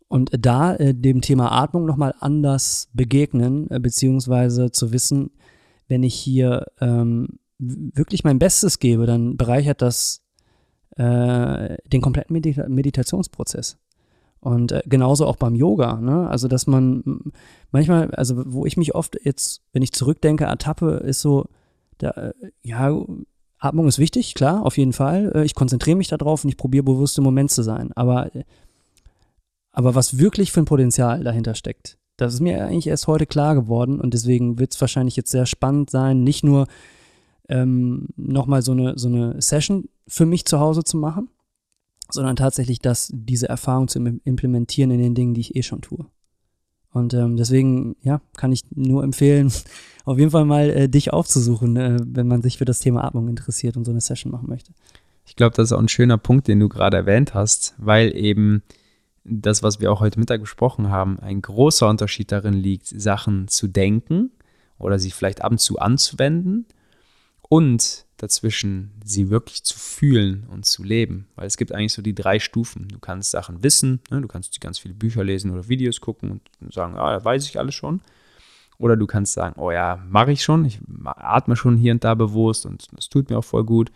und 0.09 0.31
da 0.33 0.75
äh, 0.75 0.95
dem 0.95 1.21
Thema 1.21 1.53
Atmung 1.53 1.85
nochmal 1.85 2.15
anders 2.19 2.89
begegnen, 2.93 3.71
äh, 3.71 3.79
beziehungsweise 3.79 4.71
zu 4.71 4.93
wissen, 4.93 5.31
wenn 5.87 6.03
ich 6.03 6.15
hier 6.15 6.67
ähm, 6.81 7.39
wirklich 7.59 8.25
mein 8.25 8.39
Bestes 8.39 8.79
gebe, 8.79 9.07
dann 9.07 9.37
bereichert 9.37 9.83
das 9.83 10.23
äh, 10.97 11.77
den 11.87 12.01
kompletten 12.01 12.33
Medita 12.33 12.69
Meditationsprozess. 12.69 13.79
Und 14.41 14.73
äh, 14.73 14.83
genauso 14.87 15.27
auch 15.27 15.37
beim 15.37 15.55
Yoga, 15.55 16.01
ne? 16.01 16.29
Also, 16.29 16.47
dass 16.49 16.67
man 16.67 17.33
manchmal, 17.73 18.11
also 18.13 18.43
wo 18.47 18.67
ich 18.67 18.77
mich 18.77 18.95
oft 18.95 19.19
jetzt, 19.25 19.63
wenn 19.73 19.83
ich 19.83 19.93
zurückdenke, 19.93 20.45
ertappe, 20.45 20.91
ist 21.05 21.21
so, 21.21 21.47
da, 21.99 22.11
äh, 22.11 22.33
ja, 22.63 22.97
Atmung 23.59 23.89
ist 23.89 23.99
wichtig, 23.99 24.35
klar, 24.35 24.65
auf 24.65 24.79
jeden 24.79 24.93
Fall. 24.93 25.33
Äh, 25.35 25.45
ich 25.45 25.55
konzentriere 25.55 25.97
mich 25.97 26.09
darauf 26.09 26.45
und 26.45 26.51
ich 26.51 26.57
probiere 26.57 26.85
bewusst 26.85 27.19
im 27.19 27.25
Moment 27.25 27.51
zu 27.51 27.63
sein. 27.63 27.93
Aber 27.95 28.31
aber 29.79 29.95
was 29.95 30.19
wirklich 30.19 30.51
für 30.51 30.61
ein 30.61 30.65
Potenzial 30.65 31.23
dahinter 31.23 31.55
steckt, 31.55 31.99
das 32.17 32.35
ist 32.35 32.41
mir 32.41 32.67
eigentlich 32.67 32.89
erst 32.89 33.07
heute 33.07 33.27
klar 33.27 33.55
geworden 33.55 34.01
und 34.01 34.13
deswegen 34.13 34.59
wird 34.59 34.75
es 34.75 34.81
wahrscheinlich 34.81 35.15
jetzt 35.15 35.31
sehr 35.31 35.47
spannend 35.47 35.89
sein, 35.89 36.25
nicht 36.25 36.43
nur 36.43 36.67
ähm, 37.49 38.09
nochmal 38.17 38.63
so 38.63 38.73
eine, 38.73 38.99
so 38.99 39.07
eine 39.07 39.41
Session 39.41 39.89
für 40.09 40.27
mich 40.27 40.47
zu 40.47 40.59
Hause 40.59 40.83
zu 40.83 40.97
machen, 40.97 41.29
sondern 42.11 42.35
tatsächlich 42.35 42.81
das, 42.81 43.13
diese 43.15 43.49
Erfahrung 43.49 43.87
zu 43.87 44.01
implementieren 44.01 44.91
in 44.91 44.99
den 44.99 45.15
Dingen, 45.15 45.35
die 45.35 45.43
ich 45.43 45.55
eh 45.55 45.63
schon 45.63 45.81
tue. 45.81 46.07
Und 46.91 47.15
ähm, 47.15 47.37
deswegen, 47.37 47.95
ja, 48.03 48.21
kann 48.37 48.51
ich 48.51 48.65
nur 48.75 49.05
empfehlen, 49.05 49.53
auf 50.05 50.19
jeden 50.19 50.33
Fall 50.33 50.45
mal 50.45 50.71
äh, 50.71 50.89
dich 50.89 51.13
aufzusuchen, 51.13 51.77
äh, 51.77 51.99
wenn 52.05 52.27
man 52.27 52.43
sich 52.43 52.59
für 52.59 52.65
das 52.65 52.81
Thema 52.81 53.05
Atmung 53.05 53.29
interessiert 53.29 53.77
und 53.77 53.85
so 53.85 53.93
eine 53.93 54.01
Session 54.01 54.33
machen 54.33 54.49
möchte. 54.49 54.73
Ich 55.25 55.37
glaube, 55.37 55.55
das 55.55 55.67
ist 55.67 55.73
auch 55.73 55.79
ein 55.79 55.87
schöner 55.87 56.19
Punkt, 56.19 56.49
den 56.49 56.59
du 56.59 56.69
gerade 56.69 56.97
erwähnt 56.97 57.33
hast, 57.33 57.77
weil 57.79 58.17
eben 58.17 58.65
das, 59.29 59.63
was 59.63 59.81
wir 59.81 59.93
auch 59.93 60.01
heute 60.01 60.19
Mittag 60.19 60.41
besprochen 60.41 60.89
haben, 60.89 61.19
ein 61.21 61.43
großer 61.43 61.89
Unterschied 61.89 62.33
darin 62.33 62.55
liegt, 62.55 62.87
Sachen 62.87 63.49
zu 63.49 63.69
denken 63.69 64.31
oder 64.79 64.99
sie 64.99 65.11
vielleicht 65.11 65.43
ab 65.43 65.53
und 65.53 65.59
zu 65.59 65.79
anzuwenden 65.79 66.67
und 67.43 68.07
dazwischen 68.17 68.93
sie 69.05 69.31
wirklich 69.31 69.63
zu 69.65 69.79
fühlen 69.79 70.47
und 70.51 70.67
zu 70.67 70.83
leben. 70.83 71.29
Weil 71.37 71.47
es 71.47 71.57
gibt 71.57 71.73
eigentlich 71.73 71.93
so 71.93 72.03
die 72.03 72.15
drei 72.15 72.39
Stufen. 72.39 72.89
Du 72.89 72.99
kannst 72.99 73.31
Sachen 73.31 73.63
wissen, 73.63 74.01
ne? 74.11 74.21
du 74.21 74.29
kannst 74.29 74.61
ganz 74.61 74.79
viele 74.79 74.95
Bücher 74.95 75.25
lesen 75.25 75.53
oder 75.53 75.69
Videos 75.69 76.01
gucken 76.01 76.41
und 76.61 76.75
sagen, 76.75 76.97
ah, 76.97 77.13
da 77.13 77.25
weiß 77.25 77.47
ich 77.47 77.59
alles 77.59 77.75
schon. 77.75 78.01
Oder 78.79 78.97
du 78.97 79.07
kannst 79.07 79.33
sagen, 79.33 79.61
oh 79.61 79.71
ja, 79.71 80.03
mache 80.09 80.33
ich 80.33 80.43
schon, 80.43 80.65
ich 80.65 80.79
atme 81.05 81.57
schon 81.57 81.77
hier 81.77 81.93
und 81.93 82.05
da 82.05 82.15
bewusst 82.15 82.65
und 82.67 82.87
das 82.93 83.09
tut 83.09 83.31
mir 83.31 83.39
auch 83.39 83.45
voll 83.45 83.65
gut. 83.65 83.91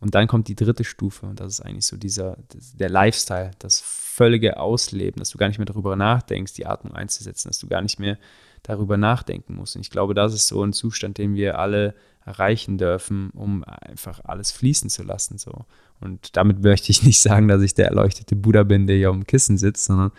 Und 0.00 0.14
dann 0.14 0.26
kommt 0.26 0.48
die 0.48 0.56
dritte 0.56 0.84
Stufe 0.84 1.26
und 1.26 1.40
das 1.40 1.54
ist 1.54 1.60
eigentlich 1.60 1.84
so 1.84 1.96
dieser, 1.96 2.38
der 2.74 2.88
Lifestyle, 2.88 3.50
das 3.58 3.80
völlige 3.80 4.58
Ausleben, 4.58 5.18
dass 5.18 5.30
du 5.30 5.38
gar 5.38 5.48
nicht 5.48 5.58
mehr 5.58 5.66
darüber 5.66 5.94
nachdenkst, 5.94 6.54
die 6.54 6.66
Atmung 6.66 6.94
einzusetzen, 6.94 7.48
dass 7.48 7.58
du 7.58 7.66
gar 7.66 7.82
nicht 7.82 7.98
mehr 7.98 8.18
darüber 8.62 8.96
nachdenken 8.96 9.54
musst. 9.54 9.76
Und 9.76 9.82
ich 9.82 9.90
glaube, 9.90 10.14
das 10.14 10.32
ist 10.32 10.48
so 10.48 10.64
ein 10.64 10.72
Zustand, 10.72 11.18
den 11.18 11.34
wir 11.34 11.58
alle 11.58 11.94
erreichen 12.24 12.78
dürfen, 12.78 13.30
um 13.30 13.64
einfach 13.64 14.20
alles 14.24 14.52
fließen 14.52 14.90
zu 14.90 15.02
lassen. 15.02 15.38
So. 15.38 15.64
Und 16.00 16.36
damit 16.36 16.60
möchte 16.62 16.90
ich 16.90 17.02
nicht 17.02 17.20
sagen, 17.20 17.48
dass 17.48 17.62
ich 17.62 17.74
der 17.74 17.86
erleuchtete 17.86 18.36
Buddha 18.36 18.62
bin, 18.62 18.86
der 18.86 18.96
hier 18.96 19.10
auf 19.10 19.16
dem 19.16 19.26
Kissen 19.26 19.58
sitzt, 19.58 19.84
sondern 19.84 20.12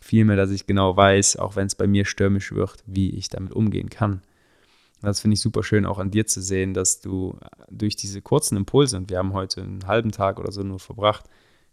vielmehr, 0.00 0.36
dass 0.36 0.50
ich 0.50 0.66
genau 0.66 0.96
weiß, 0.96 1.36
auch 1.36 1.56
wenn 1.56 1.66
es 1.66 1.74
bei 1.74 1.86
mir 1.86 2.04
stürmisch 2.04 2.52
wird, 2.52 2.82
wie 2.86 3.10
ich 3.10 3.28
damit 3.28 3.52
umgehen 3.52 3.90
kann. 3.90 4.22
Das 5.06 5.20
finde 5.20 5.34
ich 5.34 5.40
super 5.40 5.62
schön 5.62 5.86
auch 5.86 5.98
an 5.98 6.10
dir 6.10 6.26
zu 6.26 6.42
sehen, 6.42 6.74
dass 6.74 7.00
du 7.00 7.38
durch 7.70 7.96
diese 7.96 8.22
kurzen 8.22 8.56
Impulse, 8.56 8.96
und 8.96 9.10
wir 9.10 9.18
haben 9.18 9.32
heute 9.32 9.62
einen 9.62 9.86
halben 9.86 10.10
Tag 10.10 10.38
oder 10.40 10.52
so 10.52 10.62
nur 10.62 10.80
verbracht, 10.80 11.24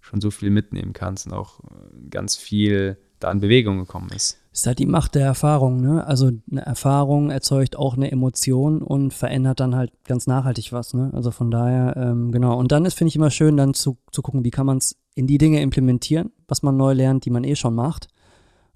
schon 0.02 0.22
so 0.22 0.32
viel 0.32 0.50
mitnehmen 0.50 0.94
kannst 0.94 1.28
und 1.28 1.34
auch 1.34 1.60
äh, 1.62 2.10
ganz 2.10 2.36
viel 2.36 2.98
da 3.20 3.32
in 3.32 3.40
Bewegung 3.40 3.80
gekommen 3.80 4.10
ist. 4.14 4.38
Ist 4.52 4.68
halt 4.68 4.80
die 4.80 4.86
Macht 4.86 5.16
der 5.16 5.26
Erfahrung, 5.26 5.82
ne? 5.82 6.06
Also 6.06 6.30
eine 6.52 6.62
Erfahrung 6.62 7.32
erzeugt 7.32 7.78
auch 7.78 7.96
eine 7.96 8.12
Emotion 8.12 8.82
und 8.82 9.14
verändert 9.14 9.62
dann 9.62 9.76
halt 9.76 9.92
ganz 10.04 10.28
nachhaltig 10.28 10.74
was, 10.74 10.94
ne? 10.94 11.10
Also 11.14 11.32
von 11.32 11.50
daher, 11.50 11.96
ähm, 11.96 12.32
genau. 12.32 12.58
Und 12.60 12.72
dann 12.72 12.86
ist, 12.86 12.96
finde 12.96 13.10
ich, 13.10 13.16
immer 13.16 13.32
schön, 13.32 13.58
dann 13.58 13.74
zu, 13.74 13.98
zu 14.12 14.22
gucken, 14.22 14.44
wie 14.44 14.52
kann 14.52 14.66
man 14.66 14.78
es 14.78 14.98
in 15.16 15.26
die 15.26 15.38
Dinge 15.38 15.62
implementieren, 15.62 16.32
was 16.48 16.64
man 16.64 16.76
neu 16.76 16.94
lernt, 16.94 17.26
die 17.26 17.32
man 17.32 17.46
eh 17.46 17.56
schon 17.56 17.74
macht. 17.74 18.10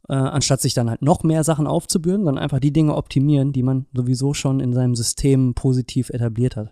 Äh, 0.09 0.15
anstatt 0.15 0.61
sich 0.61 0.73
dann 0.73 0.89
halt 0.89 1.01
noch 1.01 1.23
mehr 1.23 1.43
Sachen 1.43 1.67
aufzubürden, 1.67 2.25
sondern 2.25 2.43
einfach 2.43 2.59
die 2.59 2.73
Dinge 2.73 2.95
optimieren, 2.95 3.51
die 3.51 3.63
man 3.63 3.85
sowieso 3.93 4.33
schon 4.33 4.59
in 4.59 4.73
seinem 4.73 4.95
System 4.95 5.53
positiv 5.53 6.09
etabliert 6.09 6.55
hat. 6.55 6.71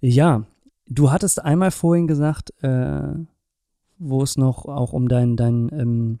Ja, 0.00 0.44
du 0.86 1.10
hattest 1.10 1.42
einmal 1.42 1.70
vorhin 1.70 2.06
gesagt, 2.06 2.52
äh, 2.62 3.14
wo 3.98 4.22
es 4.22 4.36
noch 4.36 4.66
auch 4.66 4.92
um 4.92 5.08
dein, 5.08 5.36
dein 5.36 5.70
ähm, 5.72 6.18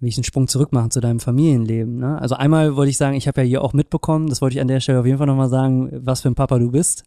will 0.00 0.08
ich 0.08 0.16
einen 0.18 0.24
Sprung 0.24 0.48
zurück 0.48 0.72
machen 0.72 0.90
zu 0.90 1.00
deinem 1.00 1.20
Familienleben. 1.20 1.96
Ne? 1.98 2.20
Also 2.20 2.34
einmal 2.34 2.76
wollte 2.76 2.90
ich 2.90 2.98
sagen, 2.98 3.16
ich 3.16 3.26
habe 3.26 3.40
ja 3.40 3.46
hier 3.46 3.64
auch 3.64 3.72
mitbekommen, 3.72 4.28
das 4.28 4.42
wollte 4.42 4.56
ich 4.56 4.60
an 4.60 4.68
der 4.68 4.80
Stelle 4.80 5.00
auf 5.00 5.06
jeden 5.06 5.18
Fall 5.18 5.26
nochmal 5.26 5.48
sagen, 5.48 5.90
was 6.04 6.20
für 6.20 6.28
ein 6.28 6.34
Papa 6.34 6.58
du 6.58 6.70
bist. 6.70 7.04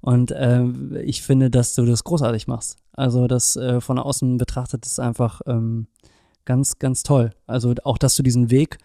Und 0.00 0.32
äh, 0.32 0.64
ich 1.02 1.22
finde, 1.22 1.48
dass 1.48 1.76
du 1.76 1.84
das 1.84 2.02
großartig 2.02 2.48
machst. 2.48 2.76
Also 2.92 3.28
das 3.28 3.54
äh, 3.54 3.80
von 3.80 4.00
außen 4.00 4.36
betrachtet 4.36 4.84
ist 4.84 4.98
einfach 4.98 5.42
ähm, 5.46 5.86
ganz, 6.44 6.78
ganz 6.78 7.02
toll. 7.02 7.30
Also 7.46 7.74
auch, 7.84 7.98
dass 7.98 8.16
du 8.16 8.22
diesen 8.22 8.50
Weg 8.50 8.78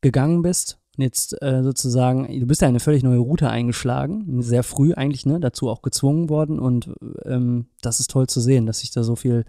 gegangen 0.00 0.42
bist 0.42 0.78
und 0.96 1.04
jetzt 1.04 1.40
äh, 1.42 1.62
sozusagen, 1.62 2.26
du 2.40 2.46
bist 2.46 2.62
ja 2.62 2.68
eine 2.68 2.80
völlig 2.80 3.02
neue 3.02 3.18
Route 3.18 3.48
eingeschlagen, 3.48 4.42
sehr 4.42 4.62
früh 4.62 4.92
eigentlich, 4.92 5.26
ne, 5.26 5.40
dazu 5.40 5.68
auch 5.68 5.82
gezwungen 5.82 6.28
worden 6.28 6.58
und 6.58 6.92
ähm, 7.24 7.66
das 7.80 8.00
ist 8.00 8.10
toll 8.10 8.26
zu 8.26 8.40
sehen, 8.40 8.66
dass 8.66 8.80
sich 8.80 8.90
da 8.90 9.02
so 9.02 9.16
viel 9.16 9.44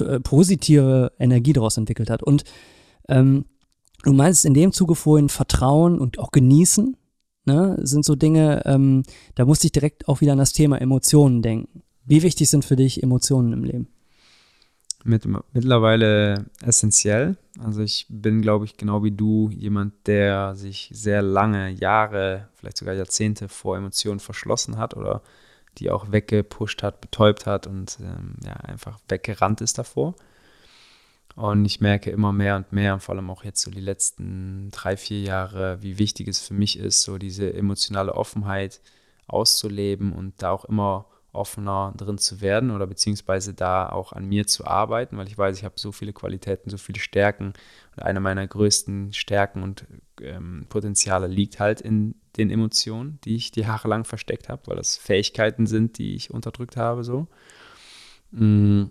äh, 0.00 0.20
positive 0.20 1.12
Energie 1.18 1.52
daraus 1.52 1.76
entwickelt 1.76 2.10
hat. 2.10 2.22
Und 2.22 2.44
ähm, 3.08 3.46
du 4.02 4.12
meinst 4.12 4.44
in 4.44 4.54
dem 4.54 4.72
Zuge 4.72 4.94
vorhin 4.94 5.28
Vertrauen 5.28 5.98
und 5.98 6.18
auch 6.18 6.32
genießen, 6.32 6.96
ne, 7.46 7.78
sind 7.82 8.04
so 8.04 8.14
Dinge, 8.14 8.62
ähm, 8.66 9.04
da 9.36 9.44
musste 9.44 9.68
ich 9.68 9.72
direkt 9.72 10.08
auch 10.08 10.20
wieder 10.20 10.32
an 10.32 10.38
das 10.38 10.52
Thema 10.52 10.80
Emotionen 10.80 11.40
denken. 11.40 11.82
Wie 12.04 12.22
wichtig 12.22 12.50
sind 12.50 12.64
für 12.64 12.76
dich 12.76 13.02
Emotionen 13.02 13.52
im 13.52 13.64
Leben? 13.64 13.88
Mit, 15.06 15.24
mittlerweile 15.52 16.46
essentiell. 16.62 17.36
Also 17.62 17.80
ich 17.80 18.06
bin, 18.08 18.42
glaube 18.42 18.64
ich, 18.64 18.76
genau 18.76 19.04
wie 19.04 19.12
du, 19.12 19.50
jemand, 19.50 19.94
der 20.08 20.56
sich 20.56 20.90
sehr 20.92 21.22
lange, 21.22 21.70
Jahre, 21.70 22.48
vielleicht 22.56 22.78
sogar 22.78 22.94
Jahrzehnte 22.94 23.48
vor 23.48 23.76
Emotionen 23.76 24.18
verschlossen 24.18 24.78
hat 24.78 24.96
oder 24.96 25.22
die 25.78 25.90
auch 25.90 26.10
weggepusht 26.10 26.82
hat, 26.82 27.00
betäubt 27.00 27.46
hat 27.46 27.68
und 27.68 27.98
ähm, 28.00 28.34
ja, 28.44 28.54
einfach 28.54 28.98
weggerannt 29.08 29.60
ist 29.60 29.78
davor. 29.78 30.14
Und 31.36 31.66
ich 31.66 31.80
merke 31.80 32.10
immer 32.10 32.32
mehr 32.32 32.56
und 32.56 32.72
mehr, 32.72 32.98
vor 32.98 33.14
allem 33.14 33.30
auch 33.30 33.44
jetzt 33.44 33.60
so 33.60 33.70
die 33.70 33.80
letzten 33.80 34.70
drei, 34.72 34.96
vier 34.96 35.20
Jahre, 35.20 35.82
wie 35.82 35.98
wichtig 35.98 36.26
es 36.28 36.40
für 36.40 36.54
mich 36.54 36.78
ist, 36.78 37.02
so 37.02 37.18
diese 37.18 37.52
emotionale 37.54 38.14
Offenheit 38.14 38.80
auszuleben 39.28 40.12
und 40.12 40.42
da 40.42 40.50
auch 40.50 40.64
immer 40.64 41.06
offener 41.36 41.92
drin 41.96 42.18
zu 42.18 42.40
werden 42.40 42.70
oder 42.70 42.86
beziehungsweise 42.86 43.54
da 43.54 43.88
auch 43.88 44.12
an 44.12 44.26
mir 44.26 44.46
zu 44.46 44.66
arbeiten, 44.66 45.16
weil 45.16 45.28
ich 45.28 45.36
weiß, 45.38 45.56
ich 45.58 45.64
habe 45.64 45.74
so 45.78 45.92
viele 45.92 46.12
Qualitäten, 46.12 46.70
so 46.70 46.78
viele 46.78 47.00
Stärken 47.00 47.52
und 47.96 48.02
eine 48.02 48.20
meiner 48.20 48.46
größten 48.46 49.12
Stärken 49.12 49.62
und 49.62 49.84
ähm, 50.20 50.66
Potenziale 50.68 51.26
liegt 51.26 51.60
halt 51.60 51.80
in 51.80 52.14
den 52.36 52.50
Emotionen, 52.50 53.18
die 53.24 53.36
ich 53.36 53.50
die 53.50 53.60
Jahre 53.60 53.88
lang 53.88 54.04
versteckt 54.04 54.48
habe, 54.48 54.62
weil 54.66 54.76
das 54.76 54.96
Fähigkeiten 54.96 55.66
sind, 55.66 55.98
die 55.98 56.14
ich 56.14 56.30
unterdrückt 56.30 56.76
habe, 56.76 57.04
so. 57.04 57.28
Mm. 58.30 58.84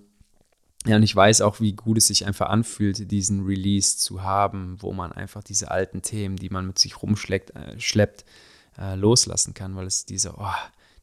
Ja, 0.88 0.98
und 0.98 1.04
ich 1.04 1.16
weiß 1.16 1.42
auch, 1.42 1.60
wie 1.62 1.74
gut 1.74 1.98
es 1.98 2.08
sich 2.08 2.28
einfach 2.28 2.50
anfühlt, 2.50 3.10
diesen 3.12 3.44
Release 3.44 3.98
zu 3.98 4.22
haben, 4.22 4.78
wo 4.82 4.94
man 4.94 5.12
einfach 5.12 5.44
diese 5.44 5.72
alten 5.72 6.04
Themen, 6.04 6.36
die 6.36 6.50
man 6.50 6.68
mit 6.68 6.78
sich 6.78 7.02
rumschleppt, 7.02 7.56
äh, 7.56 7.80
schleppt, 7.80 8.24
äh, 8.78 8.94
loslassen 8.96 9.56
kann, 9.56 9.76
weil 9.76 9.88
es 9.88 10.06
diese, 10.06 10.36
oh, 10.38 10.46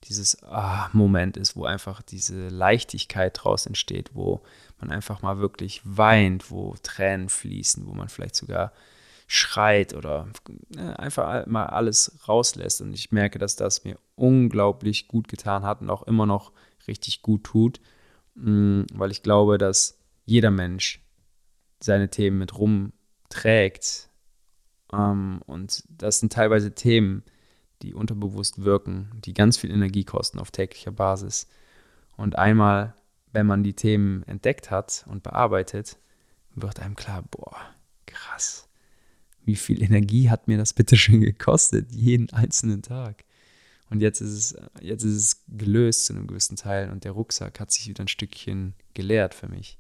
dieses 0.04 0.38
oh, 0.42 0.86
Moment 0.92 1.36
ist, 1.36 1.56
wo 1.56 1.64
einfach 1.64 2.02
diese 2.02 2.48
Leichtigkeit 2.48 3.38
draus 3.42 3.66
entsteht, 3.66 4.10
wo 4.14 4.42
man 4.80 4.90
einfach 4.90 5.22
mal 5.22 5.38
wirklich 5.38 5.80
weint, 5.84 6.50
wo 6.50 6.74
Tränen 6.82 7.28
fließen, 7.28 7.86
wo 7.86 7.92
man 7.92 8.08
vielleicht 8.08 8.36
sogar 8.36 8.72
schreit 9.26 9.94
oder 9.94 10.28
äh, 10.76 10.80
einfach 10.80 11.46
mal 11.46 11.66
alles 11.66 12.18
rauslässt. 12.28 12.82
Und 12.82 12.92
ich 12.92 13.12
merke, 13.12 13.38
dass 13.38 13.56
das 13.56 13.84
mir 13.84 13.96
unglaublich 14.14 15.08
gut 15.08 15.28
getan 15.28 15.62
hat 15.62 15.80
und 15.80 15.90
auch 15.90 16.02
immer 16.02 16.26
noch 16.26 16.52
richtig 16.86 17.22
gut 17.22 17.44
tut, 17.44 17.80
mm, 18.34 18.82
weil 18.92 19.10
ich 19.10 19.22
glaube, 19.22 19.56
dass 19.56 19.98
jeder 20.24 20.50
Mensch 20.50 21.00
seine 21.80 22.10
Themen 22.10 22.38
mit 22.38 22.58
rumträgt. 22.58 24.10
Ähm, 24.92 25.40
und 25.46 25.84
das 25.88 26.20
sind 26.20 26.32
teilweise 26.32 26.74
Themen, 26.74 27.22
die 27.82 27.94
unterbewusst 27.94 28.64
wirken, 28.64 29.10
die 29.24 29.34
ganz 29.34 29.56
viel 29.56 29.70
Energie 29.70 30.04
kosten 30.04 30.38
auf 30.38 30.50
täglicher 30.50 30.92
Basis. 30.92 31.48
Und 32.16 32.36
einmal, 32.36 32.94
wenn 33.32 33.46
man 33.46 33.62
die 33.62 33.74
Themen 33.74 34.22
entdeckt 34.24 34.70
hat 34.70 35.04
und 35.08 35.22
bearbeitet, 35.22 35.98
wird 36.54 36.80
einem 36.80 36.96
klar, 36.96 37.22
boah, 37.30 37.56
krass 38.06 38.68
wie 39.44 39.56
viel 39.56 39.82
Energie 39.82 40.30
hat 40.30 40.48
mir 40.48 40.58
das 40.58 40.72
bitte 40.72 40.96
schon 40.96 41.20
gekostet, 41.20 41.90
jeden 41.90 42.30
einzelnen 42.30 42.82
Tag. 42.82 43.24
Und 43.90 44.00
jetzt 44.00 44.20
ist 44.20 44.32
es, 44.32 44.56
jetzt 44.80 45.02
ist 45.04 45.16
es 45.16 45.44
gelöst 45.48 46.06
zu 46.06 46.14
einem 46.14 46.26
gewissen 46.26 46.56
Teil 46.56 46.90
und 46.90 47.04
der 47.04 47.12
Rucksack 47.12 47.60
hat 47.60 47.70
sich 47.70 47.88
wieder 47.88 48.04
ein 48.04 48.08
Stückchen 48.08 48.74
geleert 48.94 49.34
für 49.34 49.48
mich. 49.48 49.78